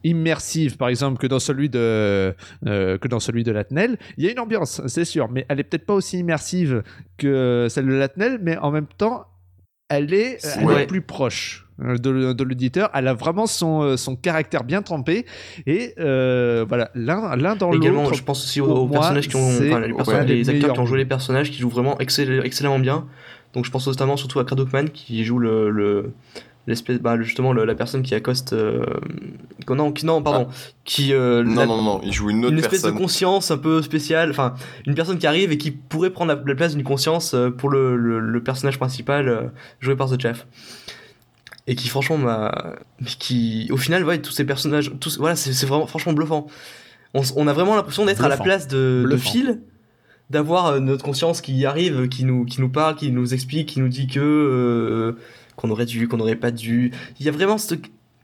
immersive, 0.04 0.78
par 0.78 0.90
exemple, 0.90 1.18
que 1.18 1.28
dans 1.28 1.40
celui 1.40 1.70
de 1.70 2.36
que 2.64 3.08
dans 3.08 3.20
celui 3.20 3.44
de 3.44 3.52
Latnel. 3.52 3.98
Il 4.18 4.26
y 4.26 4.28
a 4.28 4.32
une 4.32 4.40
ambiance, 4.40 4.82
c'est 4.88 5.06
sûr, 5.06 5.30
mais 5.30 5.46
elle 5.50 5.60
est 5.60 5.64
peut-être 5.64 5.86
pas 5.86 5.96
aussi 5.96 6.20
immersive 6.20 6.84
que 7.18 7.68
celle 7.70 7.88
de 7.88 7.94
Latnel, 7.94 8.40
mais 8.42 8.58
en 8.58 8.72
même 8.72 8.88
temps, 8.98 9.26
elle 9.92 10.14
est, 10.14 10.88
plus 10.88 11.02
proche 11.02 11.68
de, 11.80 12.44
l'auditeur. 12.44 12.90
Elle 12.94 13.08
a 13.08 13.14
vraiment 13.14 13.46
son, 13.46 13.98
son 13.98 14.16
caractère 14.16 14.64
bien 14.64 14.82
trempé. 14.82 15.26
Et 15.68 15.94
voilà, 15.98 16.90
l'un 16.96 17.56
dans 17.56 17.72
l'autre. 17.72 17.84
Également, 17.84 18.14
je 18.14 18.24
pense 18.24 18.44
aussi 18.44 18.62
aux, 18.62 18.88
personnages 18.88 19.28
qui 19.28 19.36
ont, 19.36 19.50
les, 20.26 20.50
acteurs 20.50 20.74
qui 20.74 20.80
ont 20.80 20.86
joué 20.86 20.98
les 20.98 21.06
personnages 21.06 21.52
qui 21.52 21.60
jouent 21.60 21.70
vraiment 21.70 21.98
excellemment 22.00 22.80
bien. 22.80 23.06
Donc 23.54 23.66
je 23.66 23.72
pense 23.72 23.88
notamment 23.88 24.18
surtout 24.18 24.40
à 24.40 24.46
Kradokman 24.46 24.86
qui 24.94 25.24
joue 25.26 25.40
le, 25.40 26.14
l'espèce 26.72 27.00
bah, 27.00 27.22
justement 27.22 27.54
la 27.54 27.76
personne 27.76 28.02
qui 28.02 28.16
accoste 28.16 28.54
euh, 28.54 28.84
non 29.70 29.92
qui 29.92 30.06
non 30.06 30.24
pardon 30.24 30.48
ah. 30.50 30.54
qui 30.84 31.14
euh, 31.14 31.44
non 31.44 31.68
non 31.68 31.82
non 31.82 32.02
il 32.04 32.12
joue 32.12 32.30
une 32.30 32.46
autre 32.46 32.54
une 32.54 32.60
espèce 32.60 32.82
de 32.82 32.92
conscience 32.92 33.52
un 33.52 33.58
peu 33.58 33.82
spéciale 33.82 34.32
enfin 34.32 34.56
une 34.88 34.96
personne 34.96 35.20
qui 35.20 35.28
arrive 35.28 35.52
et 35.52 35.58
qui 35.58 35.72
pourrait 35.72 36.10
prendre 36.10 36.34
la, 36.34 36.56
place 36.56 36.76
d'une 36.76 36.84
conscience 36.84 37.34
euh, 37.34 37.52
pour 37.52 37.70
le, 37.70 37.96
le, 37.96 38.44
personnage 38.44 38.80
principal 38.80 39.52
joué 39.80 39.96
par 39.96 40.10
The 40.10 40.20
Chef. 40.20 40.48
Et 41.68 41.76
qui 41.76 41.88
franchement 41.90 42.18
m'a 42.18 42.76
qui 43.06 43.70
au 43.72 43.78
final 43.78 44.04
ouais 44.04 44.20
tous 44.20 44.32
ces 44.32 44.46
personnages 44.46 44.92
tous 45.00 45.20
voilà 45.20 45.36
c'est 45.36 45.66
vraiment 45.66 45.88
franchement 45.88 46.14
bluffant. 46.14 46.48
On, 47.14 47.22
on 47.36 47.48
a 47.48 47.54
vraiment 47.54 47.76
l'impression 47.76 48.06
d'être 48.06 48.24
à 48.24 48.30
la 48.30 48.38
place 48.38 48.68
de, 48.68 49.06
de 49.10 49.18
Phil 49.18 49.60
d'avoir 50.32 50.80
notre 50.80 51.04
conscience 51.04 51.42
qui 51.42 51.66
arrive, 51.66 52.08
qui 52.08 52.24
nous, 52.24 52.46
qui 52.46 52.62
nous 52.62 52.70
parle, 52.70 52.96
qui 52.96 53.12
nous 53.12 53.34
explique, 53.34 53.68
qui 53.68 53.80
nous 53.82 53.90
dit 53.90 54.08
que 54.08 54.20
euh, 54.20 55.20
qu'on 55.56 55.70
aurait 55.70 55.86
dû, 55.86 56.08
qu'on 56.08 56.18
n'aurait 56.18 56.36
pas 56.36 56.52
dû. 56.52 56.92
Il 57.20 57.26
y 57.26 57.30
a 57.30 57.32
vraiment 57.32 57.58
cette 57.58 57.82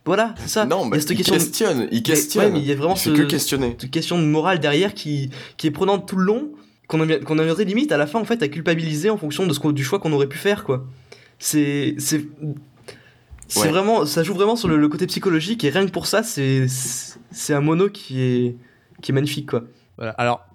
voilà, 0.07 0.33
c'est 0.37 0.47
ça. 0.47 0.65
Non, 0.65 0.85
mais 0.85 0.99
il, 0.99 1.05
question 1.05 1.33
questionne, 1.33 1.87
il 1.91 2.01
questionne. 2.01 2.53
mais 2.53 2.59
il 2.59 2.65
y 2.65 2.71
a 2.71 2.75
vraiment 2.75 2.95
ce, 2.95 3.09
que 3.09 3.23
questionner. 3.23 3.75
cette 3.77 3.91
question 3.91 4.17
de 4.17 4.23
morale 4.23 4.59
derrière 4.59 4.93
qui, 4.93 5.31
qui 5.57 5.67
est 5.67 5.71
prenante 5.71 6.07
tout 6.07 6.15
le 6.15 6.23
long, 6.23 6.51
qu'on 6.87 7.01
a, 7.09 7.17
qu'on 7.17 7.37
a 7.37 7.63
limite 7.63 7.91
à 7.91 7.97
la 7.97 8.07
fin 8.07 8.17
en 8.17 8.23
fait 8.23 8.41
à 8.41 8.47
culpabiliser 8.47 9.09
en 9.09 9.17
fonction 9.17 9.45
de 9.45 9.51
ce 9.51 9.71
du 9.73 9.83
choix 9.83 9.99
qu'on 9.99 10.13
aurait 10.13 10.27
pu 10.27 10.37
faire 10.37 10.63
quoi. 10.63 10.85
C'est 11.39 11.95
c'est 11.97 12.25
c'est 13.49 13.67
vraiment 13.67 14.05
ça 14.05 14.23
joue 14.23 14.33
vraiment 14.33 14.55
sur 14.55 14.69
le, 14.69 14.87
côté 14.87 15.07
psychologique 15.07 15.65
et 15.65 15.69
rien 15.69 15.85
que 15.85 15.91
pour 15.91 16.07
ça 16.07 16.23
c'est 16.23 16.67
c'est 16.67 17.53
un 17.53 17.61
mono 17.61 17.89
qui 17.89 18.21
est 18.21 18.55
qui 19.01 19.11
est 19.11 19.13
magnifique 19.13 19.49
quoi. 19.49 19.65
Voilà. 19.97 20.11
Alors 20.11 20.45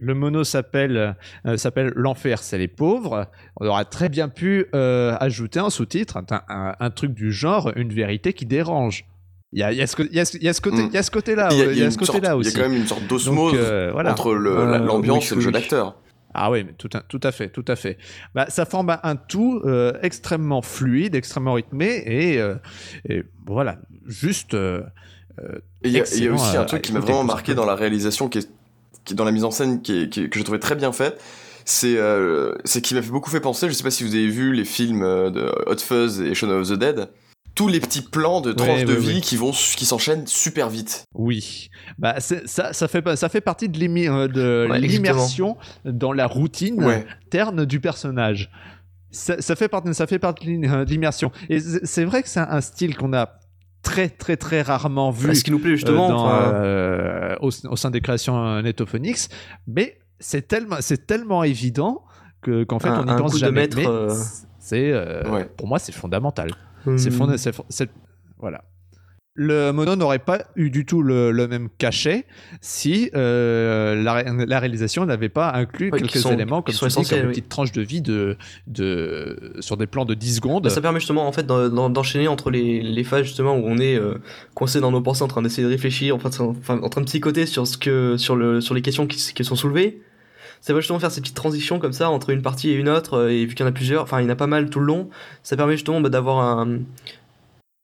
le 0.00 0.14
mono 0.14 0.44
s'appelle 0.44 1.16
euh, 1.46 1.56
s'appelle 1.56 1.92
l'enfer, 1.94 2.42
c'est 2.42 2.58
les 2.58 2.68
pauvres. 2.68 3.26
On 3.56 3.66
aurait 3.66 3.84
très 3.84 4.08
bien 4.08 4.28
pu 4.28 4.66
euh, 4.74 5.16
ajouter 5.20 5.60
un 5.60 5.70
sous-titre, 5.70 6.18
un, 6.48 6.74
un, 6.78 6.90
truc 6.90 7.12
du 7.12 7.32
genre, 7.32 7.72
une 7.76 7.92
vérité 7.92 8.32
qui 8.32 8.46
dérange. 8.46 9.04
Il 9.52 9.60
y 9.60 9.62
a, 9.62 9.72
y, 9.72 9.80
a 9.80 9.86
ce, 9.86 10.02
y, 10.02 10.20
a, 10.20 10.38
y 10.42 10.48
a 10.48 10.52
ce 10.52 10.60
côté, 10.60 10.82
il 10.82 10.92
y 10.92 10.98
a 10.98 11.02
ce 11.02 11.10
côté-là, 11.10 11.48
il 11.52 11.78
y 11.78 11.82
a, 11.82 11.90
ce 11.90 11.96
côté-là 11.96 12.36
aussi. 12.36 12.50
Il 12.50 12.52
y 12.52 12.60
a 12.60 12.62
quand 12.62 12.68
même 12.68 12.78
une 12.78 12.86
sorte 12.86 13.06
d'osmose 13.06 13.54
euh, 13.56 13.90
voilà. 13.92 14.12
entre 14.12 14.34
l'ambiance 14.34 15.32
et 15.32 15.34
le 15.34 15.40
jeu 15.40 15.50
d'acteur. 15.50 15.96
Ah 16.34 16.50
oui, 16.50 16.62
mais 16.62 16.74
tout, 16.74 16.90
tout, 17.08 17.20
à 17.22 17.32
fait, 17.32 17.48
tout 17.48 17.64
à 17.66 17.74
fait. 17.74 17.96
Bah, 18.34 18.44
ça 18.50 18.66
forme 18.66 18.94
un 19.02 19.16
tout 19.16 19.62
extrêmement 20.02 20.60
fluide, 20.60 21.14
extrêmement 21.14 21.54
rythmé 21.54 21.86
et, 21.86 22.38
et 23.08 23.22
voilà, 23.46 23.78
juste. 24.06 24.54
il 25.82 25.90
y, 25.90 25.98
a 25.98 26.02
aussi 26.02 26.56
un 26.56 26.64
truc 26.64 26.82
qui 26.82 26.92
m'a 26.92 27.00
vraiment 27.00 27.24
marqué 27.24 27.54
dans 27.54 27.64
la 27.64 27.74
réalisation, 27.74 28.28
qui 28.28 28.38
est 28.38 28.57
qui 29.08 29.14
dans 29.14 29.24
la 29.24 29.32
mise 29.32 29.44
en 29.44 29.50
scène 29.50 29.82
qui, 29.82 30.08
que 30.08 30.38
je 30.38 30.42
trouvais 30.42 30.58
très 30.58 30.76
bien 30.76 30.92
faite, 30.92 31.20
c'est 31.64 31.96
euh, 31.96 32.54
c'est 32.64 32.80
qui 32.80 32.94
m'a 32.94 33.02
fait 33.02 33.10
beaucoup 33.10 33.30
fait 33.30 33.40
penser. 33.40 33.68
Je 33.68 33.72
sais 33.72 33.82
pas 33.82 33.90
si 33.90 34.04
vous 34.04 34.14
avez 34.14 34.28
vu 34.28 34.52
les 34.52 34.64
films 34.64 35.02
euh, 35.02 35.30
de 35.30 35.50
Hot 35.66 35.78
Fuzz 35.78 36.20
et 36.20 36.34
Shaun 36.34 36.50
of 36.50 36.68
the 36.68 36.74
Dead. 36.74 37.08
Tous 37.54 37.66
les 37.66 37.80
petits 37.80 38.02
plans 38.02 38.40
de 38.40 38.52
tranches 38.52 38.84
de 38.84 38.94
vie 38.94 39.20
qui 39.20 39.36
vont 39.36 39.50
qui 39.50 39.84
s'enchaînent 39.84 40.28
super 40.28 40.70
vite. 40.70 41.04
Oui, 41.14 41.70
bah 41.98 42.20
ça, 42.20 42.72
ça 42.72 42.88
fait 42.88 43.16
ça 43.16 43.28
fait 43.28 43.40
partie 43.40 43.68
de 43.68 43.78
l'immersion 43.78 45.56
dans 45.84 46.12
la 46.12 46.26
routine 46.26 47.04
terne 47.30 47.64
du 47.64 47.80
personnage. 47.80 48.50
Ça, 49.10 49.40
ça, 49.40 49.56
fait 49.56 49.68
partie 49.68 49.92
ça 49.94 50.06
fait 50.06 50.18
partie 50.18 50.58
de 50.58 50.84
l'immersion. 50.84 51.32
Et 51.48 51.58
c'est 51.58 52.04
vrai 52.04 52.22
que 52.22 52.28
c'est 52.28 52.40
un 52.40 52.60
style 52.60 52.96
qu'on 52.96 53.12
a 53.12 53.40
très 53.82 54.08
très 54.08 54.36
très 54.36 54.62
rarement 54.62 55.10
vu. 55.10 55.34
Ce 55.34 55.44
qui 55.44 55.50
nous 55.50 55.58
plaît 55.58 55.76
justement 55.76 56.30
euh, 56.30 57.34
euh, 57.34 57.36
au, 57.40 57.76
sein 57.76 57.90
des 57.90 58.00
créations 58.00 58.44
euh, 58.44 58.62
Netophonix, 58.62 59.28
mais 59.66 59.98
c'est 60.20 60.46
tellement 60.48 60.76
c'est 60.80 61.06
tellement 61.06 61.44
évident 61.44 62.04
que 62.42 62.64
qu'en 62.64 62.78
fait 62.78 62.90
on 62.90 63.04
y 63.04 63.16
pense 63.16 63.38
jamais. 63.38 63.68
c'est 64.58 64.92
pour 65.56 65.66
moi 65.68 65.78
c'est 65.78 65.92
fondamental. 65.92 66.50
C'est 66.96 67.12
hum. 67.20 67.36
voilà 68.38 68.64
le 69.40 69.70
mono 69.70 69.94
n'aurait 69.94 70.18
pas 70.18 70.40
eu 70.56 70.68
du 70.68 70.84
tout 70.84 71.00
le, 71.00 71.46
même 71.46 71.68
cachet 71.78 72.26
si 72.60 73.08
euh, 73.14 73.94
la, 74.02 74.58
réalisation 74.58 75.06
n'avait 75.06 75.28
pas 75.28 75.52
inclus 75.52 75.92
quelques 75.92 76.26
éléments 76.26 76.60
comme, 76.60 76.74
comme 76.74 76.90
une 76.90 77.28
petite 77.28 77.48
tranche 77.48 77.70
de 77.70 77.80
vie 77.80 78.02
de, 78.02 78.36
de, 78.66 79.52
sur 79.60 79.76
des 79.76 79.86
plans 79.86 80.04
de 80.04 80.14
10 80.14 80.36
secondes. 80.36 80.64
Bah, 80.64 80.70
ça 80.70 80.80
permet 80.80 80.98
justement 80.98 81.28
en 81.28 81.30
fait 81.30 81.46
d'enchaîner 81.46 82.26
entre 82.26 82.50
les, 82.50 82.82
les, 82.82 83.04
phases 83.04 83.26
justement 83.26 83.54
où 83.54 83.62
on 83.64 83.78
est 83.78 83.94
euh, 83.94 84.14
coincé 84.54 84.80
dans 84.80 84.90
nos 84.90 85.00
pensées 85.00 85.22
en 85.22 85.28
train 85.28 85.40
d'essayer 85.40 85.62
de 85.62 85.72
réfléchir, 85.72 86.16
en, 86.16 86.18
fait, 86.18 86.40
en 86.40 86.88
train 86.88 87.00
de 87.00 87.06
psychoter 87.06 87.46
sur, 87.46 87.64
ce 87.64 87.78
que, 87.78 88.16
sur, 88.16 88.34
le, 88.34 88.60
sur 88.60 88.74
les 88.74 88.82
questions 88.82 89.06
qui, 89.06 89.32
qui 89.32 89.44
sont 89.44 89.56
soulevées. 89.56 90.02
Ça 90.60 90.72
va 90.72 90.80
justement 90.80 90.98
faire 90.98 91.12
ces 91.12 91.20
petites 91.20 91.36
transitions 91.36 91.78
comme 91.78 91.92
ça 91.92 92.10
entre 92.10 92.30
une 92.30 92.42
partie 92.42 92.70
et 92.70 92.74
une 92.74 92.88
autre, 92.88 93.14
euh, 93.14 93.28
et 93.28 93.46
vu 93.46 93.54
qu'il 93.54 93.64
y 93.64 93.68
en 93.68 93.70
a 93.70 93.72
plusieurs, 93.72 94.02
enfin 94.02 94.20
il 94.20 94.24
y 94.24 94.26
en 94.26 94.30
a 94.30 94.36
pas 94.36 94.48
mal 94.48 94.68
tout 94.68 94.80
le 94.80 94.86
long, 94.86 95.08
ça 95.44 95.56
permet 95.56 95.74
justement 95.74 96.00
bah, 96.00 96.08
d'avoir 96.08 96.38
un, 96.40 96.80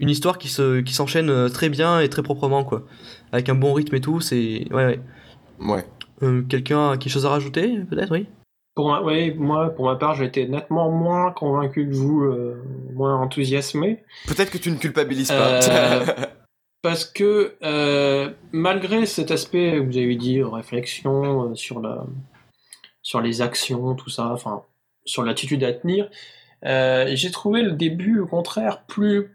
une 0.01 0.11
histoire 0.11 0.39
qui 0.39 0.49
se 0.49 0.81
qui 0.81 0.93
s'enchaîne 0.93 1.31
euh, 1.31 1.49
très 1.49 1.69
bien 1.69 2.01
et 2.01 2.09
très 2.09 2.23
proprement 2.23 2.65
quoi 2.65 2.85
avec 3.33 3.49
un 3.49 3.55
bon 3.55 3.73
rythme 3.73 3.95
et 3.95 4.01
tout 4.01 4.21
c'est 4.21 4.67
ouais 4.73 4.87
ouais 4.87 5.01
ouais 5.61 5.85
euh, 6.23 6.43
quelqu'un 6.43 6.91
a 6.91 6.97
quelque 6.97 7.13
chose 7.13 7.27
à 7.27 7.31
rajouter 7.31 7.79
peut-être 7.89 8.13
oui? 8.13 8.27
Pour 8.77 8.89
moi, 8.89 9.05
moi, 9.37 9.71
pour 9.71 9.85
ma 9.85 9.95
part, 9.95 10.17
j'ai 10.17 10.25
été 10.25 10.49
nettement 10.49 10.91
moins 10.91 11.31
convaincu 11.31 11.89
que 11.89 11.95
vous, 11.95 12.25
euh, 12.25 12.61
moins 12.93 13.15
enthousiasmé. 13.15 14.03
Peut-être 14.27 14.51
que 14.51 14.59
tu 14.59 14.73
ne 14.73 14.77
culpabilises 14.77 15.29
pas. 15.29 15.61
parce 16.83 17.05
que 17.05 17.55
malgré 18.51 19.07
cet 19.07 19.31
aspect, 19.31 19.79
vous 19.79 19.97
avez 19.97 20.17
dit, 20.17 20.43
réflexion 20.43 21.55
sur 21.55 21.79
la, 21.79 22.05
sur 23.01 23.21
les 23.21 23.43
actions, 23.43 23.95
tout 23.95 24.11
ça, 24.11 24.33
enfin, 24.33 24.65
sur 25.05 25.23
l'attitude 25.23 25.63
à 25.63 25.73
tenir, 25.73 26.11
j'ai 26.65 27.31
trouvé 27.31 27.63
le 27.63 27.71
début, 27.71 28.19
au 28.19 28.27
contraire, 28.27 28.83
plus 28.89 29.34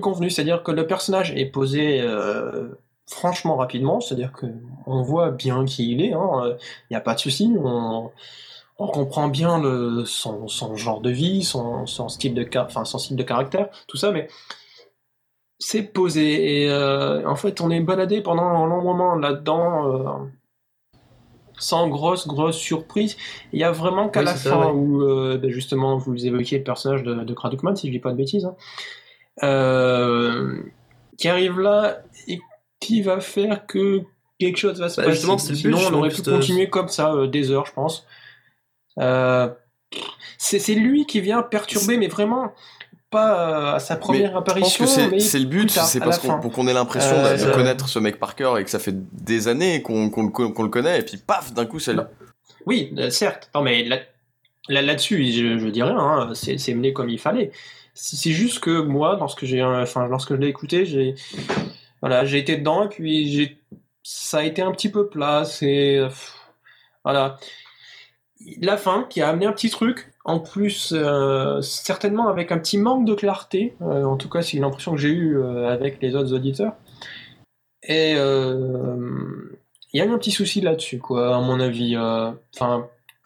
convenu, 0.00 0.30
c'est-à-dire 0.30 0.62
que 0.62 0.72
le 0.72 0.86
personnage 0.86 1.32
est 1.36 1.46
posé 1.46 2.00
euh, 2.00 2.68
franchement 3.06 3.56
rapidement, 3.56 4.00
c'est-à-dire 4.00 4.32
qu'on 4.32 5.02
voit 5.02 5.30
bien 5.30 5.64
qui 5.64 5.92
il 5.92 6.02
est, 6.02 6.08
il 6.08 6.14
hein, 6.14 6.56
n'y 6.90 6.96
a 6.96 7.00
pas 7.00 7.14
de 7.14 7.20
souci, 7.20 7.54
on, 7.58 8.10
comprend 8.76 9.28
bien 9.28 9.58
le, 9.60 10.04
son, 10.04 10.48
genre 10.76 11.00
de 11.00 11.10
vie, 11.10 11.42
son, 11.42 11.86
style 12.08 12.34
de, 12.34 12.48
enfin, 12.58 12.84
son 12.84 12.98
style 12.98 13.16
de 13.16 13.22
caractère, 13.22 13.68
tout 13.86 13.96
ça, 13.96 14.10
mais 14.10 14.28
c'est 15.58 15.82
posé, 15.82 16.62
et 16.62 16.70
euh, 16.70 17.26
en 17.28 17.36
fait 17.36 17.60
on 17.60 17.70
est 17.70 17.80
baladé 17.80 18.20
pendant 18.20 18.42
un 18.42 18.66
long 18.66 18.82
moment 18.82 19.14
là-dedans, 19.14 19.92
euh, 19.92 20.08
sans 21.56 21.88
grosse, 21.88 22.26
grosse 22.26 22.56
surprise. 22.56 23.16
Il 23.52 23.60
y 23.60 23.64
a 23.64 23.70
vraiment 23.70 24.08
qu'à 24.08 24.22
la 24.22 24.34
fin 24.34 24.72
où, 24.72 24.98
ben, 25.38 25.50
justement, 25.50 25.96
vous 25.98 26.26
évoquiez 26.26 26.58
le 26.58 26.64
personnage 26.64 27.04
de, 27.04 27.14
de 27.14 27.34
si 27.76 27.86
je 27.86 27.92
dis 27.92 28.00
pas 28.00 28.10
de 28.10 28.16
bêtises, 28.16 28.44
hein, 28.44 28.56
euh, 29.42 30.62
qui 31.18 31.28
arrive 31.28 31.58
là 31.60 31.98
et 32.28 32.38
qui 32.80 33.02
va 33.02 33.20
faire 33.20 33.66
que 33.66 34.02
quelque 34.38 34.58
chose 34.58 34.78
va 34.78 34.88
se 34.88 35.00
bah, 35.00 35.08
passer. 35.08 35.54
Sinon, 35.54 35.78
on 35.90 35.94
aurait 35.94 36.10
pu 36.10 36.22
continuer 36.22 36.68
comme 36.68 36.88
ça 36.88 37.12
euh, 37.12 37.26
des 37.26 37.50
heures, 37.50 37.66
je 37.66 37.72
pense. 37.72 38.06
Euh, 38.98 39.48
c'est 40.38 40.74
lui 40.74 41.06
qui 41.06 41.20
vient 41.20 41.42
perturber, 41.42 41.96
mais 41.96 42.08
vraiment 42.08 42.52
pas 43.10 43.74
à 43.74 43.78
sa 43.78 43.96
première 43.96 44.36
apparition. 44.36 44.86
Je 44.86 44.90
pense 44.90 45.10
que 45.10 45.18
c'est 45.18 45.38
le 45.38 45.46
but, 45.46 45.70
c'est 45.70 46.00
parce 46.00 46.18
qu'on 46.18 46.40
pour 46.40 46.52
qu'on 46.52 46.66
ait 46.66 46.72
l'impression 46.72 47.16
de 47.16 47.52
connaître 47.52 47.88
ce 47.88 47.98
mec 47.98 48.18
par 48.18 48.34
cœur 48.34 48.58
et 48.58 48.64
que 48.64 48.70
ça 48.70 48.78
fait 48.78 48.94
des 49.12 49.48
années 49.48 49.82
qu'on 49.82 50.06
le 50.06 50.68
connaît, 50.68 51.00
et 51.00 51.02
puis 51.02 51.16
paf, 51.16 51.52
d'un 51.52 51.66
coup, 51.66 51.78
c'est 51.78 51.94
là. 51.94 52.10
Oui, 52.66 52.94
certes. 53.10 53.50
Non, 53.54 53.62
mais 53.62 53.84
là-dessus, 54.68 55.18
là, 55.18 55.30
je, 55.30 55.58
je 55.58 55.68
dis 55.68 55.82
rien, 55.82 55.96
hein. 55.98 56.32
c'est 56.34 56.74
mené 56.74 56.92
comme 56.92 57.08
il 57.08 57.18
fallait. 57.18 57.52
C'est 57.94 58.32
juste 58.32 58.60
que 58.60 58.80
moi, 58.80 59.16
lorsque 59.18 59.44
j'ai, 59.44 59.62
enfin, 59.62 60.06
lorsque 60.08 60.30
je 60.30 60.40
l'ai 60.40 60.48
écouté, 60.48 60.84
j'ai, 60.84 61.14
voilà, 62.00 62.24
j'ai 62.24 62.38
été 62.38 62.56
dedans 62.56 62.84
et 62.84 62.88
puis 62.88 63.32
j'ai, 63.32 63.58
ça 64.02 64.38
a 64.38 64.42
été 64.42 64.62
un 64.62 64.72
petit 64.72 64.90
peu 64.90 65.08
plat. 65.08 65.44
C'est, 65.44 66.00
voilà, 67.04 67.38
la 68.60 68.76
fin 68.76 69.06
qui 69.08 69.22
a 69.22 69.28
amené 69.28 69.46
un 69.46 69.52
petit 69.52 69.70
truc. 69.70 70.12
En 70.24 70.40
plus, 70.40 70.92
euh, 70.96 71.60
certainement 71.60 72.28
avec 72.28 72.50
un 72.50 72.58
petit 72.58 72.78
manque 72.78 73.04
de 73.04 73.14
clarté. 73.14 73.76
Euh, 73.82 74.04
en 74.04 74.16
tout 74.16 74.30
cas, 74.30 74.42
c'est 74.42 74.58
l'impression 74.58 74.92
que 74.92 74.98
j'ai 74.98 75.10
eue 75.10 75.38
euh, 75.38 75.68
avec 75.68 76.00
les 76.00 76.14
autres 76.16 76.32
auditeurs. 76.32 76.72
Et 77.86 78.12
il 78.12 79.98
y 79.98 80.00
a 80.00 80.06
eu 80.06 80.10
un 80.10 80.18
petit 80.18 80.30
souci 80.30 80.62
là-dessus, 80.62 80.98
quoi, 80.98 81.36
à 81.36 81.40
mon 81.40 81.60
avis. 81.60 81.96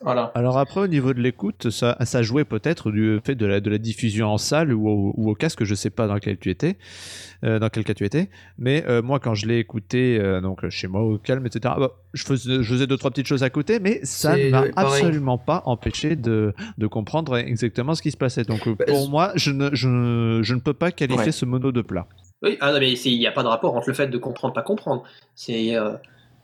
Alors 0.05 0.59
après, 0.59 0.81
au 0.81 0.87
niveau 0.87 1.13
de 1.13 1.21
l'écoute, 1.21 1.71
ça, 1.71 1.97
ça 2.05 2.23
jouait 2.23 2.45
peut-être 2.45 2.91
du 2.93 3.19
fait 3.25 3.35
de 3.35 3.47
la, 3.47 3.61
de 3.61 3.69
la 3.69 3.79
diffusion 3.79 4.29
en 4.29 4.39
salle 4.39 4.73
ou 4.73 4.89
au, 4.89 5.13
ou 5.17 5.31
au 5.31 5.35
casque, 5.35 5.65
je 5.65 5.75
sais 5.75 5.91
pas 5.91 6.07
dans 6.07 6.19
quel 6.19 6.39
tu 6.39 6.51
étais, 6.51 6.77
euh, 7.45 7.59
dans 7.59 7.69
quel 7.69 7.85
cas 7.85 7.95
tu 7.95 8.05
étais. 8.05 8.31
Mais 8.59 8.85
euh, 8.87 9.03
moi, 9.03 9.19
quand 9.19 9.35
je 9.35 9.47
l'ai 9.47 9.59
écouté, 9.59 10.19
euh, 10.21 10.41
donc 10.41 10.69
chez 10.69 10.87
moi 10.87 11.03
au 11.03 11.19
calme, 11.19 11.45
etc. 11.47 11.75
Bah, 11.79 11.93
je 12.13 12.25
faisais, 12.25 12.63
je 12.63 12.73
faisais 12.73 12.87
deux 12.87 12.97
trois 12.97 13.11
petites 13.11 13.27
choses 13.27 13.43
à 13.43 13.51
côté, 13.51 13.81
mais 13.81 13.99
ça 14.05 14.37
ne 14.37 14.51
m'a 14.51 14.65
absolument 14.77 15.39
pas 15.39 15.63
empêché 15.67 16.15
de, 16.15 16.55
de, 16.79 16.87
comprendre 16.87 17.37
exactement 17.37 17.95
ce 17.95 18.03
qui 18.03 18.13
se 18.13 18.17
passait. 18.17 18.45
Donc 18.45 18.69
bah, 18.69 18.85
pour 18.87 19.11
moi, 19.11 19.33
je 19.35 19.51
ne, 19.51 19.71
je, 19.75 20.41
je, 20.43 20.55
ne 20.55 20.61
peux 20.61 20.75
pas 20.75 20.93
qualifier 20.93 21.33
ce 21.33 21.45
mono 21.45 21.73
de 21.73 21.83
plat. 21.83 22.07
Oui, 22.43 22.57
ah 22.61 22.73
mais 22.79 22.93
il 22.93 23.19
n'y 23.19 23.27
a 23.27 23.33
pas 23.33 23.43
de 23.43 23.49
rapport 23.49 23.75
entre 23.75 23.89
le 23.89 23.95
fait 23.95 24.07
de 24.07 24.19
comprendre 24.19 24.55
pas 24.55 24.63
comprendre. 24.63 25.03
C'est 25.35 25.75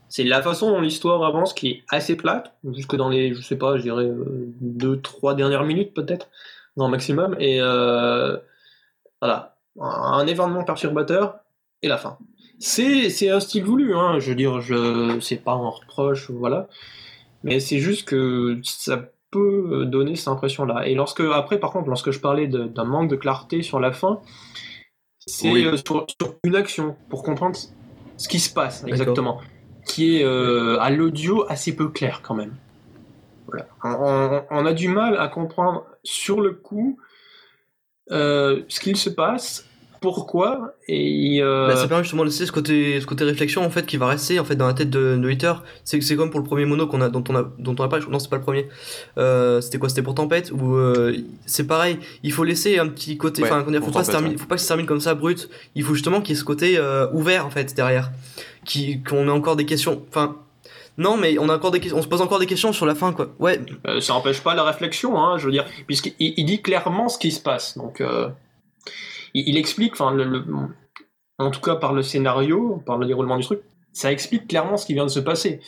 c'est 0.09 0.25
la 0.25 0.43
façon 0.43 0.71
dont 0.71 0.81
l'histoire 0.81 1.23
avance 1.25 1.53
qui 1.53 1.71
est 1.71 1.85
assez 1.89 2.17
plate, 2.17 2.55
jusque 2.73 2.97
dans 2.97 3.09
les, 3.09 3.35
je 3.35 3.43
sais 3.43 3.57
pas, 3.57 3.77
je 3.77 3.83
dirais 3.83 4.05
euh, 4.05 4.53
deux, 4.61 5.01
trois 5.01 5.35
dernières 5.35 5.65
minutes 5.65 5.95
peut-être, 5.95 6.29
dans 6.77 6.89
maximum, 6.89 7.37
et 7.39 7.61
euh, 7.61 8.37
voilà, 9.21 9.57
un, 9.81 10.27
événement 10.27 10.65
perturbateur 10.65 11.37
et 11.83 11.89
la 11.89 11.99
fin. 11.99 12.19
C'est 12.59 13.31
un 13.31 13.41
style 13.41 13.65
voulu, 13.65 13.95
hein, 13.95 14.19
je 14.21 14.31
veux 14.31 14.37
dire, 14.37 14.61
je 14.61 15.19
c'est 15.21 15.43
pas 15.43 15.53
un 15.53 15.69
reproche, 15.69 16.31
voilà, 16.31 16.69
mais 17.43 17.61
c'est 17.61 17.79
juste 17.79 18.07
que 18.07 18.61
ça 18.63 19.11
peut 19.31 19.85
donner 19.87 20.15
cette 20.15 20.29
impression-là. 20.29 20.87
Et 20.87 20.95
lorsque, 20.95 21.21
après, 21.21 21.59
par 21.59 21.73
contre, 21.73 21.89
lorsque 21.89 22.13
je 22.13 22.21
parlais 22.21 22.47
d'un 22.47 22.85
manque 22.85 23.11
de 23.11 23.17
clarté 23.17 23.63
sur 23.63 23.81
la 23.81 23.91
fin, 23.91 24.21
c'est 25.27 25.49
euh, 25.49 25.77
sur, 25.77 26.07
une 26.45 26.57
action 26.57 26.97
pour 27.09 27.23
comprendre 27.23 27.57
ce 28.17 28.29
qui 28.29 28.39
se 28.39 28.53
passe 28.53 28.85
exactement 28.87 29.41
qui 29.95 30.17
est 30.17 30.25
euh, 30.25 30.77
à 30.81 30.91
l'audio 30.91 31.49
assez 31.49 31.77
peu 31.77 31.89
clair 31.89 32.21
quand 32.21 32.35
même. 32.35 32.53
On, 33.85 34.67
a 34.67 34.73
du 34.73 34.89
mal 34.89 35.17
à 35.17 35.29
comprendre 35.29 35.87
sur 36.03 36.41
le 36.41 36.51
coup 36.51 36.99
euh, 38.11 38.65
ce 38.67 38.81
qu'il 38.81 38.97
se 38.97 39.09
passe, 39.09 39.69
pourquoi 40.05 40.75
et 40.87 41.39
euh... 41.41 41.69
bah, 41.69 41.77
ça 41.77 41.89
permet 41.89 42.05
justement 42.05 42.23
de 42.23 42.29
laisser 42.29 42.47
ce 42.47 42.53
côté 42.53 43.01
ce 43.01 43.07
côté 43.07 43.25
réflexion 43.25 43.65
en 43.65 43.71
fait 43.71 43.87
qui 43.87 43.97
va 43.97 44.07
rester 44.07 44.39
en 44.39 44.45
fait 44.45 44.57
dans 44.57 44.67
la 44.67 44.75
tête 44.75 44.91
de, 44.91 45.17
de 45.17 45.31
Hater 45.31 45.55
c'est 45.83 46.01
c'est 46.03 46.15
comme 46.17 46.31
pour 46.31 46.41
le 46.41 46.47
premier 46.47 46.67
mono 46.67 46.87
qu'on 46.87 47.01
a 47.01 47.09
dont 47.09 47.25
on 47.29 47.35
a 47.35 47.45
dont 47.59 47.75
on 47.79 47.83
a 47.83 47.89
pas 47.89 48.01
non 48.01 48.19
c'est 48.19 48.29
pas 48.29 48.37
le 48.37 48.43
premier. 48.43 48.69
Euh, 49.17 49.61
c'était 49.63 49.79
quoi? 49.79 49.89
C'était 49.89 50.03
pour 50.03 50.15
Tempête? 50.15 50.53
Ou 50.53 50.75
euh, 50.75 51.17
c'est 51.47 51.67
pareil. 51.67 51.99
Il 52.23 52.33
faut 52.33 52.45
laisser 52.45 52.79
un 52.79 52.89
petit 52.89 53.17
côté 53.17 53.43
enfin 53.43 53.65
faut 53.65 53.91
pas 53.91 54.05
faut 54.05 54.47
pas 54.47 54.57
que 54.57 54.61
ça 54.61 54.65
se 54.65 54.69
termine 54.69 54.87
comme 54.87 55.01
ça 55.01 55.15
brut. 55.15 55.49
Il 55.75 55.83
faut 55.83 55.95
justement 55.95 56.21
qu'il 56.21 56.35
y 56.35 56.39
ait 56.39 56.41
ce 56.41 56.45
côté 56.45 56.79
ouvert 57.13 57.47
en 57.47 57.51
fait 57.51 57.75
derrière. 57.75 58.11
Qui 58.65 59.03
qu'on 59.03 59.29
ait 59.29 59.31
encore 59.31 59.57
des 59.57 59.67
questions. 59.67 60.03
Enfin, 60.09 60.37
Non, 60.97 61.17
mais 61.17 61.39
on, 61.39 61.49
a 61.49 61.57
encore 61.57 61.71
des, 61.71 61.93
on 61.93 62.03
se 62.03 62.09
pose 62.09 62.21
encore 62.21 62.39
des 62.39 62.47
questions 62.47 62.73
sur 62.73 62.87
la 62.87 62.95
fin, 62.95 63.13
quoi. 63.13 63.29
Ouais. 63.39 63.61
Euh, 63.87 64.01
ça 64.01 64.15
n'empêche 64.15 64.41
pas 64.41 64.55
la 64.55 64.65
réflexion, 64.65 65.19
hein, 65.19 65.39
je 65.39 65.47
veux 65.47 65.53
dire, 65.53 65.67
puisqu'il 65.87 66.15
il 66.19 66.45
dit 66.47 66.63
clairement 66.63 67.09
ce 67.09 67.19
qui 67.19 67.31
se 67.31 67.41
passe. 67.41 67.77
Donc, 67.77 68.01
euh, 68.01 68.29
il, 69.35 69.57
explique, 69.59 69.95
enfin, 69.95 70.13
le, 70.13 70.45
en 71.39 71.51
tout 71.51 71.61
cas 71.61 71.77
par 71.77 71.93
le 71.93 72.03
scénario, 72.03 72.83
par 72.87 72.99
le 72.99 73.07
déroulement 73.07 73.37
du 73.37 73.45
truc, 73.45 73.61
ça 73.93 74.11
explique 74.11 74.49
clairement 74.49 74.77
ce 74.77 74.87
qui 74.87 74.95
vient 74.95 75.05
de 75.05 75.11
se 75.11 75.21
passer. 75.21 75.61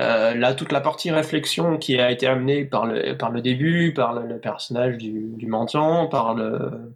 Euh, 0.00 0.34
là, 0.34 0.54
toute 0.54 0.70
la 0.70 0.80
partie 0.80 1.10
réflexion 1.10 1.76
qui 1.76 1.98
a 1.98 2.10
été 2.10 2.26
amenée 2.26 2.64
par 2.64 2.86
le, 2.86 3.16
par 3.16 3.30
le 3.30 3.40
début, 3.40 3.92
par 3.92 4.12
le, 4.14 4.38
personnage 4.38 4.96
du, 4.96 5.32
du, 5.36 5.46
mendiant, 5.46 6.06
par 6.06 6.34
le. 6.34 6.94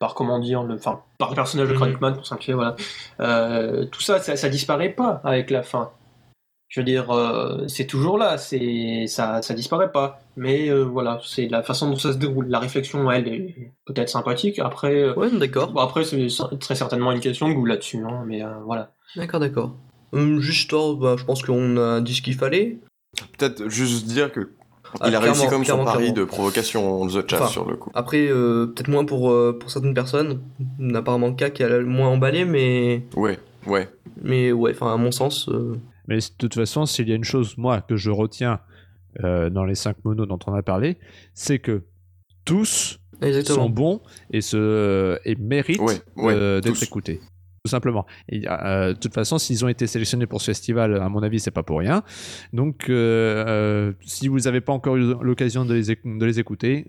par 0.00 0.14
comment 0.14 0.40
dire, 0.40 0.64
le, 0.64 0.74
enfin, 0.74 1.02
par 1.18 1.30
le 1.30 1.36
personnage 1.36 1.68
de 1.68 1.74
Chronic 1.74 1.98
pour 1.98 2.26
simplifier, 2.26 2.54
voilà. 2.54 2.74
Euh, 3.20 3.84
tout 3.86 4.00
ça, 4.00 4.18
ça, 4.18 4.36
ça, 4.36 4.48
disparaît 4.48 4.90
pas 4.90 5.20
avec 5.24 5.50
la 5.50 5.62
fin. 5.62 5.92
Je 6.68 6.80
veux 6.80 6.84
dire, 6.84 7.10
euh, 7.10 7.66
c'est 7.68 7.86
toujours 7.86 8.18
là, 8.18 8.38
c'est 8.38 9.06
ça, 9.06 9.42
ça 9.42 9.54
disparaît 9.54 9.92
pas. 9.92 10.20
Mais 10.40 10.72
voilà, 10.72 11.20
c'est 11.22 11.48
la 11.48 11.62
façon 11.62 11.90
dont 11.90 11.96
ça 11.96 12.14
se 12.14 12.18
déroule. 12.18 12.46
La 12.48 12.58
réflexion, 12.58 13.10
elle, 13.10 13.28
est 13.28 13.72
peut-être 13.84 14.08
sympathique. 14.08 14.58
Après, 14.58 15.12
ouais, 15.12 15.30
d'accord. 15.30 15.72
Bon, 15.72 15.80
après, 15.80 16.04
c'est 16.04 16.28
très 16.58 16.74
certainement 16.74 17.12
une 17.12 17.20
question 17.20 17.48
de 17.48 17.52
goût 17.52 17.66
là-dessus, 17.66 17.98
hein, 17.98 18.24
mais 18.26 18.42
voilà. 18.64 18.92
D'accord, 19.16 19.40
d'accord. 19.40 19.76
Hum, 20.12 20.40
juste, 20.40 20.72
oh, 20.72 20.96
bah, 20.96 21.16
je 21.18 21.24
pense 21.24 21.42
qu'on 21.42 21.76
a 21.76 22.00
dit 22.00 22.14
ce 22.14 22.22
qu'il 22.22 22.34
fallait. 22.34 22.78
Peut-être 23.36 23.68
juste 23.68 24.06
dire 24.06 24.32
que 24.32 24.50
ah, 25.00 25.08
il 25.08 25.14
a 25.14 25.20
réussi 25.20 25.46
comme 25.46 25.64
son 25.64 25.84
pari 25.84 26.12
de 26.12 26.24
provocation 26.24 27.06
The 27.06 27.28
Chat 27.28 27.46
sur 27.46 27.68
le 27.68 27.76
coup. 27.76 27.90
Après, 27.94 28.26
euh, 28.28 28.66
peut-être 28.66 28.88
moins 28.88 29.04
pour, 29.04 29.30
euh, 29.30 29.56
pour 29.58 29.70
certaines 29.70 29.94
personnes. 29.94 30.40
Apparemment, 30.94 31.32
K 31.32 31.52
qui 31.52 31.62
a 31.62 31.68
le 31.68 31.84
moins 31.84 32.08
emballé, 32.08 32.44
mais. 32.44 33.04
Ouais, 33.14 33.38
ouais. 33.66 33.88
Mais 34.22 34.52
ouais, 34.52 34.72
enfin, 34.72 34.92
à 34.92 34.96
mon 34.96 35.12
sens. 35.12 35.48
Euh, 35.48 35.76
mais 36.08 36.18
de 36.18 36.24
toute 36.38 36.54
façon, 36.54 36.86
s'il 36.86 37.08
y 37.08 37.12
a 37.12 37.14
une 37.14 37.24
chose, 37.24 37.56
moi, 37.56 37.82
que 37.82 37.96
je 37.96 38.10
retiens 38.10 38.58
dans 39.18 39.64
les 39.64 39.74
5 39.74 40.04
monos 40.04 40.26
dont 40.26 40.38
on 40.46 40.54
a 40.54 40.62
parlé, 40.62 40.98
c'est 41.34 41.58
que 41.58 41.84
tous 42.44 42.98
sont 43.44 43.68
bons 43.68 44.00
et, 44.30 44.40
se, 44.40 45.18
et 45.24 45.36
méritent 45.36 45.80
d'être 46.16 46.82
écoutés 46.82 47.20
tout 47.64 47.70
simplement. 47.70 48.06
Et, 48.28 48.44
euh, 48.48 48.94
de 48.94 48.98
toute 48.98 49.14
façon, 49.14 49.38
s'ils 49.38 49.64
ont 49.64 49.68
été 49.68 49.86
sélectionnés 49.86 50.26
pour 50.26 50.40
ce 50.40 50.46
festival, 50.46 50.96
à 50.96 51.08
mon 51.08 51.22
avis, 51.22 51.40
c'est 51.40 51.50
pas 51.50 51.62
pour 51.62 51.78
rien. 51.78 52.02
Donc, 52.52 52.88
euh, 52.88 53.44
euh, 53.46 53.92
si 54.00 54.28
vous 54.28 54.40
n'avez 54.40 54.60
pas 54.60 54.72
encore 54.72 54.96
eu 54.96 55.14
l'occasion 55.22 55.64
de 55.64 55.74
les, 55.74 55.86
de 55.88 56.24
les 56.24 56.40
écouter, 56.40 56.86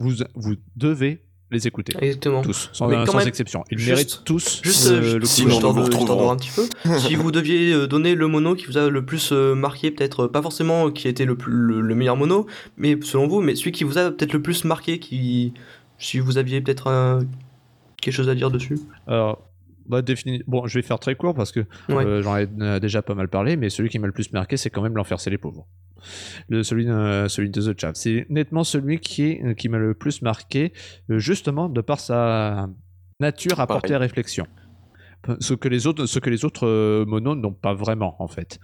vous, 0.00 0.14
vous 0.34 0.54
devez 0.74 1.25
les 1.50 1.66
écouter. 1.66 1.92
Exactement. 2.00 2.42
Tous, 2.42 2.70
sans, 2.72 2.90
exception. 3.26 3.64
Ils 3.70 3.78
méritent 3.78 4.22
tous 4.24 4.60
juste, 4.62 4.90
le 4.90 5.20
coup. 5.20 5.26
Sinon, 5.26 5.60
de, 5.60 5.66
vous 5.66 6.28
un 6.28 6.36
petit 6.36 6.50
peu. 6.50 6.66
si 6.98 7.14
vous 7.14 7.30
deviez 7.30 7.86
donner 7.86 8.14
le 8.14 8.26
mono 8.26 8.54
qui 8.54 8.66
vous 8.66 8.78
a 8.78 8.88
le 8.88 9.04
plus 9.04 9.32
marqué, 9.32 9.90
peut-être 9.90 10.26
pas 10.26 10.42
forcément 10.42 10.90
qui 10.90 11.08
été 11.08 11.24
le, 11.24 11.36
le, 11.46 11.94
meilleur 11.94 12.16
mono, 12.16 12.46
mais 12.76 12.98
selon 13.02 13.28
vous, 13.28 13.40
mais 13.40 13.54
celui 13.54 13.72
qui 13.72 13.84
vous 13.84 13.98
a 13.98 14.10
peut-être 14.10 14.32
le 14.32 14.42
plus 14.42 14.64
marqué, 14.64 14.98
qui, 14.98 15.54
si 15.98 16.18
vous 16.18 16.38
aviez 16.38 16.60
peut-être 16.60 17.24
quelque 18.00 18.14
chose 18.14 18.28
à 18.28 18.34
dire 18.34 18.50
dessus. 18.50 18.78
Alors, 19.06 19.46
bah, 19.88 20.02
Bon, 20.46 20.66
je 20.66 20.78
vais 20.78 20.82
faire 20.82 20.98
très 20.98 21.14
court 21.14 21.34
parce 21.34 21.52
que 21.52 21.64
euh, 21.90 22.22
j'en 22.22 22.36
ai 22.36 22.48
euh, 22.60 22.80
déjà 22.80 23.02
pas 23.02 23.14
mal 23.14 23.28
parlé, 23.28 23.56
mais 23.56 23.70
celui 23.70 23.88
qui 23.88 23.98
m'a 23.98 24.06
le 24.06 24.12
plus 24.12 24.32
marqué, 24.32 24.56
c'est 24.56 24.70
quand 24.70 24.82
même 24.82 24.96
l'enfer, 24.96 25.20
c'est 25.20 25.30
les 25.30 25.38
pauvres. 25.38 25.66
Le, 26.48 26.62
celui, 26.62 26.84
celui 26.84 27.50
de 27.50 27.72
The 27.72 27.80
Chat. 27.80 27.92
C'est 27.94 28.26
nettement 28.28 28.64
celui 28.64 28.98
qui, 28.98 29.24
est, 29.24 29.44
euh, 29.44 29.54
qui 29.54 29.68
m'a 29.68 29.78
le 29.78 29.94
plus 29.94 30.22
marqué, 30.22 30.72
justement, 31.08 31.68
de 31.68 31.80
par 31.80 32.00
sa 32.00 32.68
nature 33.20 33.60
à 33.60 33.66
porter 33.66 33.94
à 33.94 33.98
réflexion. 33.98 34.46
Ce 35.40 35.54
que 35.54 35.68
les 35.68 35.86
autres, 35.86 36.06
ce 36.06 36.18
que 36.18 36.30
les 36.30 36.44
autres 36.44 37.04
monos 37.04 37.34
n'ont 37.34 37.52
pas 37.52 37.74
vraiment, 37.74 38.14
en 38.22 38.28
fait. 38.28 38.60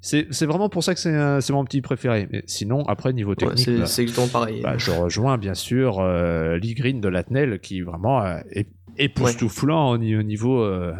C'est 0.00 0.46
vraiment 0.46 0.68
pour 0.68 0.84
ça 0.84 0.94
que 0.94 1.00
c'est 1.40 1.52
mon 1.52 1.64
petit 1.64 1.80
préféré. 1.80 2.28
Mais 2.30 2.42
sinon, 2.46 2.84
après, 2.86 3.12
niveau 3.12 3.34
technique. 3.34 3.78
Bah, 3.78 3.86
c'est 3.86 4.02
exactement 4.02 4.28
pareil. 4.28 4.60
Bah, 4.62 4.78
je 4.78 4.92
rejoins 4.92 5.36
bien 5.36 5.54
sûr 5.54 5.98
euh, 5.98 6.58
Green 6.62 7.00
de 7.00 7.08
Latnel 7.08 7.58
qui 7.58 7.80
vraiment 7.80 8.24
est 8.50 8.68
époustouflant 8.98 9.90
au 9.90 9.98
niveau, 9.98 10.62
euh, 10.62 10.94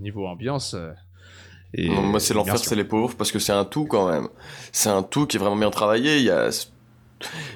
niveau 0.00 0.26
ambiance. 0.26 0.76
Euh, 1.78 2.00
moi, 2.00 2.20
c'est 2.20 2.34
l'enfer, 2.34 2.58
c'est 2.58 2.76
les 2.76 2.84
pauvres, 2.84 3.14
parce 3.16 3.32
que 3.32 3.38
c'est 3.38 3.52
un 3.52 3.64
tout 3.64 3.84
quand 3.84 4.10
même. 4.10 4.28
C'est 4.72 4.88
un 4.88 5.02
tout 5.02 5.26
qui 5.26 5.36
est 5.36 5.40
vraiment 5.40 5.56
bien 5.56 5.70
travaillé. 5.70 6.18
Il 6.18 6.24
y 6.24 6.30
a... 6.30 6.50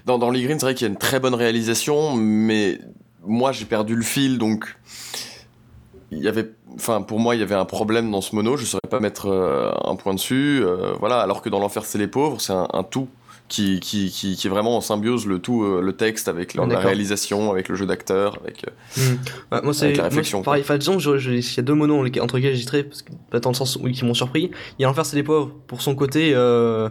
Dans, 0.07 0.19
dans 0.19 0.33
Green, 0.33 0.59
c'est 0.59 0.67
vrai 0.67 0.75
qu'il 0.75 0.87
y 0.87 0.91
a 0.91 0.93
une 0.93 0.99
très 0.99 1.21
bonne 1.21 1.35
réalisation, 1.35 2.15
mais 2.15 2.81
moi, 3.27 3.53
j'ai 3.53 3.67
perdu 3.67 3.95
le 3.95 4.03
fil, 4.03 4.39
donc 4.39 4.77
il 6.11 6.21
y 6.21 6.29
avait 6.29 6.51
enfin 6.75 7.03
pour 7.03 7.21
moi 7.21 7.35
il 7.35 7.41
y 7.41 7.43
avait 7.43 7.55
un 7.55 7.67
problème 7.67 8.11
dans 8.11 8.23
ce 8.23 8.35
mono 8.35 8.57
je 8.57 8.65
saurais 8.65 8.89
pas 8.89 8.99
mettre 8.99 9.27
euh, 9.27 9.71
un 9.85 9.95
point 9.95 10.15
dessus 10.15 10.65
voilà 10.99 11.21
alors 11.21 11.43
que 11.43 11.51
dans 11.51 11.59
l'enfer 11.59 11.85
c'est 11.85 11.99
les 11.99 12.07
pauvres 12.07 12.41
c'est 12.41 12.55
un, 12.55 12.83
tout 12.83 13.09
qui, 13.49 13.81
qui, 13.81 14.11
qui, 14.11 14.37
qui, 14.37 14.47
est 14.47 14.51
vraiment 14.51 14.77
en 14.77 14.81
symbiose 14.81 15.27
le 15.27 15.39
tout, 15.39 15.65
euh, 15.65 15.81
le 15.81 15.95
texte 15.95 16.29
avec 16.29 16.55
la, 16.55 16.65
réalisation, 16.79 17.51
avec 17.51 17.69
le 17.69 17.75
jeu 17.75 17.87
d'acteur, 17.87 18.39
avec, 18.43 18.65
euh, 18.67 19.13
hmm. 19.13 19.17
bah, 19.51 19.61
moi, 19.65 19.73
la 19.81 20.03
réflexion. 20.05 20.39
Moi, 20.39 20.45
pareil, 20.45 20.63
enfin, 20.63 20.77
disons, 20.77 20.99
il 20.99 21.41
y 21.41 21.59
a 21.59 21.63
deux 21.63 21.75
monos 21.75 22.07
entre 22.21 22.37
lesquels 22.37 22.53
j'hésiterais, 22.53 22.85
parce 22.85 23.03
que, 23.03 23.11
pas 23.31 23.41
dans 23.41 23.51
le 23.51 23.57
sens 23.57 23.79
oui, 23.83 23.93
qui 23.93 24.05
m'ont 24.05 24.15
surpris. 24.15 24.51
Il 24.79 24.83
y 24.83 24.85
a 24.85 24.89
L'Enfer 24.89 25.07
c'est 25.07 25.17
les 25.17 25.23
pauvres, 25.23 25.53
pour 25.67 25.81
son 25.81 25.95
côté, 25.95 26.33
euh, 26.35 26.91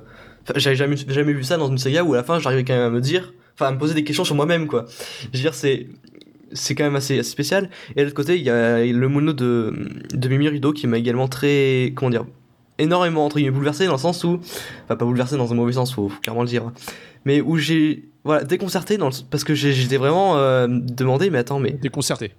j'avais 0.55 0.75
jamais, 0.75 0.97
jamais 0.97 1.33
vu 1.33 1.43
ça 1.43 1.57
dans 1.57 1.67
une 1.67 1.77
saga 1.77 2.03
où 2.03 2.13
à 2.13 2.17
la 2.17 2.23
fin 2.23 2.39
j'arrivais 2.39 2.63
quand 2.63 2.75
même 2.75 2.87
à 2.87 2.89
me 2.89 3.01
dire, 3.01 3.33
enfin 3.53 3.67
à 3.67 3.71
me 3.71 3.77
poser 3.77 3.93
des 3.93 4.03
questions 4.03 4.25
sur 4.25 4.35
moi-même, 4.35 4.67
quoi. 4.67 4.85
Je 5.31 5.37
veux 5.37 5.43
dire, 5.43 5.53
c'est 5.53 5.87
c'est 6.53 6.75
quand 6.75 6.85
même 6.85 6.95
assez, 6.95 7.19
assez, 7.19 7.29
spécial. 7.29 7.69
Et 7.95 7.99
de 7.99 8.05
l'autre 8.05 8.15
côté, 8.15 8.37
il 8.37 8.43
y 8.43 8.49
a 8.49 8.83
le 8.85 9.07
mono 9.09 9.33
de, 9.33 9.73
de 10.13 10.29
Mimi 10.29 10.47
Rido 10.47 10.71
qui 10.71 10.87
m'a 10.87 10.97
également 10.97 11.27
très, 11.27 11.91
comment 11.93 12.09
dire, 12.09 12.25
énormément 12.79 13.25
entre 13.25 13.37
guillemets 13.37 13.51
bouleversé 13.51 13.85
dans 13.85 13.93
le 13.93 13.97
sens 13.97 14.23
où 14.23 14.39
enfin 14.83 14.95
pas 14.95 15.05
bouleversé 15.05 15.37
dans 15.37 15.51
un 15.51 15.55
mauvais 15.55 15.73
sens 15.73 15.93
faut, 15.93 16.11
clairement 16.21 16.41
le 16.41 16.47
dire 16.47 16.71
mais 17.25 17.41
où 17.41 17.57
j'ai 17.57 18.09
voilà 18.23 18.43
déconcerté 18.43 18.97
dans 18.97 19.09
parce 19.29 19.43
que 19.43 19.53
j'étais 19.53 19.97
vraiment 19.97 20.37
euh, 20.37 20.67
demandé 20.69 21.29
mais 21.29 21.39
attends 21.39 21.59
mais 21.59 21.71
déconcerté. 21.71 22.33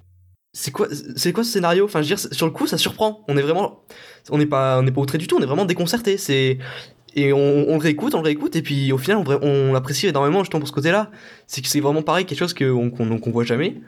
c'est 0.53 0.71
quoi 0.71 0.89
c'est 1.17 1.33
quoi 1.33 1.45
ce 1.45 1.51
scénario? 1.51 1.85
Enfin 1.85 2.03
je 2.03 2.09
veux 2.09 2.17
dire 2.17 2.33
sur 2.33 2.47
le 2.47 2.53
coup 2.53 2.67
ça 2.67 2.79
surprend. 2.79 3.25
On 3.29 3.37
est 3.37 3.43
vraiment 3.43 3.85
on 4.31 4.39
n'est 4.39 4.47
pas 4.47 4.79
on 4.79 4.83
n'est 4.83 4.93
pas 4.93 5.01
outré 5.01 5.19
du 5.19 5.27
tout 5.27 5.37
on 5.37 5.43
est 5.43 5.47
vraiment 5.47 5.65
déconcerté. 5.65 6.17
C'est 6.17 6.59
et 7.15 7.33
on, 7.33 7.69
on, 7.69 7.73
le 7.73 7.79
réécoute, 7.79 8.15
on 8.15 8.19
le 8.19 8.25
réécoute, 8.25 8.55
et 8.55 8.63
puis 8.63 8.93
au 8.93 8.99
final, 8.99 9.17
on, 9.17 9.49
on 9.49 9.73
l'apprécie 9.73 10.07
énormément 10.07 10.41
justement 10.41 10.61
pour 10.61 10.69
ce 10.69 10.75
côté-là. 10.75 11.11
C'est 11.47 11.63
que 11.63 11.69
c'est 11.69 11.81
vraiment 11.81 12.03
pareil, 12.03 12.27
quelque 12.27 12.39
chose 12.39 12.55
qu'on 12.55 12.91
qu'on 12.91 13.31
voit 13.31 13.45
jamais. 13.45 13.81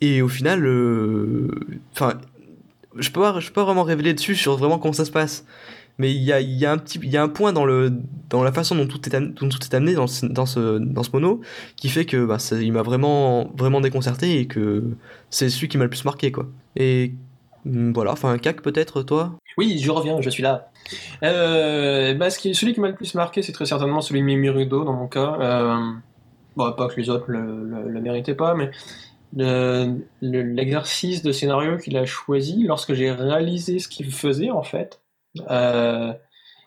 Et 0.00 0.22
au 0.22 0.28
final, 0.28 0.66
euh, 0.66 1.48
enfin, 1.92 2.14
je 2.96 3.10
peux 3.10 3.20
pas, 3.20 3.40
je 3.40 3.46
peux 3.48 3.54
pas 3.54 3.64
vraiment 3.64 3.84
révéler 3.84 4.12
dessus 4.12 4.34
sur 4.34 4.56
vraiment 4.56 4.78
comment 4.78 4.92
ça 4.92 5.04
se 5.04 5.10
passe 5.10 5.46
mais 5.98 6.12
il 6.12 6.22
y 6.22 6.32
a, 6.32 6.38
un 6.72 6.78
y 7.02 7.16
a 7.16 7.22
un 7.22 7.28
point 7.28 7.52
dans 7.52 7.64
le 7.64 7.92
dans 8.28 8.42
la 8.42 8.52
façon 8.52 8.74
dont 8.74 8.86
tout 8.86 9.08
est 9.08 9.14
amené, 9.14 9.34
tout 9.34 9.46
est 9.46 9.74
amené 9.74 9.94
dans 9.94 10.08
ce, 10.08 10.26
dans 10.26 10.46
ce 10.46 10.78
dans 10.78 11.04
ce 11.04 11.10
mono 11.12 11.40
qui 11.76 11.88
fait 11.88 12.04
que 12.04 12.24
bah, 12.24 12.38
il 12.52 12.72
m'a 12.72 12.82
vraiment 12.82 13.52
vraiment 13.56 13.80
déconcerté 13.80 14.40
et 14.40 14.46
que 14.46 14.82
c'est 15.30 15.48
celui 15.48 15.68
qui 15.68 15.78
m'a 15.78 15.84
le 15.84 15.90
plus 15.90 16.04
marqué 16.04 16.32
quoi. 16.32 16.46
Et 16.74 17.14
voilà 17.64 18.12
enfin 18.12 18.36
cac 18.38 18.60
peut-être 18.60 19.02
toi? 19.02 19.38
Oui 19.56 19.78
je 19.78 19.90
reviens 19.90 20.20
je 20.20 20.30
suis 20.30 20.42
là. 20.42 20.70
Euh, 21.22 22.14
bah, 22.14 22.28
celui 22.28 22.74
qui 22.74 22.80
m'a 22.80 22.88
le 22.88 22.94
plus 22.94 23.14
marqué 23.14 23.42
c'est 23.42 23.52
très 23.52 23.66
certainement 23.66 24.00
celui 24.00 24.20
de 24.20 24.26
Mimirudo 24.26 24.84
dans 24.84 24.94
mon 24.94 25.06
cas. 25.06 25.36
Euh, 25.40 25.92
bon 26.56 26.72
pas 26.72 26.88
que 26.88 27.00
les 27.00 27.08
autres 27.08 27.26
le, 27.30 27.88
le, 27.88 28.00
méritaient 28.00 28.34
pas 28.34 28.54
mais 28.54 28.70
l'exercice 30.20 31.22
de 31.22 31.30
scénario 31.30 31.78
qu'il 31.78 31.96
a 31.96 32.04
choisi 32.04 32.64
lorsque 32.64 32.94
j'ai 32.94 33.12
réalisé 33.12 33.78
ce 33.78 33.88
qu'il 33.88 34.12
faisait 34.12 34.50
en 34.50 34.62
fait 34.62 35.00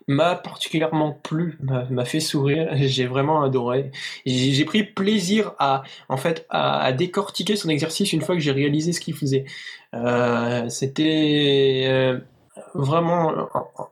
m'a 0.07 0.35
particulièrement 0.35 1.11
plu, 1.11 1.57
m'a 1.61 2.05
fait 2.05 2.19
sourire, 2.19 2.69
j'ai 2.75 3.05
vraiment 3.07 3.43
adoré. 3.43 3.91
J'ai 4.25 4.65
pris 4.65 4.83
plaisir 4.83 5.53
à, 5.59 5.83
en 6.09 6.17
fait, 6.17 6.45
à, 6.49 6.91
décortiquer 6.93 7.55
son 7.55 7.69
exercice 7.69 8.13
une 8.13 8.21
fois 8.21 8.35
que 8.35 8.41
j'ai 8.41 8.51
réalisé 8.51 8.93
ce 8.93 9.01
qu'il 9.01 9.15
faisait. 9.15 9.45
Euh, 9.93 10.69
C'était 10.69 11.85
euh, 11.87 12.19
vraiment 12.73 13.49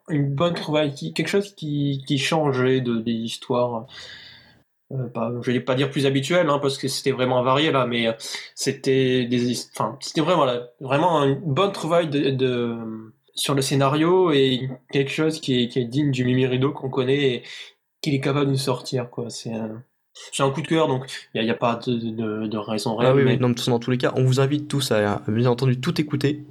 une 0.10 0.34
bonne 0.34 0.54
trouvaille, 0.54 0.94
quelque 1.14 1.28
chose 1.28 1.54
qui, 1.56 2.04
qui 2.08 2.18
changeait 2.18 2.82
de, 2.82 2.98
des 3.00 3.12
histoires. 3.12 3.86
Euh, 4.92 5.08
pas, 5.10 5.32
je 5.42 5.52
vais 5.52 5.60
pas 5.60 5.76
dire 5.76 5.90
plus 5.90 6.06
habituel 6.06 6.48
hein, 6.48 6.60
parce 6.62 6.78
que 6.78 6.88
c'était 6.88 7.12
vraiment 7.12 7.42
varié 7.42 7.72
là, 7.72 7.88
mais 7.88 8.16
c'était 8.54 9.26
des, 9.26 9.60
enfin, 9.74 9.98
c'était 10.00 10.22
vraiment, 10.22 10.46
vraiment 10.80 11.24
une 11.24 11.42
bonne 11.42 11.72
trouvaille 11.72 12.08
de, 12.08 12.30
de 12.30 12.78
sur 13.36 13.54
le 13.54 13.62
scénario 13.62 14.32
et 14.32 14.70
quelque 14.92 15.12
chose 15.12 15.40
qui 15.42 15.62
est, 15.62 15.68
qui 15.68 15.80
est 15.80 15.86
digne 15.86 16.12
du 16.12 16.24
Mimi 16.24 16.46
Rideau 16.46 16.72
qu'on 16.72 16.90
connaît 16.90 17.34
et 17.34 17.44
qu'il 18.02 18.14
est 18.14 18.22
capable 18.22 18.52
de 18.52 18.56
sortir. 18.56 19.10
Quoi. 19.10 19.30
C'est, 19.30 19.54
un, 19.54 19.84
c'est 20.32 20.44
un 20.44 20.50
coup 20.50 20.62
de 20.62 20.68
cœur, 20.68 20.88
donc 20.88 21.06
il 21.34 21.44
n'y 21.44 21.50
a, 21.50 21.54
a, 21.54 21.56
pas 21.56 21.80
de, 21.86 21.94
de, 21.94 22.48
de 22.48 22.58
raison 22.58 22.96
réelle. 22.96 23.12
Ah 23.12 23.16
oui, 23.16 23.24
mais... 23.26 23.38
non, 23.38 23.54
dans 23.68 23.80
tous 23.80 23.92
les 23.92 23.98
cas, 23.98 24.14
on 24.16 24.24
vous 24.24 24.40
invite 24.40 24.68
tous 24.68 24.92
à, 24.92 25.22
bien 25.28 25.50
entendu 25.50 25.80
tout 25.80 26.00
écouter. 26.00 26.44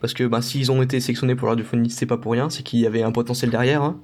Parce 0.00 0.14
que 0.14 0.24
bah, 0.24 0.42
s'ils 0.42 0.72
ont 0.72 0.82
été 0.82 0.98
sélectionnés 0.98 1.36
pour 1.36 1.48
l'audiophonie, 1.48 1.88
c'est 1.88 2.06
pas 2.06 2.16
pour 2.16 2.32
rien, 2.32 2.50
c'est 2.50 2.64
qu'il 2.64 2.80
y 2.80 2.86
avait 2.86 3.02
un 3.02 3.12
potentiel 3.12 3.50
derrière. 3.50 3.82
Hein. 3.82 4.00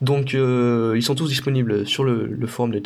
Donc 0.00 0.34
euh, 0.34 0.94
ils 0.96 1.02
sont 1.02 1.14
tous 1.14 1.28
disponibles 1.28 1.86
sur 1.86 2.04
le, 2.04 2.26
le 2.26 2.46
forum 2.46 2.70
de 2.70 2.82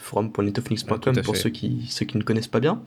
forum.netophonix.com 0.00 1.22
pour 1.22 1.36
ceux 1.36 1.50
qui, 1.50 1.86
ceux 1.88 2.06
qui 2.06 2.16
ne 2.16 2.22
connaissent 2.22 2.48
pas 2.48 2.60
bien. 2.60 2.82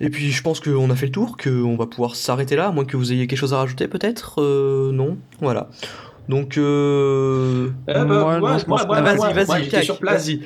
Et 0.00 0.10
puis 0.10 0.30
je 0.30 0.42
pense 0.42 0.60
qu'on 0.60 0.90
a 0.90 0.96
fait 0.96 1.06
le 1.06 1.12
tour, 1.12 1.36
qu'on 1.36 1.76
va 1.76 1.86
pouvoir 1.86 2.16
s'arrêter 2.16 2.56
là, 2.56 2.68
à 2.68 2.72
moins 2.72 2.84
que 2.84 2.96
vous 2.96 3.12
ayez 3.12 3.26
quelque 3.26 3.38
chose 3.38 3.54
à 3.54 3.58
rajouter 3.58 3.88
peut-être 3.88 4.42
euh, 4.42 4.92
Non 4.92 5.16
Voilà. 5.40 5.68
Donc, 6.28 6.56
euh... 6.56 7.70
Moi, 7.86 8.58
je 8.58 8.64
pense 8.64 8.86
moi, 8.86 9.00
vas-y, 9.02 9.34
vas-y, 9.34 9.64
j'étais 9.64 9.76
Cac, 9.76 9.84
sur 9.84 9.98
place. 9.98 10.26
vas-y. 10.26 10.40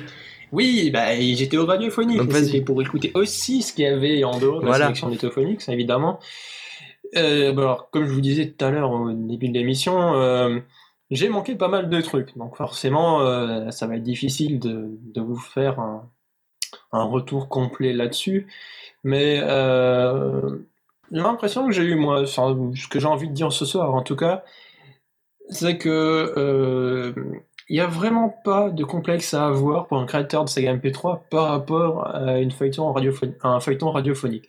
Oui, 0.51 0.89
bah, 0.91 1.15
j'étais 1.19 1.57
au 1.57 1.65
radiophonique. 1.65 2.17
Donc, 2.17 2.27
mais 2.27 2.33
vas-y. 2.33 2.45
C'était 2.47 2.61
pour 2.61 2.81
écouter 2.81 3.11
aussi 3.13 3.61
ce 3.61 3.71
qu'il 3.73 3.85
y 3.85 3.87
avait 3.87 4.23
en 4.23 4.37
dehors 4.39 4.59
de 4.59 4.65
la 4.65 4.71
Voilà. 4.71 4.85
sélection 4.85 5.09
nétophonique, 5.09 5.61
ça, 5.61 5.73
évidemment. 5.73 6.19
Euh, 7.15 7.53
bah, 7.53 7.61
alors, 7.61 7.89
comme 7.91 8.05
je 8.05 8.11
vous 8.11 8.21
disais 8.21 8.51
tout 8.51 8.65
à 8.65 8.71
l'heure 8.71 8.91
au 8.91 9.11
début 9.11 9.47
de 9.49 9.53
l'émission, 9.53 10.15
euh, 10.15 10.59
j'ai 11.11 11.29
manqué 11.29 11.55
pas 11.55 11.67
mal 11.67 11.89
de 11.89 12.01
trucs. 12.01 12.37
Donc 12.37 12.55
forcément, 12.55 13.21
euh, 13.21 13.71
ça 13.71 13.87
va 13.87 13.95
être 13.95 14.03
difficile 14.03 14.59
de, 14.59 14.89
de 15.13 15.21
vous 15.21 15.37
faire 15.37 15.79
un, 15.79 16.09
un 16.91 17.03
retour 17.03 17.47
complet 17.49 17.93
là-dessus. 17.93 18.47
Mais 19.03 19.39
euh, 19.41 20.59
l'impression 21.11 21.65
que 21.65 21.71
j'ai 21.71 21.83
eu, 21.83 21.95
moi, 21.95 22.25
ce 22.25 22.87
que 22.87 22.99
j'ai 22.99 23.07
envie 23.07 23.27
de 23.27 23.33
dire 23.33 23.51
ce 23.51 23.65
soir, 23.65 23.93
en 23.93 24.01
tout 24.01 24.15
cas, 24.15 24.43
c'est 25.49 25.77
que 25.77 26.33
euh, 26.37 27.13
il 27.69 27.73
n'y 27.73 27.81
a 27.81 27.87
vraiment 27.87 28.29
pas 28.29 28.69
de 28.69 28.83
complexe 28.83 29.33
à 29.33 29.47
avoir 29.47 29.87
pour 29.87 29.99
un 29.99 30.05
créateur 30.05 30.43
de 30.43 30.49
Sega 30.49 30.75
MP3 30.75 31.21
par 31.29 31.49
rapport 31.49 32.07
à, 32.07 32.39
une 32.39 32.51
feuilleton 32.51 32.93
à 32.95 33.47
un 33.47 33.59
feuilleton 33.59 33.91
radiophonique. 33.91 34.47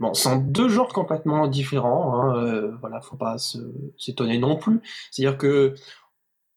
Bon, 0.00 0.14
ce 0.14 0.22
sont 0.22 0.36
deux 0.36 0.70
genres 0.70 0.94
complètement 0.94 1.46
différents, 1.46 2.14
hein, 2.14 2.36
euh, 2.36 2.72
voilà, 2.80 3.02
faut 3.02 3.16
pas 3.16 3.36
s'étonner 3.98 4.38
non 4.38 4.56
plus. 4.56 4.80
C'est-à-dire 5.10 5.36
que 5.36 5.74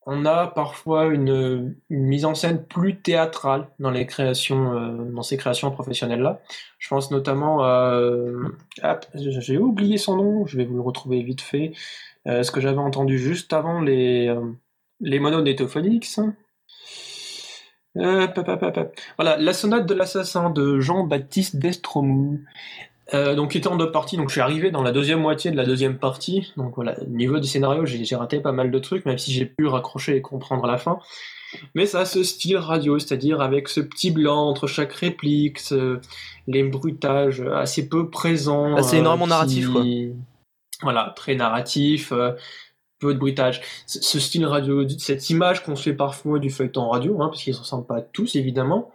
on 0.05 0.25
a 0.25 0.47
parfois 0.47 1.05
une, 1.05 1.75
mise 1.89 2.25
en 2.25 2.35
scène 2.35 2.63
plus 2.63 3.01
théâtrale 3.01 3.67
dans 3.79 3.91
les 3.91 4.05
créations, 4.05 4.73
euh, 4.73 5.11
dans 5.11 5.23
ces 5.23 5.37
créations 5.37 5.71
professionnelles-là. 5.71 6.41
Je 6.79 6.89
pense 6.89 7.11
notamment 7.11 7.63
à, 7.63 7.93
euh, 7.93 8.49
j'ai 9.15 9.57
oublié 9.57 9.97
son 9.97 10.17
nom, 10.17 10.45
je 10.45 10.57
vais 10.57 10.65
vous 10.65 10.75
le 10.75 10.81
retrouver 10.81 11.21
vite 11.23 11.41
fait. 11.41 11.73
Euh, 12.27 12.43
ce 12.43 12.51
que 12.51 12.61
j'avais 12.61 12.79
entendu 12.79 13.19
juste 13.19 13.51
avant 13.53 13.81
les, 13.81 14.27
euh, 14.27 14.53
les 15.01 15.19
pap, 17.99 18.59
pap. 18.59 18.99
Voilà, 19.17 19.37
la 19.37 19.53
sonate 19.53 19.85
de 19.85 19.93
l'assassin 19.93 20.49
de 20.49 20.79
Jean-Baptiste 20.79 21.57
Destromou. 21.57 22.39
Euh, 23.13 23.35
donc, 23.35 23.55
était 23.55 23.67
en 23.67 23.75
deux 23.75 23.91
parties. 23.91 24.15
Donc, 24.17 24.29
je 24.29 24.33
suis 24.33 24.41
arrivé 24.41 24.71
dans 24.71 24.81
la 24.81 24.91
deuxième 24.93 25.19
moitié 25.19 25.51
de 25.51 25.57
la 25.57 25.65
deuxième 25.65 25.97
partie. 25.97 26.53
Donc, 26.55 26.75
voilà, 26.75 26.95
au 27.01 27.05
niveau 27.05 27.37
du 27.39 27.47
scénario, 27.47 27.85
j'ai 27.85 28.15
raté 28.15 28.39
pas 28.39 28.53
mal 28.53 28.71
de 28.71 28.79
trucs, 28.79 29.05
même 29.05 29.17
si 29.17 29.33
j'ai 29.33 29.45
pu 29.45 29.67
raccrocher 29.67 30.15
et 30.15 30.21
comprendre 30.21 30.63
à 30.65 30.71
la 30.71 30.77
fin. 30.77 30.99
Mais 31.75 31.85
ça 31.85 31.99
a 31.99 32.05
ce 32.05 32.23
style 32.23 32.57
radio, 32.57 32.97
c'est-à-dire 32.99 33.41
avec 33.41 33.67
ce 33.67 33.81
petit 33.81 34.09
blanc 34.09 34.47
entre 34.47 34.67
chaque 34.67 34.93
réplique, 34.93 35.59
ce- 35.59 35.99
les 36.47 36.63
bruitages 36.63 37.41
assez 37.41 37.89
peu 37.89 38.09
présents. 38.09 38.75
Ah, 38.77 38.83
c'est 38.83 38.95
euh, 38.95 38.99
énormément 39.01 39.27
narratif, 39.27 39.67
quoi. 39.69 39.81
Voilà, 40.81 41.13
très 41.15 41.35
narratif, 41.35 42.11
euh, 42.13 42.31
peu 42.99 43.13
de 43.13 43.19
bruitage. 43.19 43.61
C- 43.85 43.99
Ce 44.01 44.19
style 44.19 44.45
radio, 44.45 44.87
cette 44.97 45.29
image 45.29 45.63
qu'on 45.63 45.75
se 45.75 45.83
fait 45.83 45.93
parfois 45.93 46.39
du 46.39 46.49
feuilleton 46.49 46.87
radio, 46.89 47.21
hein, 47.21 47.27
parce 47.27 47.43
qu'ils 47.43 47.51
ne 47.51 47.57
se 47.57 47.61
ressemblent 47.61 47.85
pas 47.85 48.01
tous, 48.01 48.35
évidemment. 48.37 48.89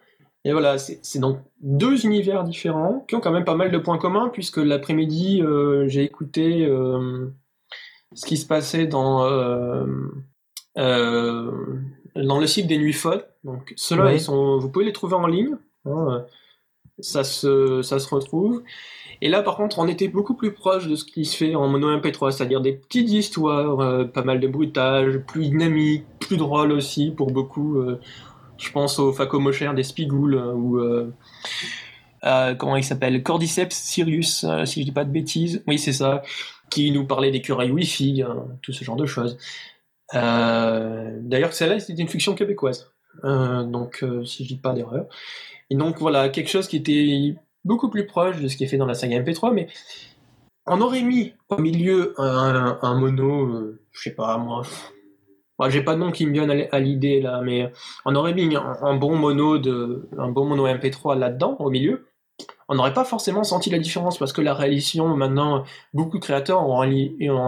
Et 0.45 0.53
voilà, 0.53 0.79
c'est 0.79 1.19
donc 1.19 1.39
deux 1.61 2.07
univers 2.07 2.45
différents 2.45 3.05
qui 3.09 3.15
ont 3.17 3.21
quand 3.21 3.33
même 3.33 3.45
pas 3.45 3.57
mal 3.57 3.71
de 3.71 3.79
points 3.79 3.99
communs, 3.99 4.29
puisque 4.33 4.59
l'après-midi, 4.59 5.43
euh, 5.43 5.89
j'ai 5.89 6.05
écouté 6.05 6.65
euh, 6.65 7.29
ce 8.15 8.25
qui 8.25 8.37
se 8.37 8.47
passait 8.47 8.87
dans, 8.87 9.25
euh, 9.25 9.85
dans 12.17 12.39
le 12.41 12.47
site 12.47 12.67
des 12.67 12.79
Nuits 12.79 12.93
Folles. 12.93 13.25
Donc, 13.45 13.73
ceux-là, 13.77 14.05
Ouais. 14.07 14.17
ils 14.17 14.21
sont, 14.21 14.59
vous 14.59 14.71
pouvez 14.71 14.85
les 14.85 14.93
trouver 14.93 15.15
en 15.15 15.27
ligne. 15.27 15.57
hein, 15.85 16.25
ça, 17.01 17.23
se, 17.25 17.83
ça 17.83 17.99
se 17.99 18.13
retrouve. 18.13 18.63
Et 19.21 19.29
là, 19.29 19.43
par 19.43 19.57
contre, 19.57 19.79
on 19.79 19.87
était 19.89 20.09
beaucoup 20.09 20.35
plus 20.35 20.53
proche 20.53 20.89
de 20.89 20.97
ce 20.97 21.05
qui 21.05 21.25
se 21.25 21.37
fait 21.37 21.55
en 21.55 21.69
mono 21.69 21.89
MP3, 21.97 22.31
c'est-à-dire 22.33 22.61
des 22.61 22.73
petites 22.73 23.11
histoires, 23.11 24.09
pas 24.13 24.23
mal 24.23 24.41
de 24.41 24.49
bruitage, 24.49 25.19
plus 25.27 25.43
dynamique, 25.49 26.05
plus 26.21 26.37
drôle 26.37 26.73
aussi 26.73 27.11
pour 27.11 27.31
beaucoup. 27.33 27.81
Euh, 28.59 28.65
je 28.65 28.71
pense 28.73 28.99
au 28.99 29.13
Facomocher 29.13 29.71
des 29.75 29.83
Spigoules 29.83 30.35
euh, 30.35 30.53
ou 30.53 30.79
euh, 30.79 31.13
à- 32.23 32.55
comment 32.55 32.77
il 32.77 32.85
s'appelle 32.85 33.23
Cordyceps 33.23 33.73
Sirius, 33.73 34.45
euh, 34.45 34.65
si 34.65 34.81
je 34.81 34.87
dis 34.87 34.93
pas 34.93 35.05
de 35.05 35.11
bêtises. 35.11 35.63
Oui, 35.67 35.79
c'est 35.79 35.93
ça. 35.93 36.23
Qui 36.71 36.91
nous 36.91 37.07
parlait 37.07 37.31
d'écureuils 37.31 37.71
Wi-Fi, 37.71 38.23
hein, 38.23 38.47
tout 38.63 38.73
ce 38.73 38.85
genre 38.85 38.97
de 38.97 39.07
choses. 39.07 39.39
Euh, 40.15 41.19
D'ailleurs, 41.21 41.53
celle-là, 41.53 41.81
c'était 41.81 42.03
une 42.03 42.09
fiction 42.09 42.35
québécoise. 42.35 42.91
Euh, 43.25 43.65
donc, 43.65 44.01
euh, 44.03 44.25
si 44.25 44.45
je 44.45 44.49
dis 44.49 44.59
pas 44.59 44.73
d'erreur. 44.73 45.07
Et 45.71 45.77
donc, 45.77 45.99
voilà, 45.99 46.29
quelque 46.29 46.51
chose 46.51 46.69
qui 46.69 46.77
était 46.77 47.35
beaucoup 47.65 47.89
plus 47.91 48.07
proche 48.07 48.41
de 48.41 48.49
ce 48.49 48.57
qui 48.57 48.65
est 48.65 48.69
fait 48.69 48.77
dans 48.77 48.87
la 48.87 48.95
saga 48.95 49.21
MP3, 49.21 49.53
mais 49.53 49.69
on 50.67 50.81
aurait 50.81 51.03
mis 51.03 51.33
au 51.49 51.59
milieu 51.59 52.15
un, 52.19 52.95
mono, 52.95 53.47
euh, 53.47 53.81
je 53.93 54.03
sais 54.03 54.15
pas 54.15 54.37
moi, 54.39 54.63
j'ai 55.69 55.83
pas 55.83 55.95
de 55.95 56.01
nom 56.01 56.13
qui 56.13 56.27
me 56.27 56.33
vient 56.33 56.49
à 56.49 56.79
l'idée 56.79 57.21
là, 57.21 57.41
mais 57.43 57.73
on 58.05 58.15
aurait 58.15 58.35
mis 58.35 58.55
un, 58.57 58.77
un 58.83 58.95
bon 58.97 59.17
mono 59.17 59.59
de, 59.59 60.09
un 60.19 60.29
bon 60.31 60.45
mono 60.47 60.67
MP3 60.67 61.19
là-dedans, 61.19 61.57
au 61.59 61.71
milieu. 61.71 62.07
On 62.69 62.75
n'aurait 62.77 62.93
pas 62.95 63.05
forcément 63.05 63.45
senti 63.45 63.71
la 63.71 63.79
différence 63.79 64.19
parce 64.19 64.33
que 64.33 64.41
la 64.43 64.55
réalisation, 64.55 65.17
maintenant, 65.17 65.65
beaucoup 65.95 66.19
de 66.19 66.23
créateurs 66.25 66.69
ont, 66.69 66.81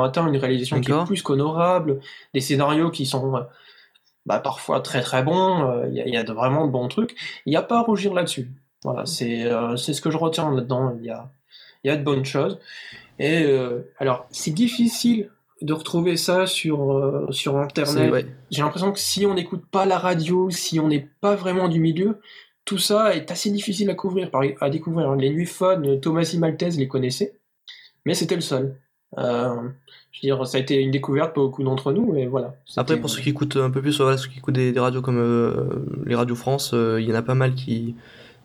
atteint 0.02 0.26
une 0.26 0.36
réalisation 0.36 0.80
qui 0.80 0.90
est 0.90 1.04
plus 1.06 1.22
qu'honorable, 1.22 2.00
des 2.34 2.40
scénarios 2.40 2.90
qui 2.90 3.06
sont 3.06 3.36
euh, 3.36 3.40
bah, 4.26 4.38
parfois 4.40 4.80
très 4.80 5.00
très 5.02 5.22
bons, 5.22 5.62
euh, 5.68 5.86
il 5.88 5.94
y, 5.94 6.00
a- 6.00 6.06
il 6.06 6.14
y 6.14 6.16
a 6.16 6.22
de 6.24 6.32
vraiment 6.32 6.66
de 6.66 6.72
bons 6.72 6.88
trucs. 6.88 7.16
Il 7.46 7.50
n'y 7.50 7.56
a 7.56 7.62
pas 7.62 7.78
à 7.78 7.82
rougir 7.82 8.14
là-dessus. 8.14 8.50
Voilà, 8.84 9.06
c'est 9.06 9.44
euh, 9.44 9.76
ce 9.76 10.00
que 10.00 10.10
je 10.10 10.16
retiens 10.18 10.50
là-dedans. 10.50 10.96
Il 11.00 11.06
y 11.06 11.10
a, 11.10 11.30
il 11.84 11.88
y 11.88 11.90
a 11.90 11.96
de 11.96 12.02
bonnes 12.02 12.24
choses. 12.24 12.58
Et 13.18 13.42
euh, 13.44 13.92
alors, 13.98 14.26
c'est 14.30 14.52
difficile 14.52 15.30
de 15.62 15.72
retrouver 15.72 16.16
ça 16.16 16.46
sur, 16.46 16.92
euh, 16.92 17.26
sur 17.30 17.56
Internet. 17.58 18.10
ouais. 18.12 18.26
J'ai 18.50 18.62
l'impression 18.62 18.92
que 18.92 18.98
si 18.98 19.26
on 19.26 19.34
n'écoute 19.34 19.62
pas 19.70 19.84
la 19.86 19.98
radio, 19.98 20.48
si 20.50 20.80
on 20.80 20.88
n'est 20.88 21.08
pas 21.20 21.34
vraiment 21.36 21.68
du 21.68 21.80
milieu, 21.80 22.18
tout 22.64 22.78
ça 22.78 23.14
est 23.14 23.30
assez 23.30 23.50
difficile 23.50 23.90
à 23.90 23.94
couvrir, 23.94 24.30
par- 24.30 24.42
à 24.60 24.70
découvrir. 24.70 25.14
Les 25.16 25.30
Nuits 25.30 25.46
Fun, 25.46 25.82
Thomas 26.00 26.34
Maltese 26.38 26.78
les 26.78 26.88
connaissait, 26.88 27.34
mais 28.06 28.14
c'était 28.14 28.36
le 28.36 28.40
seul. 28.40 28.76
Euh, 29.18 29.54
je 30.12 30.18
veux 30.28 30.36
dire, 30.36 30.46
ça 30.46 30.58
a 30.58 30.60
été 30.60 30.76
une 30.80 30.90
découverte 30.92 31.34
pour 31.34 31.44
beaucoup 31.46 31.62
d'entre 31.64 31.92
nous, 31.92 32.14
et 32.16 32.26
voilà. 32.26 32.54
Après, 32.76 32.98
pour 32.98 33.10
ceux 33.10 33.20
qui 33.22 33.30
écoutent 33.30 33.56
un 33.56 33.70
peu 33.70 33.82
plus, 33.82 34.00
voilà, 34.00 34.16
ceux 34.16 34.28
qui 34.28 34.38
écoutent 34.38 34.54
des, 34.54 34.72
des 34.72 34.80
radios 34.80 35.02
comme 35.02 35.18
euh, 35.18 35.84
les 36.06 36.14
radios 36.14 36.36
France, 36.36 36.70
il 36.74 37.04
y 37.04 37.12
en 37.12 37.16
a 37.16 37.22
pas 37.22 37.34
mal 37.34 37.54
qui. 37.54 37.96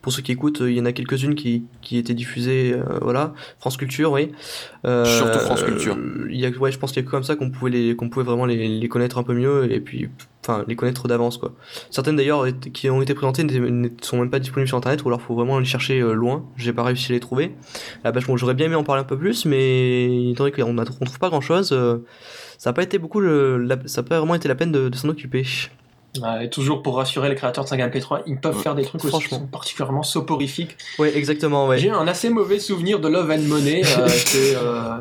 Pour 0.06 0.14
ceux 0.14 0.22
qui 0.22 0.32
écoutent, 0.32 0.62
euh, 0.62 0.70
il 0.70 0.78
y 0.78 0.80
en 0.80 0.86
a 0.86 0.92
quelques-unes 0.92 1.34
qui, 1.34 1.64
qui 1.82 1.98
étaient 1.98 2.14
diffusées, 2.14 2.76
euh, 2.76 3.00
voilà. 3.02 3.34
France 3.58 3.76
Culture, 3.76 4.12
oui. 4.12 4.32
Euh, 4.86 5.04
Surtout 5.04 5.40
France 5.40 5.64
Culture. 5.64 5.98
Il 6.30 6.40
y 6.40 6.46
a, 6.46 6.50
ouais, 6.52 6.72
je 6.72 6.78
pense 6.78 6.92
qu'il 6.92 7.04
y 7.04 7.08
a 7.08 7.10
comme 7.10 7.24
ça 7.24 7.36
qu'on 7.36 7.50
pouvait, 7.50 7.72
les, 7.72 7.96
qu'on 7.96 8.10
pouvait 8.10 8.24
vraiment 8.24 8.46
les, 8.46 8.68
les 8.68 8.88
connaître 8.88 9.18
un 9.18 9.24
peu 9.24 9.34
mieux 9.34 9.72
et 9.74 9.80
puis, 9.80 10.10
enfin, 10.44 10.64
les 10.68 10.76
connaître 10.76 11.08
d'avance, 11.08 11.40
quoi. 11.40 11.56
Certaines 11.90 12.18
d'ailleurs 12.18 12.46
qui 12.72 12.88
ont 12.92 13.02
été 13.02 13.16
présentées 13.16 13.44
ne 13.46 13.90
sont 14.04 14.20
même 14.20 14.30
pas 14.30 14.38
disponibles 14.38 14.68
sur 14.68 14.78
internet 14.78 15.04
ou 15.04 15.08
alors 15.08 15.24
faut 15.24 15.34
vraiment 15.34 15.58
les 15.58 15.66
chercher 15.66 16.02
loin. 16.02 16.46
J'ai 16.56 16.72
pas 16.72 16.84
réussi 16.84 17.12
à 17.12 17.16
les 17.16 17.20
trouver. 17.20 17.54
Là, 18.04 18.12
bah, 18.12 18.20
bon, 18.28 18.38
j'aurais 18.38 18.54
bien 18.54 18.68
aimé 18.68 18.76
en 18.76 18.84
parler 18.84 19.02
un 19.02 19.06
peu 19.06 19.18
plus, 19.18 19.46
mais 19.46 20.30
étant 20.30 20.44
donné 20.44 20.56
qu'on 20.56 20.78
on 20.78 20.86
trouve 20.86 21.18
pas 21.18 21.30
grand 21.30 21.42
chose, 21.42 21.70
ça 22.60 22.70
n'a 22.70 22.74
pas 22.74 22.84
été 22.84 23.00
beaucoup 23.00 23.22
le, 23.22 23.58
la- 23.58 23.80
ça 23.88 24.02
a 24.02 24.04
pas 24.04 24.20
vraiment 24.20 24.36
été 24.36 24.48
la 24.48 24.54
peine 24.56 24.72
de, 24.72 24.88
de 24.88 24.96
s'en 24.96 25.10
occuper. 25.10 25.46
Ouais, 26.22 26.46
et 26.46 26.50
toujours 26.50 26.82
pour 26.84 26.98
rassurer 26.98 27.30
les 27.30 27.36
créateurs 27.36 27.64
de 27.64 27.70
5 27.70 27.80
MP3, 27.80 28.22
ils 28.28 28.38
peuvent 28.40 28.56
Ouais, 28.58 28.64
faire 28.64 28.76
des 28.76 28.84
trucs 28.84 29.04
aussi 29.04 29.14
qui 29.14 29.22
franchement. 29.22 29.40
sont 29.40 29.48
particulièrement 29.48 30.04
soporifiques. 30.04 30.78
Ouais, 31.00 31.16
exactement, 31.18 31.68
ouais. 31.68 31.78
J'ai 31.78 31.90
un 31.90 32.08
assez 32.08 32.30
mauvais 32.30 32.60
souvenir 32.60 33.00
de 33.00 33.08
Love 33.08 33.32
and 33.32 33.42
Money, 33.48 33.82
euh, 33.86 34.08
c'est 34.08 34.56
euh, 34.56 34.98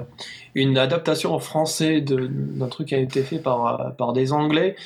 une 0.54 0.78
adaptation 0.78 1.34
en 1.34 1.38
français 1.38 2.00
d'un 2.00 2.68
truc 2.68 2.88
qui 2.88 2.94
a 2.94 2.98
été 2.98 3.22
fait 3.22 3.38
par, 3.38 3.80
euh, 3.80 3.90
par 3.90 4.12
des 4.12 4.32
Anglais. 4.32 4.76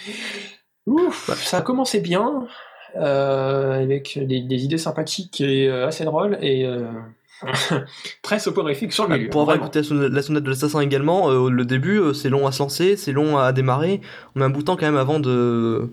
Ouf, 0.86 1.30
ça 1.44 1.58
a 1.58 1.62
commencé 1.62 2.00
bien, 2.00 2.46
euh, 2.96 3.82
avec 3.82 4.18
des, 4.22 4.40
des 4.40 4.64
idées 4.64 4.78
sympathiques 4.78 5.40
et 5.40 5.68
euh, 5.68 5.86
assez 5.86 6.04
drôles, 6.04 6.38
et 6.40 6.64
euh, 6.64 6.86
très 8.22 8.38
soporifiques 8.38 8.92
sur 8.92 9.06
le 9.06 9.14
Ah, 9.14 9.18
milieu. 9.18 9.30
Pour 9.30 9.42
avoir 9.42 9.58
vraiment. 9.58 9.70
écouté 9.70 9.94
la 10.10 10.22
sonate 10.22 10.42
de 10.42 10.48
l'assassin 10.50 10.80
également, 10.80 11.30
euh, 11.30 11.50
le 11.50 11.64
début 11.64 11.98
euh, 12.00 12.12
c'est 12.14 12.30
long 12.30 12.46
à 12.46 12.52
se 12.52 12.60
lancer, 12.62 12.96
c'est 12.96 13.12
long 13.12 13.36
à 13.38 13.52
démarrer. 13.52 14.00
On 14.34 14.40
met 14.40 14.44
un 14.46 14.50
bout 14.50 14.60
de 14.60 14.64
temps 14.64 14.76
quand 14.76 14.86
même 14.86 14.96
avant 14.96 15.20
de 15.20 15.90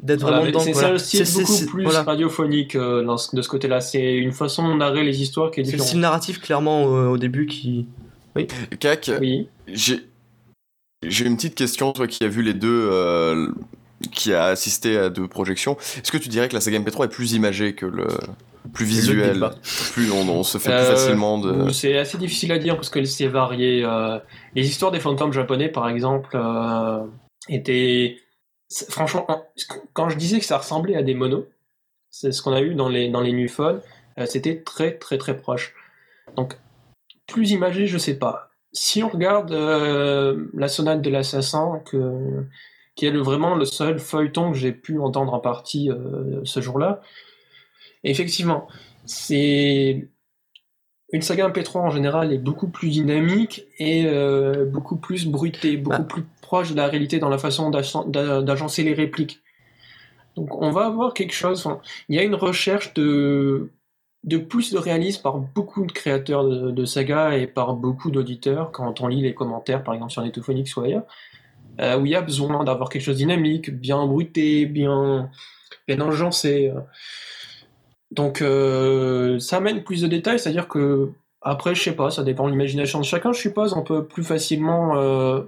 d'être 0.00 0.20
Voilà, 0.20 0.40
vraiment 0.40 0.60
dedans. 0.64 0.98
c'est 0.98 0.98
style 0.98 1.26
C'est- 1.26 1.42
beaucoup 1.64 1.70
plus 1.76 1.84
voilà. 1.84 2.02
radiophonique 2.02 2.74
euh, 2.76 3.02
dans 3.04 3.16
ce- 3.16 3.34
de 3.34 3.40
ce 3.42 3.48
côté-là. 3.48 3.80
C'est 3.80 4.14
une 4.14 4.32
façon 4.32 4.68
de 4.68 4.74
narrer 4.74 5.04
les 5.04 5.22
histoires 5.22 5.50
qui 5.50 5.60
est 5.60 5.64
C'est 5.64 5.70
le 5.72 5.76
différente. 5.76 5.88
style 5.88 6.00
narratif 6.00 6.40
clairement 6.40 6.94
euh, 6.94 7.08
au 7.08 7.18
début 7.18 7.46
qui. 7.46 7.86
Cac, 8.80 9.10
Oui. 9.20 9.48
j'ai 9.66 10.00
j'ai 11.06 11.24
une 11.26 11.36
petite 11.36 11.54
question, 11.54 11.92
toi 11.92 12.06
qui 12.06 12.24
as 12.24 12.28
vu 12.28 12.42
les 12.42 12.54
deux, 12.54 12.88
euh, 12.90 13.48
qui 14.12 14.32
a 14.34 14.44
assisté 14.46 14.96
à 14.98 15.08
deux 15.08 15.28
projections. 15.28 15.76
Est-ce 15.98 16.10
que 16.12 16.18
tu 16.18 16.28
dirais 16.28 16.48
que 16.48 16.54
la 16.54 16.60
saga 16.60 16.78
MP3 16.78 17.04
est 17.06 17.08
plus 17.08 17.32
imagée 17.32 17.74
que 17.74 17.86
le 17.86 18.06
plus 18.74 18.84
visuel, 18.84 19.48
plus 19.92 20.10
on, 20.10 20.28
on 20.28 20.42
se 20.42 20.58
fait 20.58 20.72
Euh, 20.72 20.78
plus 20.84 20.96
facilement 20.96 21.38
de. 21.38 21.70
C'est 21.70 21.96
assez 21.96 22.18
difficile 22.18 22.50
à 22.52 22.58
dire 22.58 22.74
parce 22.76 22.90
que 22.90 23.02
c'est 23.04 23.28
varié. 23.28 23.82
euh, 23.84 24.18
les 24.54 24.66
histoires 24.68 24.90
des 24.90 25.00
fantômes 25.00 25.32
japonais, 25.32 25.68
par 25.68 25.88
exemple, 25.88 26.30
euh, 26.34 26.98
étaient. 27.48 28.16
Franchement, 28.88 29.30
en- 29.30 29.44
quand 29.92 30.08
je 30.08 30.16
disais 30.16 30.38
que 30.38 30.44
ça 30.44 30.58
ressemblait 30.58 30.96
à 30.96 31.02
des 31.02 31.14
monos, 31.14 31.46
c'est 32.10 32.32
ce 32.32 32.42
qu'on 32.42 32.52
a 32.52 32.60
eu 32.62 32.74
dans 32.74 32.88
les, 32.88 33.08
dans 33.10 33.20
les 33.20 33.32
euh, 33.60 34.26
c'était 34.26 34.62
très 34.62 34.96
très 34.98 35.18
très 35.18 35.36
proche. 35.36 35.74
Donc, 36.36 36.58
plus 37.26 37.50
imagé, 37.50 37.86
je 37.86 37.98
sais 37.98 38.18
pas. 38.18 38.50
Si 38.72 39.02
on 39.02 39.08
regarde 39.08 39.52
euh, 39.52 40.46
la 40.54 40.68
sonate 40.68 41.02
de 41.02 41.10
l'assassin, 41.10 41.82
qui 42.94 43.06
est 43.06 43.10
vraiment 43.10 43.54
le 43.54 43.64
seul 43.64 43.98
feuilleton 43.98 44.52
que 44.52 44.58
j'ai 44.58 44.72
pu 44.72 44.98
entendre 44.98 45.34
en 45.34 45.40
partie 45.40 45.90
ce 46.44 46.60
jour-là. 46.60 47.02
Effectivement, 48.04 48.68
c'est 49.04 50.08
une 51.12 51.22
saga 51.22 51.48
MP3 51.48 51.78
en 51.78 51.90
général 51.90 52.32
est 52.32 52.38
beaucoup 52.38 52.68
plus 52.68 52.88
dynamique 52.88 53.66
et 53.78 54.06
beaucoup 54.66 54.96
plus 54.96 55.26
bruitée, 55.26 55.76
beaucoup 55.76 56.02
bah. 56.02 56.08
plus 56.08 56.24
proche 56.42 56.72
de 56.72 56.76
la 56.76 56.88
réalité 56.88 57.18
dans 57.18 57.28
la 57.28 57.38
façon 57.38 57.70
d'agencer 57.70 58.82
les 58.82 58.92
répliques. 58.92 59.40
Donc 60.36 60.60
on 60.60 60.70
va 60.70 60.86
avoir 60.86 61.14
quelque 61.14 61.34
chose. 61.34 61.66
il 62.08 62.16
y 62.16 62.18
a 62.18 62.22
une 62.22 62.34
recherche 62.34 62.92
de, 62.94 63.70
de 64.24 64.36
plus 64.36 64.72
de 64.72 64.78
réalisme 64.78 65.22
par 65.22 65.38
beaucoup 65.38 65.86
de 65.86 65.92
créateurs 65.92 66.44
de, 66.44 66.84
saga 66.84 67.36
et 67.36 67.46
par 67.46 67.74
beaucoup 67.74 68.10
d'auditeurs 68.10 68.70
quand 68.70 69.00
on 69.00 69.08
lit 69.08 69.22
les 69.22 69.34
commentaires, 69.34 69.82
par 69.82 69.94
exemple 69.94 70.12
sur 70.12 70.22
Netophonics 70.22 70.76
ou 70.76 70.82
ailleurs, 70.82 71.04
euh, 71.80 71.98
où 71.98 72.06
il 72.06 72.12
y 72.12 72.16
a 72.16 72.20
besoin 72.20 72.64
d'avoir 72.64 72.90
quelque 72.90 73.02
chose 73.02 73.14
de 73.14 73.20
dynamique, 73.20 73.70
bien 73.70 74.04
bruité, 74.06 74.66
bien, 74.66 75.30
bien 75.88 76.00
enjancé. 76.00 76.72
Donc 78.10 78.40
euh, 78.42 79.38
ça 79.38 79.56
amène 79.56 79.82
plus 79.82 80.02
de 80.02 80.06
détails, 80.06 80.38
c'est-à-dire 80.38 80.68
que 80.68 81.10
après, 81.40 81.74
je 81.74 81.82
sais 81.82 81.96
pas, 81.96 82.10
ça 82.10 82.24
dépend 82.24 82.46
de 82.46 82.52
l'imagination 82.52 82.98
de 82.98 83.04
chacun, 83.04 83.32
je 83.32 83.40
suppose, 83.40 83.74
on 83.74 83.82
peut 83.82 84.04
plus 84.04 84.24
facilement 84.24 84.96
euh, 84.96 85.42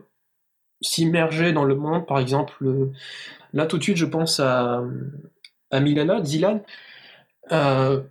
s'immerger 0.80 1.52
dans 1.52 1.64
le 1.64 1.74
monde, 1.74 2.06
par 2.06 2.18
exemple 2.18 2.64
Là, 3.52 3.66
tout 3.66 3.78
de 3.78 3.82
suite, 3.82 3.96
je 3.96 4.04
pense 4.04 4.40
à, 4.40 4.82
à 5.70 5.80
Milana, 5.80 6.20
Dylan. 6.20 6.62
Euh, 7.52 8.02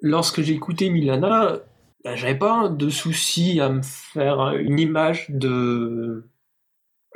lorsque 0.00 0.40
j'ai 0.40 0.54
écouté 0.54 0.90
Milana, 0.90 1.58
ben, 2.04 2.16
j'avais 2.16 2.38
pas 2.38 2.68
de 2.68 2.88
souci 2.88 3.60
à 3.60 3.68
me 3.68 3.82
faire 3.82 4.56
une 4.56 4.78
image 4.78 5.26
de, 5.30 6.28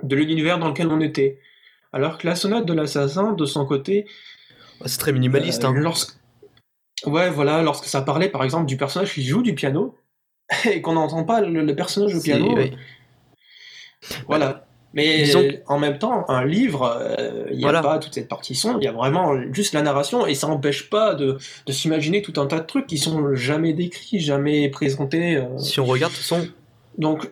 de 0.02 0.16
l'univers 0.16 0.58
dans 0.58 0.68
lequel 0.68 0.88
on 0.88 1.00
était. 1.00 1.40
Alors 1.92 2.18
que 2.18 2.26
la 2.26 2.34
sonate 2.34 2.66
de 2.66 2.72
l'assassin, 2.72 3.32
de 3.32 3.44
son 3.44 3.64
côté. 3.64 4.06
C'est 4.84 4.98
très 4.98 5.12
minimaliste. 5.12 5.64
Euh, 5.64 5.68
hein. 5.68 5.74
lorsque... 5.74 6.18
Ouais, 7.04 7.30
voilà, 7.30 7.62
lorsque 7.62 7.84
ça 7.84 8.00
parlait 8.00 8.28
par 8.28 8.42
exemple 8.42 8.66
du 8.66 8.76
personnage 8.76 9.12
qui 9.12 9.22
joue 9.22 9.42
du 9.42 9.54
piano, 9.54 9.94
et 10.64 10.80
qu'on 10.80 10.94
n'entend 10.94 11.24
pas 11.24 11.40
le, 11.40 11.74
personnage 11.74 12.14
au 12.14 12.20
piano. 12.20 12.54
Voilà. 14.26 14.66
Mais 14.94 15.26
en 15.66 15.78
même 15.78 15.98
temps, 15.98 16.24
un 16.30 16.46
livre, 16.46 16.96
euh, 16.98 17.44
il 17.50 17.58
n'y 17.58 17.66
a 17.66 17.82
pas 17.82 17.98
toute 17.98 18.14
cette 18.14 18.28
partie 18.28 18.54
son, 18.54 18.78
il 18.78 18.84
y 18.84 18.88
a 18.88 18.92
vraiment 18.92 19.34
juste 19.52 19.74
la 19.74 19.82
narration, 19.82 20.26
et 20.26 20.34
ça 20.34 20.46
n'empêche 20.46 20.88
pas 20.88 21.14
de, 21.14 21.36
s'imaginer 21.68 22.22
tout 22.22 22.40
un 22.40 22.46
tas 22.46 22.60
de 22.60 22.66
trucs 22.66 22.86
qui 22.86 22.96
sont 22.96 23.34
jamais 23.34 23.74
décrits, 23.74 24.20
jamais 24.20 24.70
présentés. 24.70 25.36
Euh. 25.36 25.58
Si 25.58 25.80
on 25.80 25.84
regarde, 25.84 26.14
ce 26.14 26.22
sont... 26.22 26.48
Donc, 26.96 27.30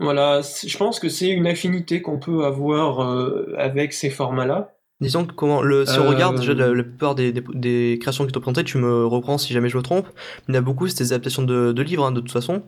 voilà, 0.00 0.40
je 0.42 0.76
pense 0.76 0.98
que 0.98 1.08
c'est 1.08 1.28
une 1.28 1.46
affinité 1.46 2.02
qu'on 2.02 2.18
peut 2.18 2.44
avoir 2.44 3.04
euh, 3.04 3.54
avec 3.58 3.92
ces 3.92 4.10
formats-là. 4.10 4.73
Disons 5.04 5.26
que 5.26 5.32
comment, 5.32 5.62
le, 5.62 5.84
si 5.84 5.98
on 5.98 6.08
regarde 6.08 6.38
déjà 6.40 6.54
la, 6.54 6.82
plupart 6.82 7.14
des, 7.14 7.32
des, 7.32 7.98
créations 8.00 8.24
qui 8.24 8.32
t'ont 8.32 8.40
présentées, 8.40 8.64
tu 8.64 8.78
me 8.78 9.04
reprends 9.04 9.38
si 9.38 9.52
jamais 9.52 9.68
je 9.68 9.76
me 9.76 9.82
trompe, 9.82 10.08
il 10.48 10.54
y 10.54 10.56
en 10.56 10.60
a 10.60 10.62
beaucoup, 10.62 10.88
c'est 10.88 10.98
des 11.04 11.12
adaptations 11.12 11.42
de, 11.42 11.82
livres, 11.82 12.06
hein, 12.06 12.12
de 12.12 12.20
toute 12.20 12.32
façon. 12.32 12.62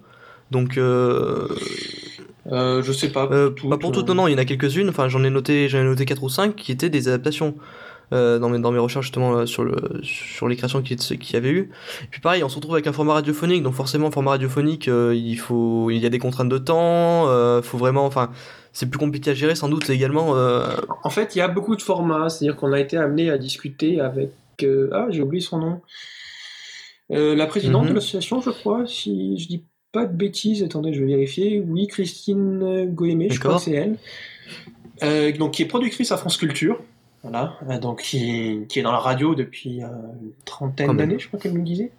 Donc, 0.51 0.79
euh, 0.79 1.49
je 2.83 2.93
sais 2.93 3.09
pas. 3.09 3.29
Euh, 3.33 3.51
pas 3.69 3.79
pour 3.79 3.93
toutes, 3.93 4.09
non, 4.09 4.15
non, 4.15 4.29
il 4.29 4.33
y 4.33 4.35
en 4.35 4.39
a 4.39 4.45
quelques-unes. 4.45 4.89
Enfin, 4.89 5.09
j'en 5.09 5.25
ai 5.25 5.31
noté, 5.31 5.69
j'en 5.69 5.79
ai 5.79 5.85
noté 5.85 6.05
4 6.05 6.23
ou 6.23 6.29
5 6.29 6.55
qui 6.55 6.73
étaient 6.73 6.91
des 6.91 7.09
adaptations. 7.09 7.55
Euh, 8.13 8.39
dans, 8.39 8.49
mes, 8.49 8.61
dans 8.61 8.71
mes 8.71 8.79
recherches 8.79 9.07
justement 9.07 9.47
sur, 9.47 9.65
le, 9.65 9.75
sur 10.05 10.47
les 10.47 10.55
créations 10.55 10.81
qu'il 10.81 10.97
qui 10.97 11.33
y 11.33 11.37
avait 11.37 11.51
eu. 11.51 11.73
Et 12.05 12.07
puis 12.09 12.21
pareil, 12.21 12.45
on 12.45 12.49
se 12.49 12.55
retrouve 12.55 12.77
avec 12.77 12.87
un 12.87 12.93
format 12.93 13.15
radiophonique, 13.15 13.65
donc 13.65 13.75
forcément, 13.75 14.13
format 14.13 14.31
radiophonique, 14.31 14.87
il, 14.87 15.37
faut, 15.37 15.91
il 15.91 15.99
y 15.99 16.07
a 16.07 16.09
des 16.09 16.21
contraintes 16.21 16.49
de 16.49 16.59
temps, 16.59 17.27
faut 17.63 17.79
vraiment, 17.79 18.07
enfin, 18.07 18.31
c'est 18.77 18.87
plus 18.87 18.99
compliqué 18.99 19.31
à 19.31 19.35
gérer 19.35 19.55
sans 19.55 19.69
doute 19.69 19.89
également. 19.91 20.35
En 21.03 21.11
fait, 21.11 21.35
il 21.35 21.39
y 21.39 21.43
a 21.43 21.49
beaucoup 21.49 21.77
de 21.77 21.83
formats, 21.83 22.29
c'est-à-dire 22.29 22.57
qu'on 22.57 22.73
a 22.73 22.81
été 22.81 22.97
amené 22.97 23.31
à 23.31 23.39
discuter 23.39 24.01
avec. 24.01 24.31
ah, 24.93 25.07
j'ai 25.11 25.23
oublié 25.23 25.43
son 25.43 25.59
nom. 25.59 25.81
la 27.11 27.47
présidente 27.47 27.85
de 27.85 27.89
mhm. 27.89 27.95
l'association, 27.95 28.41
je 28.41 28.51
crois, 28.51 28.87
si 28.87 29.39
je 29.39 29.49
dis 29.49 29.65
pas 29.93 30.05
de 30.05 30.15
bêtises, 30.15 30.63
attendez, 30.63 30.93
je 30.93 31.01
vais 31.01 31.07
vérifier. 31.07 31.65
Oui, 31.67 31.87
Christine 31.87 32.93
Goémé, 32.93 33.31
je 33.31 33.41
crois 33.41 33.55
que 33.55 33.63
c'est 33.63 33.73
elle. 33.73 33.97
Euh, 35.03 35.33
donc, 35.33 35.53
qui 35.53 35.63
est 35.63 35.67
productrice 35.67 36.13
à 36.13 36.17
France 36.17 36.37
Culture. 36.37 36.81
Voilà, 37.23 37.59
euh, 37.69 37.79
donc 37.79 38.03
qui, 38.03 38.67
est 38.75 38.83
dans 38.83 38.93
la 38.93 38.99
radio 38.99 39.35
depuis 39.35 39.83
euh, 39.83 39.89
une 40.23 40.33
trentaine 40.45 40.97
d'années, 40.97 41.19
je 41.19 41.27
crois 41.27 41.41
qu'elle 41.41 41.55
me 41.55 41.65
disait. 41.65 41.91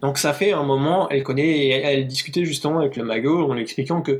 Donc 0.00 0.18
ça 0.18 0.32
fait 0.32 0.52
un 0.52 0.62
moment, 0.62 1.08
elle 1.10 1.22
connaît, 1.22 1.68
elle, 1.68 2.06
discutait 2.06 2.44
justement 2.44 2.80
avec 2.80 2.96
le 2.96 3.04
Mago 3.04 3.48
en 3.50 3.54
lui 3.54 3.62
expliquant 3.62 4.00
que, 4.00 4.18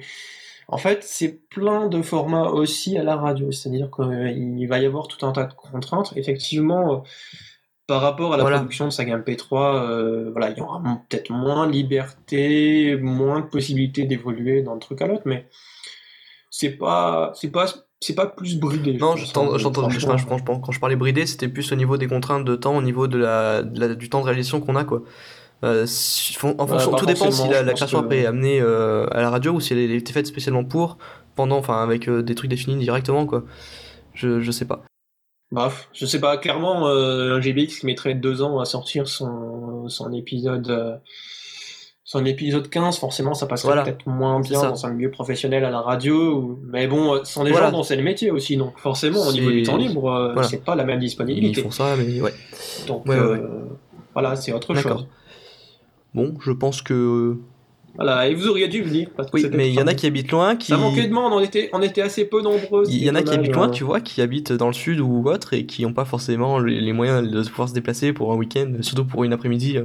en 0.73 0.79
fait, 0.79 1.03
c'est 1.03 1.49
plein 1.49 1.89
de 1.89 2.01
formats 2.01 2.51
aussi 2.51 2.97
à 2.97 3.03
la 3.03 3.17
radio, 3.17 3.51
c'est-à-dire 3.51 3.91
qu'il 3.91 4.69
va 4.69 4.79
y 4.79 4.87
avoir 4.87 5.09
tout 5.09 5.27
un 5.27 5.33
tas 5.33 5.45
de 5.45 5.53
contraintes. 5.53 6.13
Effectivement, 6.15 7.03
par 7.89 8.03
rapport 8.03 8.35
à 8.35 8.37
la 8.37 8.45
production 8.45 8.85
de 8.85 8.91
saga 8.91 9.19
MP3, 9.19 9.75
euh, 9.75 10.31
voilà, 10.31 10.51
il 10.51 10.59
y 10.59 10.61
aura 10.61 10.81
peut-être 11.09 11.31
moins 11.31 11.67
de 11.67 11.73
liberté, 11.73 12.97
moins 12.97 13.41
de 13.41 13.47
possibilités 13.47 14.05
d'évoluer 14.05 14.63
d'un 14.63 14.79
truc 14.79 15.03
à 15.03 15.09
l'autre, 15.09 15.25
mais 15.25 15.49
c'est 16.51 16.71
pas, 16.71 17.33
c'est 17.35 17.51
pas, 17.51 17.67
c'est 17.99 18.15
pas 18.15 18.27
plus 18.27 18.61
bridé. 18.61 18.93
Non, 18.93 19.17
j'entends, 19.17 19.59
franchement, 19.91 20.61
quand 20.61 20.71
je 20.71 20.79
parlais 20.79 20.95
bridé, 20.95 21.27
c'était 21.27 21.49
plus 21.49 21.73
au 21.73 21.75
niveau 21.75 21.97
des 21.97 22.07
contraintes 22.07 22.45
de 22.45 22.55
temps, 22.55 22.77
au 22.77 22.83
niveau 22.83 23.09
de 23.09 23.19
la, 23.19 23.65
du 23.65 24.09
temps 24.09 24.21
de 24.21 24.27
réalisation 24.27 24.61
qu'on 24.61 24.77
a, 24.77 24.85
quoi. 24.85 25.03
Euh, 25.63 25.87
en 26.59 26.67
fonction, 26.67 26.95
tout 26.95 27.07
dépend 27.07 27.31
si 27.31 27.49
la, 27.49 27.63
création 27.75 27.99
après 27.99 28.21
est 28.21 28.27
amenée 28.27 28.61
euh, 28.61 29.07
à 29.11 29.21
la 29.21 29.31
radio 29.31 29.53
ou 29.53 29.61
si 29.61 29.75
elle 29.75 29.91
a 29.91 29.95
été 29.95 30.13
faite 30.13 30.27
spécialement 30.27 30.65
pour, 30.65 30.97
pendant, 31.35 31.59
enfin, 31.59 31.83
avec 31.83 32.09
des 32.09 32.35
trucs 32.35 32.51
définis 32.51 32.77
directement, 32.77 33.27
quoi. 33.27 33.45
Je, 34.15 34.41
je 34.41 34.51
sais 34.51 34.65
pas. 34.65 34.83
Bref, 35.53 35.89
je 35.93 36.07
sais 36.07 36.21
pas, 36.21 36.37
clairement, 36.37 36.87
euh, 36.89 37.37
un 37.37 37.41
GBX 37.41 37.81
qui 37.81 37.87
mettrait 37.87 38.15
deux 38.15 38.41
ans 38.43 38.61
à 38.61 38.65
sortir 38.65 39.09
son, 39.09 39.89
son 39.89 40.13
épisode. 40.13 40.71
Euh, 40.71 40.97
son 42.05 42.25
épisode 42.25 42.69
15, 42.69 42.99
forcément, 42.99 43.35
ça 43.35 43.47
passerait 43.47 43.85
peut-être 43.85 44.07
moins 44.09 44.41
bien 44.41 44.61
dans 44.63 44.85
un 44.85 44.91
milieu 44.91 45.13
professionnel 45.13 45.65
à 45.65 45.71
la 45.71 45.81
radio. 45.81 46.59
Mais 46.65 46.89
bon, 46.89 47.15
euh, 47.15 47.21
ce 47.23 47.35
sont 47.35 47.45
des 47.45 47.55
gens 47.55 47.71
dont 47.71 47.85
c'est 47.85 47.95
le 47.95 48.03
métier 48.03 48.33
aussi, 48.33 48.57
donc 48.57 48.79
forcément, 48.79 49.21
au 49.21 49.33
niveau 49.33 49.51
du 49.51 49.63
temps 49.63 49.77
libre, 49.77 50.35
c'est 50.43 50.65
pas 50.65 50.75
la 50.75 50.85
même 50.85 50.99
disponibilité. 50.99 51.61
Ils 51.61 51.65
font 51.65 51.71
ça, 51.71 51.95
mais 51.97 52.21
ouais. 52.21 52.35
Donc, 52.87 53.07
voilà, 54.13 54.35
c'est 54.37 54.53
autre 54.53 54.75
chose. 54.75 55.07
Bon, 56.15 56.35
je 56.41 56.53
pense 56.53 56.83
que 56.83 57.37
voilà, 57.97 58.29
et 58.29 58.35
vous 58.35 58.47
auriez 58.47 58.69
dû 58.69 58.83
venir. 58.83 59.09
oui, 59.33 59.47
mais 59.53 59.69
il 59.69 59.75
y 59.75 59.83
en 59.83 59.87
a 59.87 59.95
qui 59.95 60.07
habitent 60.07 60.31
loin. 60.31 60.55
Qui... 60.55 60.69
Ça 60.69 60.77
manquait 60.77 61.09
de 61.09 61.13
monde, 61.13 61.33
on 61.33 61.41
était, 61.41 61.69
on 61.73 61.83
était 61.83 62.03
assez 62.03 62.25
peu 62.25 62.41
nombreux. 62.41 62.85
Il 62.89 63.03
y 63.03 63.11
en 63.11 63.17
a 63.17 63.23
qui 63.23 63.35
habitent 63.35 63.55
loin, 63.55 63.69
tu 63.69 63.85
vois, 63.85 64.01
qui 64.01 64.23
habitent 64.23 64.53
dans 64.53 64.69
le 64.69 64.73
sud 64.73 65.01
ou 65.01 65.29
autre 65.29 65.55
et 65.55 65.67
qui 65.67 65.83
n'ont 65.83 65.93
pas 65.93 66.05
forcément 66.05 66.59
les 66.61 66.93
moyens 66.93 67.29
de 67.29 67.43
pouvoir 67.49 67.69
se 67.69 67.75
déplacer 67.75 68.13
pour 68.13 68.33
un 68.33 68.37
week-end, 68.37 68.75
surtout 68.81 69.05
pour 69.05 69.25
une 69.25 69.33
après-midi. 69.33 69.79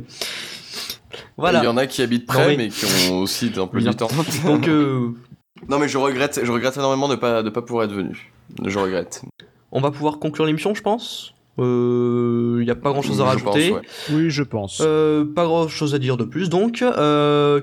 Voilà. 1.37 1.61
Il 1.61 1.65
y 1.65 1.67
en 1.67 1.77
a 1.77 1.87
qui 1.87 2.01
habitent 2.01 2.25
près, 2.25 2.55
mais 2.55 2.69
qui 2.69 2.85
ont 3.11 3.19
aussi 3.19 3.51
un 3.57 3.67
peu 3.67 3.81
du 3.81 3.89
temps. 3.95 4.09
Donc, 4.45 4.67
euh, 4.67 5.09
Non, 5.69 5.79
mais 5.79 5.87
je 5.87 5.97
regrette, 5.97 6.41
je 6.43 6.51
regrette 6.51 6.77
énormément 6.77 7.07
de 7.07 7.15
ne 7.15 7.19
pas, 7.19 7.41
de 7.41 7.49
pas 7.49 7.61
pouvoir 7.61 7.85
être 7.85 7.93
venu. 7.93 8.31
Je 8.63 8.77
regrette. 8.77 9.23
On 9.71 9.81
va 9.81 9.91
pouvoir 9.91 10.19
conclure 10.19 10.45
l'émission, 10.45 10.75
je 10.75 10.81
pense? 10.81 11.33
Il 11.57 11.63
euh, 11.63 12.63
n'y 12.63 12.69
a 12.69 12.75
pas 12.75 12.91
grand 12.91 13.01
chose 13.01 13.21
à 13.21 13.25
rajouter. 13.25 13.73
Oui, 14.11 14.29
je 14.29 14.43
pense. 14.43 14.81
Euh, 14.81 15.23
pas 15.25 15.45
grand 15.45 15.67
chose 15.67 15.95
à 15.95 15.99
dire 15.99 16.17
de 16.17 16.25
plus, 16.25 16.49
donc. 16.49 16.81
Euh, 16.81 17.61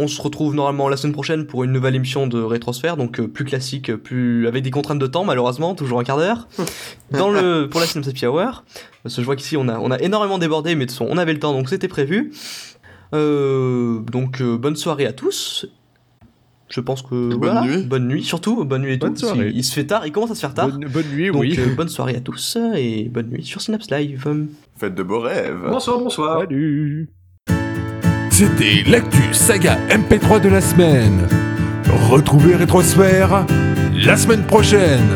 on 0.00 0.08
se 0.08 0.20
retrouve 0.22 0.54
normalement 0.54 0.88
la 0.88 0.96
semaine 0.96 1.12
prochaine 1.12 1.46
pour 1.46 1.62
une 1.62 1.72
nouvelle 1.72 1.94
émission 1.94 2.26
de 2.26 2.40
Rétrosphère, 2.40 2.96
donc 2.96 3.20
euh, 3.20 3.28
plus 3.28 3.44
classique, 3.44 3.94
plus 3.96 4.46
avec 4.46 4.62
des 4.64 4.70
contraintes 4.70 4.98
de 4.98 5.06
temps 5.06 5.24
malheureusement, 5.24 5.74
toujours 5.74 6.00
un 6.00 6.04
quart 6.04 6.16
d'heure. 6.16 6.48
Dans 7.10 7.30
le 7.30 7.68
pour 7.68 7.80
la 7.80 7.86
Cinema 7.86 8.08
Happy 8.08 8.26
Hour, 8.26 8.64
parce 9.02 9.14
que 9.14 9.20
je 9.20 9.26
vois 9.26 9.36
qu'ici 9.36 9.56
on 9.56 9.68
a 9.68 9.78
on 9.78 9.90
a 9.90 9.98
énormément 10.00 10.38
débordé, 10.38 10.74
mais 10.74 10.86
de 10.86 10.90
toute 10.90 10.98
façon 10.98 11.10
on 11.10 11.18
avait 11.18 11.34
le 11.34 11.38
temps 11.38 11.52
donc 11.52 11.68
c'était 11.68 11.88
prévu. 11.88 12.32
Euh, 13.12 13.98
donc 14.00 14.40
euh, 14.40 14.56
bonne 14.56 14.76
soirée 14.76 15.06
à 15.06 15.12
tous. 15.12 15.66
Je 16.70 16.80
pense 16.80 17.02
que 17.02 17.34
bonne 17.34 17.64
nuit. 17.64 17.82
Bonne 17.82 18.06
nuit 18.06 18.22
surtout, 18.22 18.64
bonne 18.64 18.82
nuit 18.82 18.94
et 18.94 18.98
tout. 18.98 19.12
Il, 19.36 19.64
se 19.64 19.74
fait 19.74 19.84
tard, 19.84 20.06
il 20.06 20.12
commence 20.12 20.30
à 20.30 20.34
se 20.36 20.40
faire 20.40 20.54
tard. 20.54 20.68
Bonne, 20.68 21.08
nuit, 21.12 21.30
oui. 21.30 21.58
bonne 21.76 21.88
soirée 21.88 22.14
à 22.14 22.20
tous 22.20 22.56
et 22.76 23.08
bonne 23.08 23.28
nuit 23.28 23.44
sur 23.44 23.60
Synapse 23.60 23.90
Live. 23.90 24.24
Faites 24.76 24.94
de 24.94 25.02
beaux 25.02 25.20
rêves. 25.20 25.66
Bonsoir, 25.68 25.98
bonsoir. 25.98 26.40
Salut. 26.40 27.10
C'était 28.30 28.84
l'actu 28.88 29.34
saga 29.34 29.76
MP3 29.88 30.40
de 30.40 30.48
la 30.48 30.60
semaine. 30.60 31.26
Retrouvez 32.08 32.54
Rétrosphère 32.54 33.44
la 34.04 34.16
semaine 34.16 34.44
prochaine. 34.44 35.08